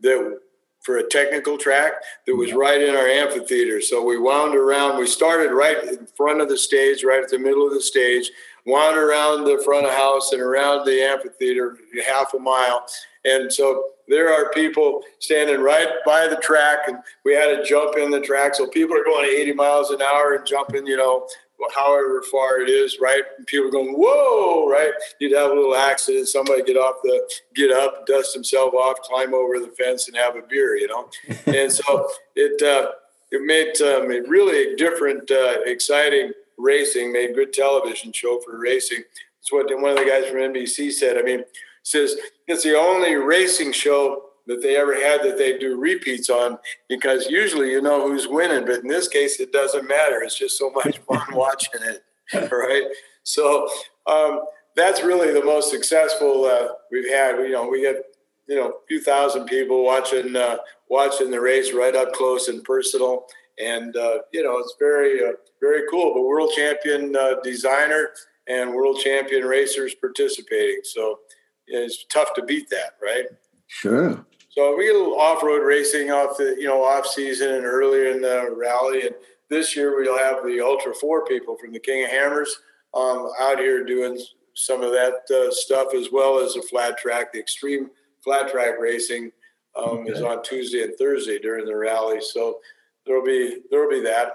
that 0.00 0.38
for 0.84 0.98
a 0.98 1.08
technical 1.08 1.56
track 1.56 1.94
that 2.26 2.36
was 2.36 2.52
right 2.52 2.80
in 2.80 2.94
our 2.94 3.06
amphitheater. 3.06 3.80
So 3.80 4.04
we 4.04 4.18
wound 4.18 4.54
around. 4.54 4.98
We 4.98 5.06
started 5.06 5.50
right 5.50 5.82
in 5.82 6.06
front 6.14 6.40
of 6.40 6.48
the 6.48 6.58
stage, 6.58 7.02
right 7.02 7.22
at 7.22 7.30
the 7.30 7.38
middle 7.38 7.66
of 7.66 7.72
the 7.72 7.80
stage, 7.80 8.30
wound 8.66 8.96
around 8.96 9.44
the 9.44 9.60
front 9.64 9.86
of 9.86 9.92
house 9.92 10.32
and 10.32 10.42
around 10.42 10.84
the 10.84 11.02
amphitheater 11.02 11.78
half 12.06 12.34
a 12.34 12.38
mile. 12.38 12.86
And 13.24 13.50
so 13.50 13.84
there 14.08 14.30
are 14.30 14.50
people 14.52 15.00
standing 15.18 15.60
right 15.60 15.88
by 16.04 16.28
the 16.28 16.36
track, 16.36 16.80
and 16.86 16.98
we 17.24 17.34
had 17.34 17.46
to 17.46 17.64
jump 17.64 17.96
in 17.96 18.10
the 18.10 18.20
track. 18.20 18.54
So 18.54 18.66
people 18.66 18.96
are 18.96 19.04
going 19.04 19.24
80 19.26 19.54
miles 19.54 19.90
an 19.90 20.02
hour 20.02 20.34
and 20.34 20.46
jumping, 20.46 20.86
you 20.86 20.98
know, 20.98 21.26
however 21.74 22.22
far 22.30 22.60
it 22.60 22.68
is, 22.68 22.98
right? 23.00 23.22
And 23.38 23.46
people 23.46 23.68
are 23.68 23.70
going, 23.70 23.94
whoa, 23.96 24.68
right? 24.68 24.92
You'd 25.18 25.36
have 25.36 25.50
a 25.50 25.54
little 25.54 25.76
accident, 25.76 26.28
somebody 26.28 26.62
get 26.62 26.76
off 26.76 26.96
the, 27.02 27.28
get 27.54 27.70
up, 27.70 28.06
dust 28.06 28.34
himself 28.34 28.74
off, 28.74 29.00
climb 29.02 29.34
over 29.34 29.58
the 29.58 29.72
fence 29.78 30.08
and 30.08 30.16
have 30.16 30.36
a 30.36 30.42
beer, 30.42 30.76
you 30.76 30.88
know? 30.88 31.08
and 31.46 31.72
so 31.72 32.08
it, 32.36 32.62
uh, 32.62 32.92
it 33.30 33.42
made 33.42 33.80
um, 33.82 34.10
a 34.10 34.28
really 34.28 34.76
different, 34.76 35.30
uh, 35.30 35.60
exciting 35.64 36.32
racing, 36.58 37.12
made 37.12 37.34
good 37.34 37.52
television 37.52 38.12
show 38.12 38.40
for 38.40 38.58
racing. 38.58 39.02
It's 39.40 39.52
what 39.52 39.66
one 39.80 39.92
of 39.92 39.98
the 39.98 40.04
guys 40.04 40.30
from 40.30 40.38
NBC 40.38 40.92
said. 40.92 41.18
I 41.18 41.22
mean, 41.22 41.44
says 41.82 42.16
it's 42.46 42.62
the 42.62 42.76
only 42.76 43.14
racing 43.14 43.72
show 43.72 44.30
that 44.46 44.62
they 44.62 44.76
ever 44.76 44.94
had 44.94 45.22
that 45.22 45.38
they 45.38 45.58
do 45.58 45.78
repeats 45.78 46.28
on 46.28 46.58
because 46.88 47.26
usually 47.28 47.70
you 47.70 47.82
know 47.82 48.08
who's 48.08 48.28
winning, 48.28 48.64
but 48.66 48.80
in 48.80 48.88
this 48.88 49.08
case 49.08 49.40
it 49.40 49.52
doesn't 49.52 49.88
matter. 49.88 50.22
It's 50.22 50.38
just 50.38 50.58
so 50.58 50.70
much 50.70 50.98
fun 51.08 51.22
watching 51.32 51.80
it, 51.82 52.52
right? 52.52 52.84
So 53.22 53.68
um, 54.06 54.42
that's 54.76 55.02
really 55.02 55.32
the 55.32 55.44
most 55.44 55.70
successful 55.70 56.44
uh, 56.44 56.68
we've 56.90 57.10
had. 57.10 57.38
You 57.38 57.52
know, 57.52 57.68
we 57.68 57.80
get 57.80 58.02
you 58.48 58.56
know 58.56 58.68
a 58.68 58.86
few 58.86 59.00
thousand 59.00 59.46
people 59.46 59.84
watching 59.84 60.36
uh, 60.36 60.58
watching 60.88 61.30
the 61.30 61.40
race 61.40 61.72
right 61.72 61.96
up 61.96 62.12
close 62.12 62.48
and 62.48 62.62
personal, 62.64 63.26
and 63.58 63.96
uh, 63.96 64.18
you 64.32 64.42
know 64.42 64.58
it's 64.58 64.74
very 64.78 65.24
uh, 65.24 65.32
very 65.60 65.82
cool. 65.90 66.12
But 66.14 66.22
world 66.22 66.52
champion 66.54 67.16
uh, 67.16 67.36
designer 67.42 68.10
and 68.46 68.74
world 68.74 69.00
champion 69.02 69.44
racers 69.44 69.94
participating, 69.94 70.80
so 70.84 71.20
it's 71.66 72.04
tough 72.12 72.34
to 72.34 72.42
beat 72.42 72.68
that, 72.70 72.96
right? 73.02 73.26
Sure. 73.74 74.24
So 74.50 74.76
we 74.76 74.86
get 74.86 74.94
a 74.94 74.98
little 74.98 75.20
off-road 75.20 75.66
racing 75.66 76.12
off 76.12 76.36
the, 76.36 76.54
you 76.56 76.68
know, 76.68 76.84
off 76.84 77.06
season 77.06 77.54
and 77.54 77.64
earlier 77.64 78.12
in 78.12 78.22
the 78.22 78.54
rally. 78.56 79.02
And 79.02 79.16
this 79.50 79.74
year 79.74 79.96
we'll 79.96 80.16
have 80.16 80.44
the 80.46 80.60
Ultra 80.60 80.94
Four 80.94 81.24
people 81.24 81.56
from 81.56 81.72
the 81.72 81.80
King 81.80 82.04
of 82.04 82.10
Hammers 82.10 82.56
um, 82.94 83.30
out 83.40 83.58
here 83.58 83.84
doing 83.84 84.16
some 84.54 84.80
of 84.80 84.92
that 84.92 85.28
uh, 85.28 85.50
stuff 85.50 85.88
as 85.92 86.06
well 86.12 86.38
as 86.38 86.54
the 86.54 86.62
flat 86.62 86.96
track. 86.98 87.32
The 87.32 87.40
extreme 87.40 87.90
flat 88.22 88.48
track 88.48 88.74
racing 88.78 89.32
um, 89.74 89.98
okay. 89.98 90.12
is 90.12 90.22
on 90.22 90.44
Tuesday 90.44 90.84
and 90.84 90.94
Thursday 90.96 91.40
during 91.40 91.66
the 91.66 91.76
rally. 91.76 92.20
So 92.20 92.60
there'll 93.04 93.24
be 93.24 93.58
there'll 93.72 93.90
be 93.90 94.02
that. 94.02 94.34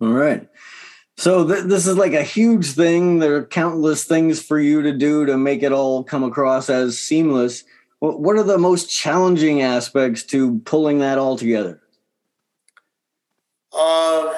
All 0.00 0.08
right. 0.08 0.48
So 1.18 1.46
th- 1.46 1.64
this 1.64 1.86
is 1.86 1.98
like 1.98 2.14
a 2.14 2.22
huge 2.22 2.72
thing. 2.72 3.18
There 3.18 3.36
are 3.36 3.44
countless 3.44 4.04
things 4.04 4.40
for 4.42 4.58
you 4.58 4.80
to 4.80 4.92
do 4.96 5.26
to 5.26 5.36
make 5.36 5.62
it 5.62 5.72
all 5.72 6.02
come 6.02 6.24
across 6.24 6.70
as 6.70 6.98
seamless. 6.98 7.62
What 8.00 8.36
are 8.36 8.42
the 8.42 8.58
most 8.58 8.90
challenging 8.90 9.62
aspects 9.62 10.22
to 10.24 10.58
pulling 10.60 10.98
that 10.98 11.18
all 11.18 11.36
together? 11.36 11.80
Uh, 13.72 14.34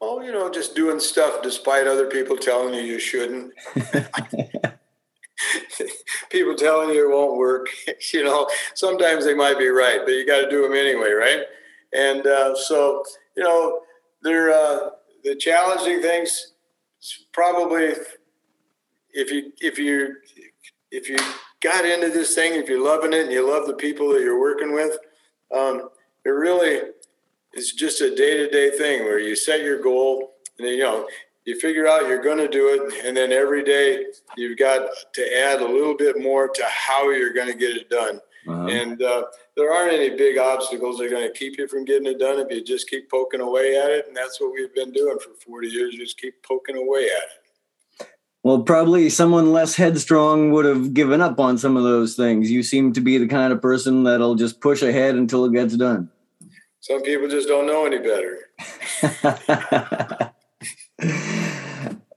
well, 0.00 0.22
you 0.22 0.32
know, 0.32 0.50
just 0.50 0.74
doing 0.74 1.00
stuff 1.00 1.42
despite 1.42 1.86
other 1.86 2.06
people 2.06 2.36
telling 2.36 2.74
you 2.74 2.82
you 2.82 2.98
shouldn't. 2.98 3.52
people 6.30 6.54
telling 6.54 6.90
you 6.90 7.10
it 7.10 7.14
won't 7.14 7.38
work. 7.38 7.68
you 8.12 8.24
know, 8.24 8.48
sometimes 8.74 9.24
they 9.24 9.34
might 9.34 9.58
be 9.58 9.68
right, 9.68 10.00
but 10.04 10.12
you 10.12 10.26
got 10.26 10.42
to 10.42 10.50
do 10.50 10.62
them 10.62 10.72
anyway, 10.74 11.10
right? 11.10 11.44
And 11.92 12.26
uh, 12.26 12.54
so, 12.54 13.02
you 13.36 13.42
know, 13.42 13.80
they're 14.22 14.50
uh, 14.50 14.90
the 15.24 15.34
challenging 15.34 16.02
things. 16.02 16.52
Probably, 17.32 17.94
if 19.12 19.30
you 19.30 19.52
if 19.60 19.78
you 19.78 20.16
if 20.90 21.08
you 21.08 21.16
got 21.60 21.84
into 21.84 22.08
this 22.08 22.34
thing, 22.34 22.54
if 22.54 22.68
you're 22.68 22.84
loving 22.84 23.12
it 23.12 23.24
and 23.24 23.32
you 23.32 23.48
love 23.48 23.66
the 23.66 23.74
people 23.74 24.12
that 24.12 24.22
you're 24.22 24.40
working 24.40 24.72
with, 24.72 24.96
um, 25.54 25.90
it 26.24 26.30
really 26.30 26.80
is 27.54 27.72
just 27.72 28.00
a 28.00 28.14
day 28.14 28.36
to 28.36 28.48
day 28.48 28.70
thing 28.76 29.04
where 29.04 29.18
you 29.18 29.34
set 29.34 29.60
your 29.60 29.82
goal 29.82 30.34
and 30.58 30.66
then, 30.66 30.74
you 30.74 30.84
know, 30.84 31.08
you 31.44 31.58
figure 31.58 31.88
out 31.88 32.06
you're 32.06 32.22
going 32.22 32.38
to 32.38 32.48
do 32.48 32.68
it. 32.68 33.04
And 33.06 33.16
then 33.16 33.32
every 33.32 33.64
day 33.64 34.04
you've 34.36 34.58
got 34.58 34.88
to 35.14 35.38
add 35.38 35.60
a 35.60 35.66
little 35.66 35.96
bit 35.96 36.20
more 36.20 36.48
to 36.48 36.64
how 36.68 37.10
you're 37.10 37.32
going 37.32 37.48
to 37.48 37.58
get 37.58 37.76
it 37.76 37.90
done. 37.90 38.20
Uh-huh. 38.46 38.66
And 38.66 39.02
uh, 39.02 39.24
there 39.56 39.72
aren't 39.72 39.92
any 39.92 40.16
big 40.16 40.38
obstacles 40.38 40.98
that 40.98 41.06
are 41.06 41.10
going 41.10 41.26
to 41.30 41.38
keep 41.38 41.58
you 41.58 41.66
from 41.66 41.84
getting 41.84 42.06
it 42.06 42.18
done 42.18 42.38
if 42.38 42.50
you 42.50 42.64
just 42.64 42.88
keep 42.88 43.10
poking 43.10 43.40
away 43.40 43.76
at 43.76 43.90
it. 43.90 44.06
And 44.08 44.16
that's 44.16 44.40
what 44.40 44.52
we've 44.52 44.74
been 44.74 44.92
doing 44.92 45.18
for 45.18 45.30
40 45.44 45.68
years, 45.68 45.94
just 45.94 46.18
keep 46.18 46.42
poking 46.42 46.76
away 46.76 47.04
at 47.04 47.22
it. 47.22 47.39
Well, 48.42 48.62
probably 48.62 49.10
someone 49.10 49.52
less 49.52 49.74
headstrong 49.74 50.50
would 50.52 50.64
have 50.64 50.94
given 50.94 51.20
up 51.20 51.38
on 51.38 51.58
some 51.58 51.76
of 51.76 51.82
those 51.82 52.16
things. 52.16 52.50
You 52.50 52.62
seem 52.62 52.94
to 52.94 53.00
be 53.00 53.18
the 53.18 53.28
kind 53.28 53.52
of 53.52 53.60
person 53.60 54.04
that'll 54.04 54.34
just 54.34 54.60
push 54.60 54.80
ahead 54.82 55.14
until 55.14 55.44
it 55.44 55.52
gets 55.52 55.76
done. 55.76 56.08
Some 56.80 57.02
people 57.02 57.28
just 57.28 57.48
don't 57.48 57.66
know 57.66 57.84
any 57.84 57.98
better. 57.98 58.38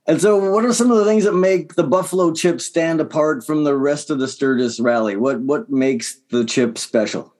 and 0.06 0.18
so, 0.18 0.50
what 0.50 0.64
are 0.64 0.72
some 0.72 0.90
of 0.90 0.96
the 0.96 1.04
things 1.04 1.24
that 1.24 1.34
make 1.34 1.74
the 1.74 1.84
Buffalo 1.84 2.32
chip 2.32 2.62
stand 2.62 3.02
apart 3.02 3.44
from 3.44 3.64
the 3.64 3.76
rest 3.76 4.08
of 4.08 4.18
the 4.18 4.26
Sturgis 4.26 4.80
rally? 4.80 5.16
What 5.16 5.40
what 5.40 5.68
makes 5.68 6.18
the 6.30 6.46
chip 6.46 6.78
special? 6.78 7.34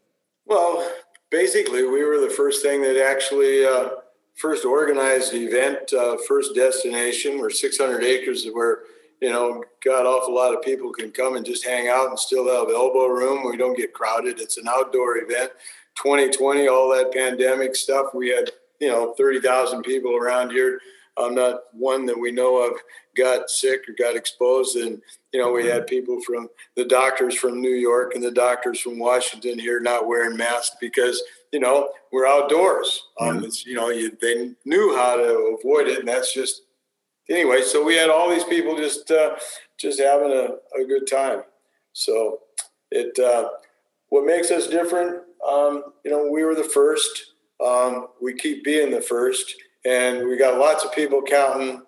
Well, 0.45 0.87
basically, 1.31 1.85
we 1.85 2.05
were 2.05 2.21
the 2.21 2.29
first 2.29 2.63
thing 2.63 2.83
that 2.83 3.03
actually 3.03 3.65
uh, 3.65 3.89
first 4.35 4.65
organized 4.65 5.33
event, 5.35 5.93
uh, 5.93 6.17
first 6.29 6.55
destination. 6.55 7.39
We're 7.39 7.51
600 7.51 8.03
acres 8.03 8.47
where, 8.53 8.81
you 9.21 9.31
know, 9.31 9.63
God, 9.85 10.07
awful 10.07 10.35
lot 10.35 10.55
of 10.55 10.63
people 10.63 10.93
can 10.93 11.11
come 11.11 11.37
and 11.37 11.47
just 11.47 11.65
hang 11.65 11.89
out 11.89 12.09
and 12.09 12.19
still 12.19 12.45
have 12.47 12.75
elbow 12.75 13.07
room. 13.07 13.49
We 13.49 13.57
don't 13.57 13.77
get 13.77 13.95
crowded. 13.95 14.41
It's 14.41 14.59
an 14.59 14.69
outdoor 14.69 15.19
event. 15.19 15.53
2020, 16.03 16.69
all 16.69 16.91
that 16.91 17.13
pandemic 17.13 17.77
stuff, 17.77 18.07
we 18.15 18.29
had, 18.29 18.51
you 18.81 18.89
know, 18.89 19.15
30,000 19.17 19.83
people 19.83 20.17
around 20.17 20.51
here. 20.51 20.81
I'm 21.17 21.35
not 21.35 21.61
one 21.73 22.07
that 22.07 22.19
we 22.19 22.33
know 22.33 22.61
of 22.67 22.77
got 23.17 23.49
sick 23.49 23.83
or 23.89 23.95
got 23.97 24.17
exposed. 24.17 24.77
And, 24.77 25.01
you 25.33 25.41
know, 25.41 25.53
we 25.53 25.67
had 25.67 25.87
people 25.87 26.21
from 26.23 26.49
the 26.75 26.85
doctors 26.85 27.37
from 27.37 27.61
New 27.61 27.75
York 27.75 28.15
and 28.15 28.25
the 28.25 28.33
doctors 28.33 28.81
from 28.81 28.99
Washington 28.99 29.59
here 29.59 29.79
not 29.79 30.09
wearing 30.09 30.37
masks 30.37 30.77
because 30.81 31.23
you 31.55 31.61
know, 31.61 31.91
we're 32.11 32.27
outdoors. 32.27 33.05
Um, 33.21 33.39
yeah. 33.39 33.47
It's, 33.47 33.65
you 33.65 33.77
know, 33.77 33.89
you, 33.91 34.17
they 34.21 34.51
knew 34.65 34.97
how 34.97 35.17
to 35.17 35.57
avoid 35.57 35.87
it, 35.87 36.01
and 36.01 36.09
that's 36.09 36.35
just 36.35 36.63
anyway. 37.31 37.63
So 37.63 37.85
we 37.85 37.95
had 37.95 38.11
all 38.11 38.29
these 38.29 38.43
people 38.43 38.77
just 38.77 39.09
uh, 39.13 39.37
just 39.79 40.01
having 40.01 40.33
a, 40.33 40.81
a 40.81 40.85
good 40.85 41.07
time. 41.07 41.45
So 41.93 42.41
it 42.91 43.17
uh, 43.21 43.51
what 44.09 44.27
makes 44.27 44.51
us 44.51 44.67
different, 44.67 45.23
um, 45.49 45.85
you 46.05 46.11
know, 46.11 46.29
we 46.29 46.43
were 46.43 46.57
the 46.57 46.65
first. 46.65 47.35
Um, 47.65 48.09
we 48.21 48.35
keep 48.35 48.65
being 48.65 48.91
the 48.91 49.01
first, 49.01 49.55
and 49.85 50.27
we 50.27 50.37
got 50.37 50.59
lots 50.59 50.85
of 50.85 50.93
people 50.93 51.23
counting 51.23 51.83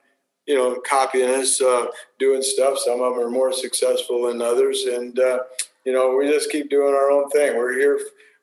you 0.46 0.54
know, 0.54 0.80
copying 0.88 1.28
us, 1.28 1.60
uh, 1.60 1.86
doing 2.20 2.40
stuff. 2.40 2.78
Some 2.78 3.02
of 3.02 3.16
them 3.16 3.24
are 3.24 3.28
more 3.28 3.52
successful 3.52 4.28
than 4.28 4.40
others, 4.40 4.84
and 4.84 5.18
uh, 5.18 5.40
you 5.84 5.92
know, 5.92 6.16
we 6.16 6.28
just 6.28 6.52
keep 6.52 6.70
doing 6.70 6.94
our 6.94 7.10
own 7.10 7.28
thing. 7.30 7.56
We're 7.56 7.76
here, 7.76 7.98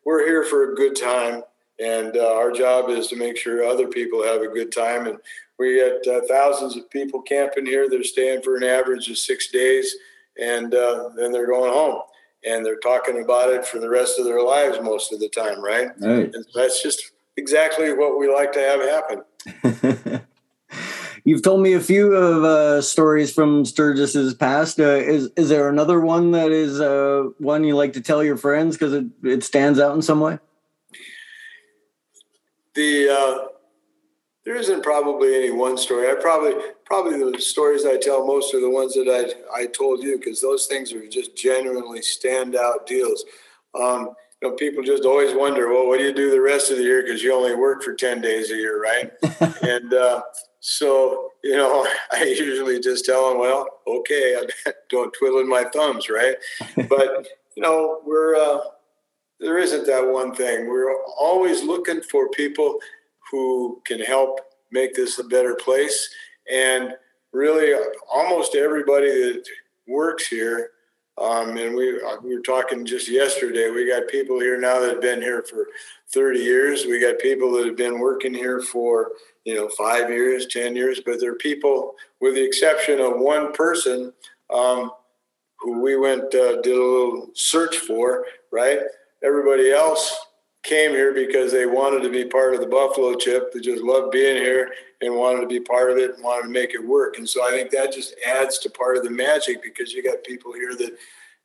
we're 0.05 0.25
here 0.25 0.43
for 0.43 0.71
a 0.71 0.75
good 0.75 0.95
time, 0.95 1.43
and 1.79 2.15
uh, 2.17 2.35
our 2.35 2.51
job 2.51 2.89
is 2.89 3.07
to 3.07 3.15
make 3.15 3.37
sure 3.37 3.63
other 3.63 3.87
people 3.87 4.23
have 4.23 4.41
a 4.41 4.47
good 4.47 4.71
time. 4.71 5.07
And 5.07 5.17
we 5.57 5.79
got 5.79 6.07
uh, 6.07 6.21
thousands 6.27 6.75
of 6.75 6.89
people 6.89 7.21
camping 7.21 7.65
here. 7.65 7.89
They're 7.89 8.03
staying 8.03 8.41
for 8.41 8.57
an 8.57 8.63
average 8.63 9.09
of 9.09 9.17
six 9.17 9.49
days, 9.49 9.95
and 10.39 10.73
uh, 10.73 11.09
then 11.15 11.31
they're 11.31 11.47
going 11.47 11.73
home. 11.73 12.01
And 12.45 12.65
they're 12.65 12.79
talking 12.79 13.23
about 13.23 13.53
it 13.53 13.65
for 13.65 13.79
the 13.79 13.89
rest 13.89 14.19
of 14.19 14.25
their 14.25 14.41
lives 14.41 14.77
most 14.81 15.13
of 15.13 15.21
the 15.21 15.29
time, 15.29 15.63
right? 15.63 15.91
right. 16.01 16.33
And 16.33 16.45
that's 16.53 16.83
just 16.83 17.11
exactly 17.37 17.93
what 17.93 18.19
we 18.19 18.31
like 18.31 18.51
to 18.53 18.59
have 18.59 18.81
happen. 18.81 20.21
You've 21.25 21.41
told 21.41 21.61
me 21.61 21.73
a 21.73 21.79
few 21.79 22.13
of 22.13 22.43
uh, 22.43 22.81
stories 22.81 23.33
from 23.33 23.63
Sturgis's 23.63 24.33
past. 24.33 24.79
Uh, 24.79 24.95
is 24.95 25.29
is 25.37 25.47
there 25.47 25.69
another 25.69 26.01
one 26.01 26.31
that 26.31 26.51
is 26.51 26.81
uh, 26.81 27.29
one 27.37 27.63
you 27.63 27.77
like 27.77 27.93
to 27.93 28.01
tell 28.01 28.23
your 28.23 28.35
friends 28.35 28.75
because 28.75 28.93
it, 28.93 29.05
it 29.23 29.43
stands 29.43 29.79
out 29.79 29.95
in 29.95 30.01
some 30.01 30.19
way? 30.19 30.37
The 32.75 33.09
uh, 33.09 33.47
there 34.43 34.57
isn't 34.57 34.83
probably 34.83 35.33
any 35.35 35.51
one 35.51 35.77
story. 35.77 36.09
I 36.09 36.15
probably 36.15 36.55
probably 36.83 37.31
the 37.31 37.39
stories 37.39 37.85
I 37.85 37.97
tell 37.97 38.27
most 38.27 38.53
are 38.53 38.59
the 38.59 38.69
ones 38.69 38.93
that 38.95 39.07
I 39.07 39.61
I 39.61 39.67
told 39.67 40.03
you 40.03 40.17
because 40.17 40.41
those 40.41 40.65
things 40.65 40.91
are 40.91 41.07
just 41.07 41.37
genuinely 41.37 42.01
standout 42.01 42.85
deals. 42.85 43.23
Um, 43.73 44.09
you 44.41 44.49
know, 44.49 44.55
people 44.55 44.83
just 44.83 45.05
always 45.05 45.33
wonder, 45.33 45.71
well, 45.71 45.87
what 45.87 45.99
do 45.99 46.03
you 46.03 46.13
do 46.13 46.29
the 46.29 46.41
rest 46.41 46.69
of 46.69 46.75
the 46.75 46.83
year 46.83 47.01
because 47.01 47.23
you 47.23 47.33
only 47.33 47.55
work 47.55 47.81
for 47.81 47.93
ten 47.93 48.19
days 48.19 48.51
a 48.51 48.55
year, 48.55 48.81
right? 48.81 49.09
and 49.61 49.93
uh, 49.93 50.21
so, 50.65 51.31
you 51.43 51.57
know, 51.57 51.85
I 52.13 52.23
usually 52.23 52.79
just 52.79 53.03
tell 53.03 53.29
them, 53.29 53.39
well, 53.39 53.67
okay, 53.85 54.37
I 54.65 54.71
don't 54.89 55.13
twiddle 55.13 55.43
my 55.43 55.65
thumbs, 55.65 56.09
right? 56.09 56.35
but, 56.87 57.27
you 57.55 57.61
know, 57.61 57.99
we're, 58.05 58.35
uh, 58.37 58.59
there 59.41 59.57
isn't 59.57 59.85
that 59.87 60.07
one 60.07 60.33
thing. 60.33 60.69
We're 60.69 60.95
always 61.19 61.63
looking 61.63 62.01
for 62.01 62.29
people 62.29 62.79
who 63.29 63.81
can 63.85 63.99
help 63.99 64.39
make 64.71 64.95
this 64.95 65.19
a 65.19 65.25
better 65.25 65.55
place. 65.55 66.09
And 66.49 66.93
really, 67.33 67.73
almost 68.09 68.55
everybody 68.55 69.07
that 69.07 69.43
works 69.85 70.27
here 70.27 70.69
um, 71.21 71.57
and 71.57 71.75
we 71.75 72.01
uh, 72.01 72.17
we 72.23 72.35
were 72.35 72.41
talking 72.41 72.85
just 72.85 73.07
yesterday. 73.07 73.69
We 73.69 73.87
got 73.87 74.07
people 74.07 74.39
here 74.39 74.59
now 74.59 74.79
that 74.79 74.93
have 74.93 75.01
been 75.01 75.21
here 75.21 75.43
for 75.43 75.67
30 76.13 76.39
years. 76.39 76.85
We 76.85 77.01
got 77.01 77.19
people 77.19 77.51
that 77.53 77.65
have 77.65 77.75
been 77.75 77.99
working 77.99 78.33
here 78.33 78.61
for 78.61 79.11
you 79.45 79.55
know 79.55 79.69
five 79.77 80.09
years, 80.09 80.47
10 80.47 80.75
years. 80.75 81.01
But 81.05 81.19
they're 81.19 81.35
people, 81.35 81.95
with 82.21 82.35
the 82.35 82.45
exception 82.45 82.99
of 82.99 83.19
one 83.19 83.53
person, 83.53 84.13
um, 84.53 84.91
who 85.59 85.81
we 85.81 85.97
went 85.97 86.33
uh, 86.35 86.61
did 86.61 86.75
a 86.75 86.81
little 86.81 87.29
search 87.33 87.77
for. 87.77 88.25
Right, 88.51 88.79
everybody 89.23 89.71
else 89.71 90.17
came 90.63 90.91
here 90.91 91.13
because 91.13 91.51
they 91.51 91.65
wanted 91.65 92.01
to 92.03 92.09
be 92.09 92.25
part 92.25 92.53
of 92.53 92.61
the 92.61 92.67
Buffalo 92.67 93.15
Chip. 93.15 93.51
They 93.51 93.59
just 93.59 93.83
loved 93.83 94.11
being 94.11 94.37
here 94.37 94.71
and 95.01 95.15
wanted 95.15 95.41
to 95.41 95.47
be 95.47 95.59
part 95.59 95.91
of 95.91 95.97
it 95.97 96.15
and 96.15 96.23
wanted 96.23 96.43
to 96.43 96.49
make 96.49 96.73
it 96.73 96.83
work. 96.83 97.17
And 97.17 97.27
so 97.27 97.45
I 97.45 97.51
think 97.51 97.69
that 97.71 97.93
just 97.93 98.15
adds 98.25 98.57
to 98.59 98.69
part 98.69 98.95
of 98.97 99.03
the 99.03 99.11
magic 99.11 99.61
because 99.61 99.91
you 99.91 100.01
got 100.01 100.23
people 100.23 100.53
here 100.53 100.75
that, 100.77 100.97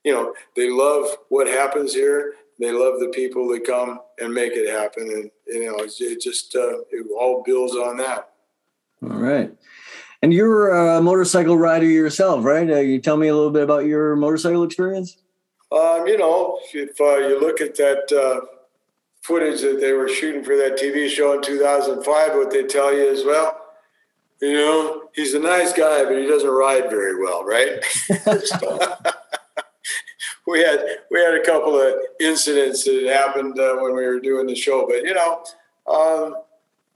you 0.05 0.13
know, 0.13 0.35
they 0.55 0.71
love 0.71 1.07
what 1.29 1.49
happens 1.49 1.93
here. 1.93 2.35
They 2.59 2.73
love 2.73 2.99
the 2.99 3.09
people 3.09 3.49
that 3.49 3.65
come 3.65 4.01
and 4.21 4.35
make 4.35 4.53
it 4.55 4.69
happen. 4.69 5.05
And, 5.05 5.31
you 5.47 5.67
know, 5.67 5.79
it 5.79 6.21
just, 6.21 6.55
uh, 6.57 6.81
it 6.91 7.07
all 7.17 7.43
builds 7.45 7.75
on 7.75 7.97
that. 7.99 8.31
All 9.03 9.17
right. 9.17 9.53
And 10.23 10.35
you're 10.35 10.71
a 10.71 11.01
motorcycle 11.01 11.57
rider 11.57 11.87
yourself, 11.87 12.45
right? 12.45 12.69
Uh, 12.69 12.81
you 12.81 13.01
tell 13.01 13.17
me 13.17 13.29
a 13.29 13.35
little 13.35 13.53
bit 13.53 13.63
about 13.63 13.85
your 13.87 14.17
motorcycle 14.17 14.65
experience? 14.65 15.17
Um, 15.71 16.07
you 16.09 16.19
know, 16.19 16.59
if 16.73 17.01
uh, 17.01 17.19
you 17.19 17.41
look 17.41 17.61
at 17.61 17.77
that, 17.77 18.11
uh, 18.13 18.45
footage 19.29 19.61
that 19.61 19.79
they 19.79 19.93
were 19.93 20.09
shooting 20.09 20.43
for 20.43 20.57
that 20.57 20.79
TV 20.79 21.09
show 21.09 21.35
in 21.35 21.43
2005, 21.43 22.35
what 22.35 22.51
they 22.51 22.65
tell 22.65 22.93
you 22.93 23.05
is, 23.05 23.25
well, 23.25 23.61
you 24.41 24.55
know, 24.55 25.03
he's 25.15 25.35
a 25.35 25.39
nice 25.39 25.73
guy, 25.75 26.05
but 26.05 26.17
he 26.17 26.27
doesn't 26.27 26.49
ride 26.49 26.89
very 26.89 27.23
well, 27.23 27.45
right? 27.45 27.85
we 30.49 30.61
had 30.61 30.83
we 31.11 31.21
had 31.21 31.35
a 31.35 31.45
couple 31.45 31.81
of 31.81 31.95
incidents 32.21 32.85
that 32.85 33.13
happened 33.13 33.59
uh, 33.59 33.77
when 33.77 33.95
we 33.95 34.07
were 34.07 34.21
doing 34.21 34.47
the 34.47 34.55
show, 34.55 34.87
but 34.89 35.03
you 35.03 35.15
know, 35.15 35.45
um, 35.87 36.37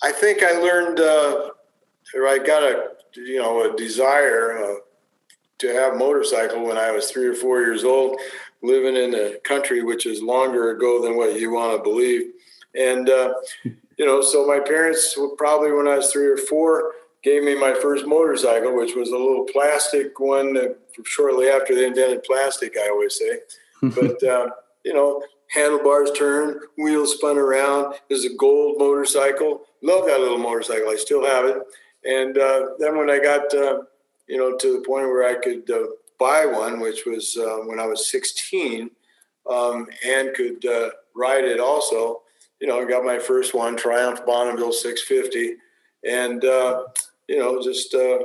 I 0.02 0.10
think 0.10 0.42
I 0.42 0.52
learned, 0.52 1.00
uh, 1.00 1.50
or 2.14 2.28
I 2.28 2.38
got 2.38 2.62
a 2.62 2.92
you 3.14 3.40
know 3.40 3.70
a 3.70 3.76
desire 3.76 4.64
uh, 4.64 4.74
to 5.58 5.68
have 5.68 5.96
motorcycle 5.96 6.64
when 6.64 6.78
I 6.78 6.90
was 6.90 7.10
three 7.10 7.26
or 7.26 7.34
four 7.34 7.60
years 7.60 7.84
old 7.84 8.18
living 8.62 8.96
in 8.96 9.14
a 9.14 9.38
country 9.40 9.82
which 9.82 10.06
is 10.06 10.22
longer 10.22 10.70
ago 10.70 11.02
than 11.02 11.16
what 11.16 11.38
you 11.38 11.52
want 11.52 11.76
to 11.76 11.82
believe. 11.82 12.32
And, 12.78 13.10
uh, 13.10 13.34
you 13.64 14.06
know, 14.06 14.22
so 14.22 14.46
my 14.46 14.60
parents 14.60 15.18
probably 15.36 15.72
when 15.72 15.88
I 15.88 15.96
was 15.96 16.12
three 16.12 16.26
or 16.26 16.36
four 16.36 16.92
gave 17.22 17.42
me 17.42 17.58
my 17.58 17.74
first 17.74 18.06
motorcycle, 18.06 18.76
which 18.76 18.94
was 18.94 19.10
a 19.10 19.16
little 19.16 19.44
plastic 19.44 20.18
one 20.18 20.54
that 20.54 20.78
shortly 21.04 21.48
after 21.48 21.74
they 21.74 21.86
invented 21.86 22.24
plastic, 22.24 22.76
I 22.78 22.88
always 22.88 23.18
say. 23.18 23.40
but, 23.82 24.22
uh, 24.22 24.50
you 24.84 24.94
know, 24.94 25.22
handlebars 25.50 26.10
turned, 26.12 26.60
wheels 26.78 27.14
spun 27.14 27.38
around. 27.38 27.94
There's 28.08 28.24
a 28.24 28.34
gold 28.36 28.78
motorcycle. 28.78 29.62
Love 29.82 30.06
that 30.06 30.20
little 30.20 30.38
motorcycle. 30.38 30.88
I 30.88 30.96
still 30.96 31.24
have 31.26 31.44
it. 31.44 31.62
And 32.04 32.36
uh, 32.38 32.68
then 32.78 32.96
when 32.96 33.10
I 33.10 33.18
got, 33.18 33.52
uh, 33.54 33.82
you 34.28 34.38
know, 34.38 34.56
to 34.56 34.72
the 34.72 34.84
point 34.84 35.06
where 35.06 35.28
I 35.28 35.34
could 35.34 35.70
uh, 35.70 35.86
buy 36.18 36.46
one, 36.46 36.80
which 36.80 37.04
was 37.06 37.36
uh, 37.36 37.64
when 37.66 37.78
I 37.78 37.86
was 37.86 38.10
16, 38.10 38.90
um, 39.50 39.86
and 40.06 40.34
could 40.34 40.64
uh, 40.64 40.90
ride 41.14 41.44
it 41.44 41.60
also. 41.60 42.22
You 42.60 42.68
know, 42.68 42.80
I 42.80 42.88
got 42.88 43.04
my 43.04 43.18
first 43.18 43.54
one, 43.54 43.76
Triumph 43.76 44.24
Bonneville 44.24 44.72
650, 44.72 45.56
and 46.08 46.44
uh, 46.44 46.84
you 47.28 47.38
know, 47.38 47.62
just 47.62 47.94
uh, 47.94 48.18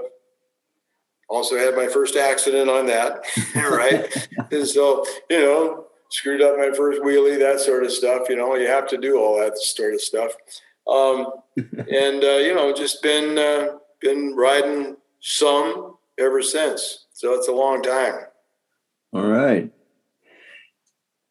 also 1.30 1.58
had 1.58 1.76
my 1.76 1.88
first 1.88 2.16
accident 2.16 2.70
on 2.70 2.86
that, 2.88 3.24
right? 3.56 4.28
and 4.52 4.68
so, 4.68 5.06
you 5.30 5.40
know, 5.40 5.86
screwed 6.10 6.42
up 6.42 6.58
my 6.58 6.72
first 6.76 7.02
wheelie, 7.02 7.40
that 7.40 7.60
sort 7.60 7.84
of 7.84 7.92
stuff. 7.92 8.30
You 8.30 8.38
know, 8.38 8.56
you 8.56 8.68
have 8.68 8.88
to 8.90 8.98
do 8.98 9.18
all 9.18 9.38
that 9.40 9.58
sort 9.58 9.94
of 9.94 10.02
stuff. 10.02 10.32
Um, 10.88 11.28
and 11.58 12.24
uh, 12.24 12.38
you 12.38 12.54
know, 12.56 12.74
just 12.74 13.02
been 13.02 13.38
uh, 13.38 13.78
been 14.00 14.36
riding 14.36 14.98
some 15.20 15.98
ever 16.18 16.42
since. 16.42 17.06
So 17.14 17.34
it's 17.34 17.48
a 17.48 17.54
long 17.54 17.82
time. 17.82 18.16
All 19.14 19.26
right. 19.26 19.72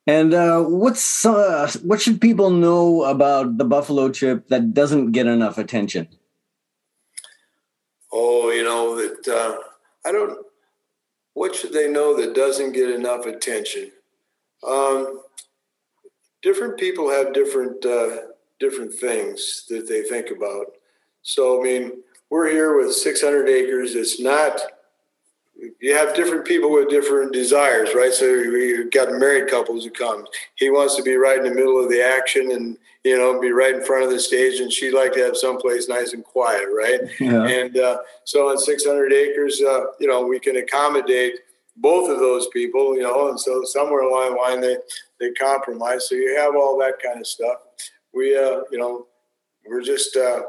And 0.06 0.34
uh, 0.34 0.62
what's 0.62 1.26
uh, 1.26 1.70
what 1.82 2.00
should 2.00 2.20
people 2.20 2.50
know 2.50 3.02
about 3.04 3.58
the 3.58 3.64
buffalo 3.64 4.10
chip 4.10 4.48
that 4.48 4.72
doesn't 4.72 5.12
get 5.12 5.26
enough 5.26 5.58
attention? 5.58 6.08
Oh, 8.12 8.50
you 8.50 8.62
know 8.62 8.94
that 8.96 9.26
uh, 9.26 9.58
I 10.06 10.12
don't. 10.12 10.46
What 11.34 11.54
should 11.54 11.72
they 11.72 11.90
know 11.90 12.16
that 12.16 12.34
doesn't 12.34 12.72
get 12.72 12.90
enough 12.90 13.26
attention? 13.26 13.90
Um, 14.66 15.20
different 16.42 16.78
people 16.78 17.10
have 17.10 17.34
different 17.34 17.84
uh, 17.84 18.18
different 18.60 18.94
things 18.94 19.64
that 19.68 19.88
they 19.88 20.02
think 20.02 20.30
about. 20.30 20.66
So 21.22 21.60
I 21.60 21.64
mean, 21.64 21.92
we're 22.30 22.50
here 22.50 22.76
with 22.78 22.94
600 22.94 23.48
acres. 23.48 23.94
It's 23.94 24.20
not 24.20 24.60
you 25.80 25.96
have 25.96 26.14
different 26.14 26.44
people 26.44 26.70
with 26.70 26.88
different 26.88 27.32
desires, 27.32 27.90
right? 27.94 28.12
So 28.12 28.26
you've 28.26 28.90
got 28.90 29.12
married 29.12 29.48
couples 29.48 29.84
who 29.84 29.90
come. 29.90 30.26
He 30.56 30.70
wants 30.70 30.96
to 30.96 31.02
be 31.02 31.16
right 31.16 31.38
in 31.38 31.44
the 31.44 31.54
middle 31.54 31.82
of 31.82 31.90
the 31.90 32.02
action 32.02 32.50
and 32.52 32.76
you 33.04 33.16
know 33.16 33.40
be 33.40 33.52
right 33.52 33.74
in 33.74 33.84
front 33.84 34.04
of 34.04 34.10
the 34.10 34.18
stage, 34.18 34.60
and 34.60 34.72
she'd 34.72 34.92
like 34.92 35.12
to 35.14 35.20
have 35.20 35.36
someplace 35.36 35.88
nice 35.88 36.12
and 36.12 36.24
quiet, 36.24 36.66
right? 36.76 37.00
Yeah. 37.20 37.46
And 37.46 37.76
uh, 37.78 37.98
so 38.24 38.50
on 38.50 38.58
600 38.58 39.12
acres, 39.12 39.62
uh, 39.62 39.86
you 39.98 40.06
know, 40.06 40.26
we 40.26 40.38
can 40.38 40.56
accommodate 40.56 41.34
both 41.76 42.10
of 42.10 42.18
those 42.18 42.48
people, 42.48 42.96
you 42.96 43.02
know, 43.02 43.28
and 43.28 43.38
so 43.38 43.62
somewhere 43.64 44.00
along 44.00 44.34
the 44.34 44.40
line 44.40 44.60
they 44.60 44.76
they 45.20 45.32
compromise. 45.32 46.08
So 46.08 46.14
you 46.14 46.36
have 46.36 46.54
all 46.54 46.78
that 46.78 46.94
kind 47.02 47.20
of 47.20 47.26
stuff. 47.26 47.58
We, 48.12 48.36
uh, 48.36 48.62
you 48.70 48.78
know, 48.78 49.06
we're 49.66 49.82
just 49.82 50.16
uh, 50.16 50.42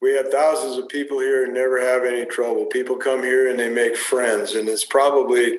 we 0.00 0.14
have 0.14 0.30
thousands 0.30 0.78
of 0.78 0.88
people 0.88 1.20
here 1.20 1.44
and 1.44 1.54
never 1.54 1.80
have 1.80 2.04
any 2.04 2.24
trouble. 2.24 2.64
People 2.66 2.96
come 2.96 3.22
here 3.22 3.50
and 3.50 3.58
they 3.58 3.68
make 3.68 3.96
friends, 3.96 4.54
and 4.54 4.68
it's 4.68 4.84
probably 4.84 5.58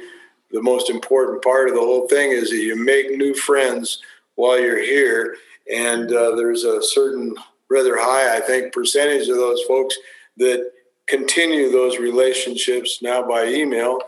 the 0.52 0.62
most 0.62 0.90
important 0.90 1.44
part 1.44 1.70
of 1.70 1.76
the 1.76 1.82
whole 1.82 2.08
thing 2.08 2.32
is 2.32 2.50
that 2.50 2.58
you 2.58 2.76
make 2.76 3.12
new 3.12 3.34
friends 3.34 4.02
while 4.36 4.60
you're 4.60 4.82
here, 4.82 5.38
And 5.72 6.12
uh, 6.12 6.36
there's 6.36 6.64
a 6.64 6.82
certain 6.82 7.36
rather 7.70 7.96
high, 7.98 8.36
I 8.36 8.42
think, 8.42 8.74
percentage 8.74 9.30
of 9.30 9.38
those 9.38 9.62
folks 9.64 9.96
that 10.38 10.72
continue 11.08 11.72
those 11.72 12.00
relationships 12.00 13.02
now 13.02 13.26
by 13.26 13.46
email. 13.46 14.00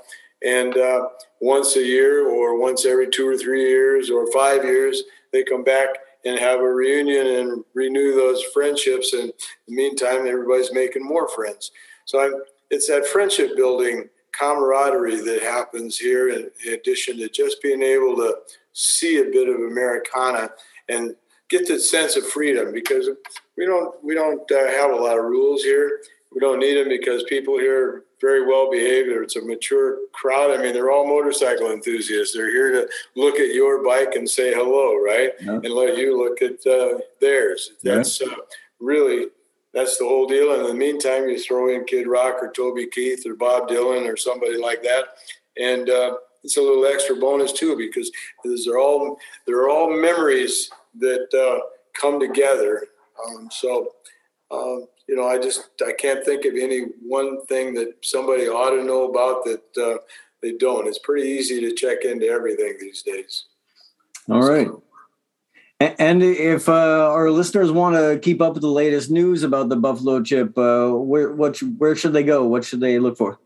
And 0.43 0.75
uh, 0.75 1.09
once 1.39 1.75
a 1.75 1.83
year, 1.83 2.27
or 2.27 2.59
once 2.59 2.85
every 2.85 3.09
two 3.09 3.27
or 3.27 3.37
three 3.37 3.67
years, 3.69 4.09
or 4.09 4.31
five 4.31 4.63
years, 4.63 5.03
they 5.31 5.43
come 5.43 5.63
back 5.63 5.89
and 6.25 6.39
have 6.39 6.59
a 6.59 6.73
reunion 6.73 7.27
and 7.27 7.63
renew 7.73 8.15
those 8.15 8.43
friendships. 8.53 9.13
And 9.13 9.23
in 9.23 9.31
the 9.67 9.75
meantime, 9.75 10.27
everybody's 10.27 10.73
making 10.73 11.03
more 11.03 11.27
friends. 11.27 11.71
So 12.05 12.21
I'm, 12.21 12.33
it's 12.69 12.87
that 12.87 13.05
friendship 13.07 13.55
building 13.55 14.09
camaraderie 14.31 15.21
that 15.21 15.43
happens 15.43 15.97
here, 15.97 16.29
in, 16.29 16.49
in 16.65 16.73
addition 16.73 17.17
to 17.17 17.29
just 17.29 17.61
being 17.61 17.83
able 17.83 18.15
to 18.17 18.35
see 18.73 19.19
a 19.19 19.25
bit 19.25 19.47
of 19.47 19.55
Americana 19.55 20.49
and 20.89 21.15
get 21.49 21.67
the 21.67 21.79
sense 21.79 22.15
of 22.15 22.25
freedom 22.25 22.73
because 22.73 23.09
we 23.57 23.65
don't 23.65 24.03
we 24.03 24.15
don't 24.15 24.49
uh, 24.51 24.71
have 24.71 24.91
a 24.91 24.95
lot 24.95 25.17
of 25.17 25.25
rules 25.25 25.63
here. 25.63 25.99
We 26.33 26.39
don't 26.39 26.59
need 26.59 26.75
them 26.75 26.89
because 26.89 27.23
people 27.23 27.57
here 27.59 27.87
are 27.87 28.03
very 28.19 28.45
well 28.45 28.71
behaved. 28.71 29.09
It's 29.09 29.35
a 29.35 29.41
mature 29.41 29.99
crowd. 30.13 30.51
I 30.51 30.61
mean, 30.61 30.73
they're 30.73 30.91
all 30.91 31.07
motorcycle 31.07 31.71
enthusiasts. 31.71 32.33
They're 32.33 32.51
here 32.51 32.71
to 32.71 32.89
look 33.15 33.35
at 33.35 33.53
your 33.53 33.83
bike 33.83 34.15
and 34.15 34.27
say 34.27 34.53
hello, 34.53 34.95
right? 34.95 35.31
Yeah. 35.41 35.55
And 35.55 35.69
let 35.69 35.97
you 35.97 36.17
look 36.17 36.41
at 36.41 36.65
uh, 36.65 36.99
theirs. 37.21 37.71
That's 37.83 38.21
uh, 38.21 38.35
really 38.79 39.27
that's 39.73 39.97
the 39.97 40.05
whole 40.05 40.27
deal. 40.27 40.53
And 40.53 40.61
in 40.61 40.67
the 40.67 40.73
meantime, 40.73 41.27
you 41.27 41.39
throw 41.39 41.73
in 41.73 41.85
Kid 41.85 42.07
Rock 42.07 42.35
or 42.41 42.51
Toby 42.51 42.87
Keith 42.87 43.25
or 43.25 43.35
Bob 43.35 43.67
Dylan 43.67 44.11
or 44.11 44.15
somebody 44.15 44.57
like 44.57 44.83
that, 44.83 45.05
and 45.57 45.89
uh, 45.89 46.17
it's 46.43 46.57
a 46.57 46.61
little 46.61 46.85
extra 46.85 47.15
bonus 47.15 47.51
too 47.51 47.75
because 47.75 48.11
they're 48.65 48.79
all 48.79 49.17
they're 49.45 49.69
all 49.69 49.89
memories 49.89 50.69
that 50.99 51.27
uh, 51.33 51.65
come 51.99 52.19
together. 52.19 52.85
Um, 53.25 53.49
so, 53.51 53.93
um, 54.51 54.87
you 55.07 55.15
know, 55.15 55.27
I 55.27 55.37
just 55.37 55.69
I 55.85 55.93
can't 55.93 56.23
think 56.23 56.45
of 56.45 56.53
any 56.55 56.85
one 57.01 57.45
thing 57.45 57.73
that 57.75 57.93
somebody 58.01 58.47
ought 58.47 58.75
to 58.75 58.83
know 58.83 59.09
about 59.09 59.43
that 59.45 59.63
uh, 59.77 59.97
they 60.41 60.53
don't. 60.53 60.87
It's 60.87 60.99
pretty 60.99 61.27
easy 61.27 61.59
to 61.61 61.73
check 61.73 62.03
into 62.03 62.27
everything 62.27 62.77
these 62.79 63.01
days. 63.01 63.45
All 64.29 64.47
right. 64.47 64.67
So, 64.67 64.83
and 65.79 66.23
if 66.23 66.69
uh, 66.69 67.11
our 67.11 67.29
listeners 67.29 67.71
want 67.71 67.95
to 67.95 68.19
keep 68.19 68.41
up 68.41 68.53
with 68.53 68.61
the 68.61 68.69
latest 68.69 69.11
news 69.11 69.43
about 69.43 69.69
the 69.69 69.75
Buffalo 69.75 70.21
Chip, 70.21 70.57
uh, 70.57 70.91
where 70.91 71.31
what 71.33 71.57
where 71.77 71.95
should 71.95 72.13
they 72.13 72.23
go? 72.23 72.45
What 72.45 72.63
should 72.63 72.79
they 72.79 72.99
look 72.99 73.17
for? 73.17 73.39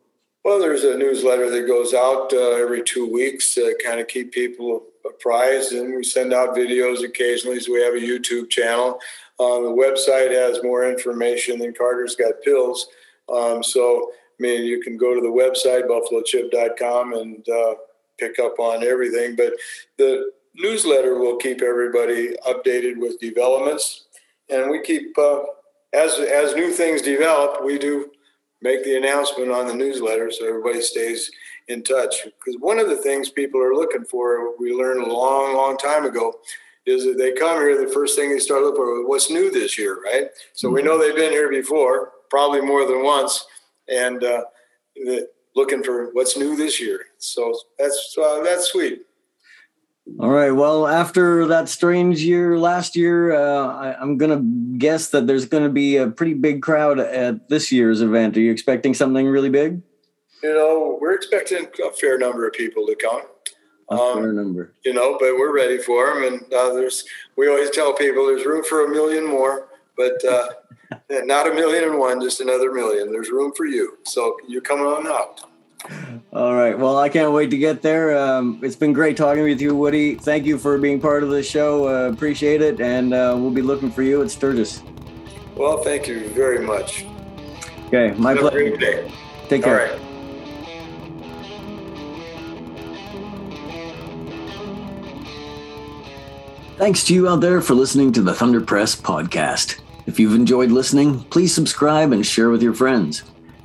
Well, 0.43 0.59
there's 0.59 0.83
a 0.83 0.97
newsletter 0.97 1.49
that 1.49 1.67
goes 1.67 1.93
out 1.93 2.31
uh, 2.31 2.51
every 2.51 2.83
two 2.83 3.11
weeks 3.11 3.55
to 3.55 3.75
kind 3.83 3.99
of 3.99 4.07
keep 4.07 4.31
people 4.31 4.83
apprised, 5.05 5.73
and 5.73 5.95
we 5.95 6.03
send 6.03 6.33
out 6.33 6.55
videos 6.55 7.03
occasionally. 7.03 7.59
So 7.59 7.73
we 7.73 7.81
have 7.81 7.95
a 7.95 7.97
YouTube 7.97 8.49
channel. 8.49 8.99
Um, 9.39 9.63
the 9.65 9.71
website 9.71 10.31
has 10.31 10.63
more 10.63 10.89
information 10.89 11.59
than 11.59 11.73
Carter's 11.73 12.15
Got 12.15 12.41
Pills. 12.43 12.87
Um, 13.33 13.61
so, 13.61 14.11
I 14.11 14.41
mean, 14.41 14.65
you 14.65 14.81
can 14.81 14.97
go 14.97 15.13
to 15.13 15.21
the 15.21 15.27
website, 15.27 15.87
buffalochip.com, 15.87 17.13
and 17.13 17.47
uh, 17.47 17.75
pick 18.17 18.39
up 18.39 18.59
on 18.59 18.83
everything. 18.83 19.35
But 19.35 19.53
the 19.97 20.31
newsletter 20.55 21.19
will 21.19 21.37
keep 21.37 21.61
everybody 21.61 22.35
updated 22.47 22.97
with 22.97 23.19
developments. 23.19 24.05
And 24.49 24.71
we 24.71 24.81
keep, 24.81 25.17
uh, 25.17 25.41
as, 25.93 26.19
as 26.19 26.55
new 26.55 26.71
things 26.71 27.01
develop, 27.01 27.63
we 27.63 27.77
do 27.77 28.11
make 28.61 28.83
the 28.83 28.97
announcement 28.97 29.51
on 29.51 29.67
the 29.67 29.73
newsletter 29.73 30.31
so 30.31 30.47
everybody 30.47 30.81
stays 30.81 31.29
in 31.67 31.83
touch. 31.83 32.23
Because 32.23 32.59
one 32.59 32.79
of 32.79 32.89
the 32.89 32.97
things 32.97 33.29
people 33.29 33.61
are 33.61 33.75
looking 33.75 34.03
for, 34.03 34.57
we 34.57 34.73
learned 34.73 35.03
a 35.03 35.13
long, 35.13 35.55
long 35.55 35.77
time 35.77 36.05
ago, 36.05 36.33
is 36.87 37.03
that 37.05 37.17
they 37.17 37.33
come 37.33 37.57
here, 37.59 37.85
the 37.85 37.91
first 37.91 38.15
thing 38.15 38.29
they 38.29 38.39
start 38.39 38.61
looking 38.61 38.77
for, 38.77 39.07
what's 39.07 39.29
new 39.29 39.51
this 39.51 39.77
year, 39.77 40.01
right? 40.01 40.27
So 40.53 40.69
we 40.69 40.81
know 40.81 40.97
they've 40.97 41.15
been 41.15 41.31
here 41.31 41.49
before, 41.49 42.11
probably 42.29 42.61
more 42.61 42.87
than 42.87 43.03
once, 43.03 43.45
and 43.89 44.23
uh, 44.23 44.43
looking 45.55 45.83
for 45.83 46.11
what's 46.13 46.37
new 46.37 46.55
this 46.55 46.79
year. 46.79 47.07
So 47.17 47.53
that's 47.77 48.15
uh, 48.17 48.41
that's 48.43 48.71
sweet. 48.71 49.01
All 50.19 50.29
right. 50.29 50.51
Well, 50.51 50.87
after 50.87 51.45
that 51.47 51.67
strange 51.67 52.23
year 52.23 52.57
last 52.57 52.95
year, 52.95 53.35
uh, 53.35 53.67
I, 53.67 54.01
am 54.01 54.17
going 54.17 54.31
to 54.31 54.77
guess 54.79 55.09
that 55.09 55.27
there's 55.27 55.45
going 55.45 55.63
to 55.63 55.69
be 55.69 55.97
a 55.97 56.07
pretty 56.07 56.33
big 56.33 56.61
crowd 56.61 56.99
at 56.99 57.49
this 57.49 57.71
year's 57.71 58.01
event. 58.01 58.37
Are 58.37 58.39
you 58.39 58.51
expecting 58.51 58.93
something 58.93 59.27
really 59.27 59.49
big? 59.49 59.81
You 60.41 60.53
know, 60.53 60.97
we're 61.01 61.13
expecting 61.13 61.67
a 61.85 61.91
fair 61.91 62.17
number 62.17 62.47
of 62.47 62.53
people 62.53 62.87
to 62.87 62.95
come. 62.95 63.23
Um, 63.89 64.21
fair 64.21 64.33
number. 64.33 64.73
You 64.83 64.93
know, 64.93 65.17
but 65.19 65.35
we're 65.37 65.55
ready 65.55 65.77
for 65.77 66.13
them. 66.13 66.23
And 66.23 66.53
uh, 66.53 66.73
there's, 66.73 67.05
we 67.35 67.47
always 67.47 67.69
tell 67.69 67.93
people 67.93 68.25
there's 68.25 68.45
room 68.45 68.63
for 68.63 68.85
a 68.85 68.89
million 68.89 69.25
more, 69.25 69.69
but 69.95 70.23
uh, 70.25 70.49
not 71.09 71.49
a 71.49 71.53
million 71.53 71.85
and 71.85 71.97
one, 71.97 72.21
just 72.21 72.41
another 72.41 72.71
million. 72.73 73.11
There's 73.11 73.29
room 73.29 73.53
for 73.55 73.65
you. 73.65 73.97
So 74.03 74.37
you 74.47 74.61
come 74.61 74.81
on 74.81 75.07
out. 75.07 75.41
All 76.33 76.53
right. 76.53 76.77
Well, 76.77 76.97
I 76.97 77.07
can't 77.07 77.31
wait 77.31 77.49
to 77.51 77.57
get 77.57 77.81
there. 77.81 78.17
Um, 78.17 78.59
it's 78.61 78.75
been 78.75 78.93
great 78.93 79.15
talking 79.15 79.43
with 79.43 79.61
you, 79.61 79.75
Woody. 79.75 80.15
Thank 80.15 80.45
you 80.45 80.57
for 80.57 80.77
being 80.77 80.99
part 80.99 81.23
of 81.23 81.29
the 81.29 81.41
show. 81.41 81.87
Uh, 81.87 82.11
appreciate 82.11 82.61
it. 82.61 82.81
And 82.81 83.13
uh, 83.13 83.35
we'll 83.37 83.51
be 83.51 83.61
looking 83.61 83.91
for 83.91 84.03
you 84.03 84.21
at 84.21 84.31
Sturgis. 84.31 84.83
Well, 85.55 85.77
thank 85.83 86.07
you 86.07 86.27
very 86.29 86.59
much. 86.59 87.05
Okay. 87.87 88.13
My 88.17 88.31
Have 88.31 88.39
pleasure. 88.41 89.09
Take 89.47 89.63
care. 89.63 89.89
All 89.89 89.97
right. 89.97 90.06
Thanks 96.77 97.03
to 97.05 97.13
you 97.15 97.27
out 97.27 97.41
there 97.41 97.59
for 97.59 97.73
listening 97.73 98.11
to 98.13 98.21
the 98.21 98.35
Thunder 98.35 98.61
Press 98.61 98.95
podcast. 98.95 99.79
If 100.05 100.19
you've 100.19 100.35
enjoyed 100.35 100.69
listening, 100.69 101.21
please 101.21 101.51
subscribe 101.51 102.11
and 102.11 102.23
share 102.23 102.51
with 102.51 102.61
your 102.61 102.75
friends. 102.75 103.23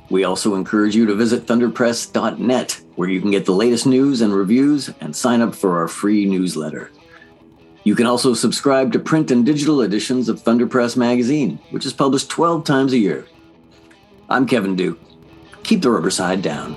We 0.09 0.23
also 0.23 0.55
encourage 0.55 0.95
you 0.95 1.05
to 1.05 1.13
visit 1.13 1.45
thunderpress.net, 1.45 2.81
where 2.95 3.09
you 3.09 3.21
can 3.21 3.29
get 3.29 3.45
the 3.45 3.51
latest 3.51 3.85
news 3.85 4.21
and 4.21 4.33
reviews 4.33 4.89
and 4.99 5.15
sign 5.15 5.41
up 5.41 5.53
for 5.53 5.77
our 5.77 5.87
free 5.87 6.25
newsletter. 6.25 6.89
You 7.83 7.93
can 7.93 8.07
also 8.07 8.33
subscribe 8.33 8.91
to 8.93 8.99
print 8.99 9.29
and 9.29 9.45
digital 9.45 9.83
editions 9.83 10.27
of 10.27 10.41
Thunderpress 10.41 10.97
magazine, 10.97 11.59
which 11.69 11.85
is 11.85 11.93
published 11.93 12.31
12 12.31 12.63
times 12.63 12.93
a 12.93 12.97
year. 12.97 13.27
I'm 14.27 14.47
Kevin 14.47 14.75
Duke. 14.75 14.99
Keep 15.61 15.83
the 15.83 15.91
rubber 15.91 16.09
side 16.09 16.41
down. 16.41 16.75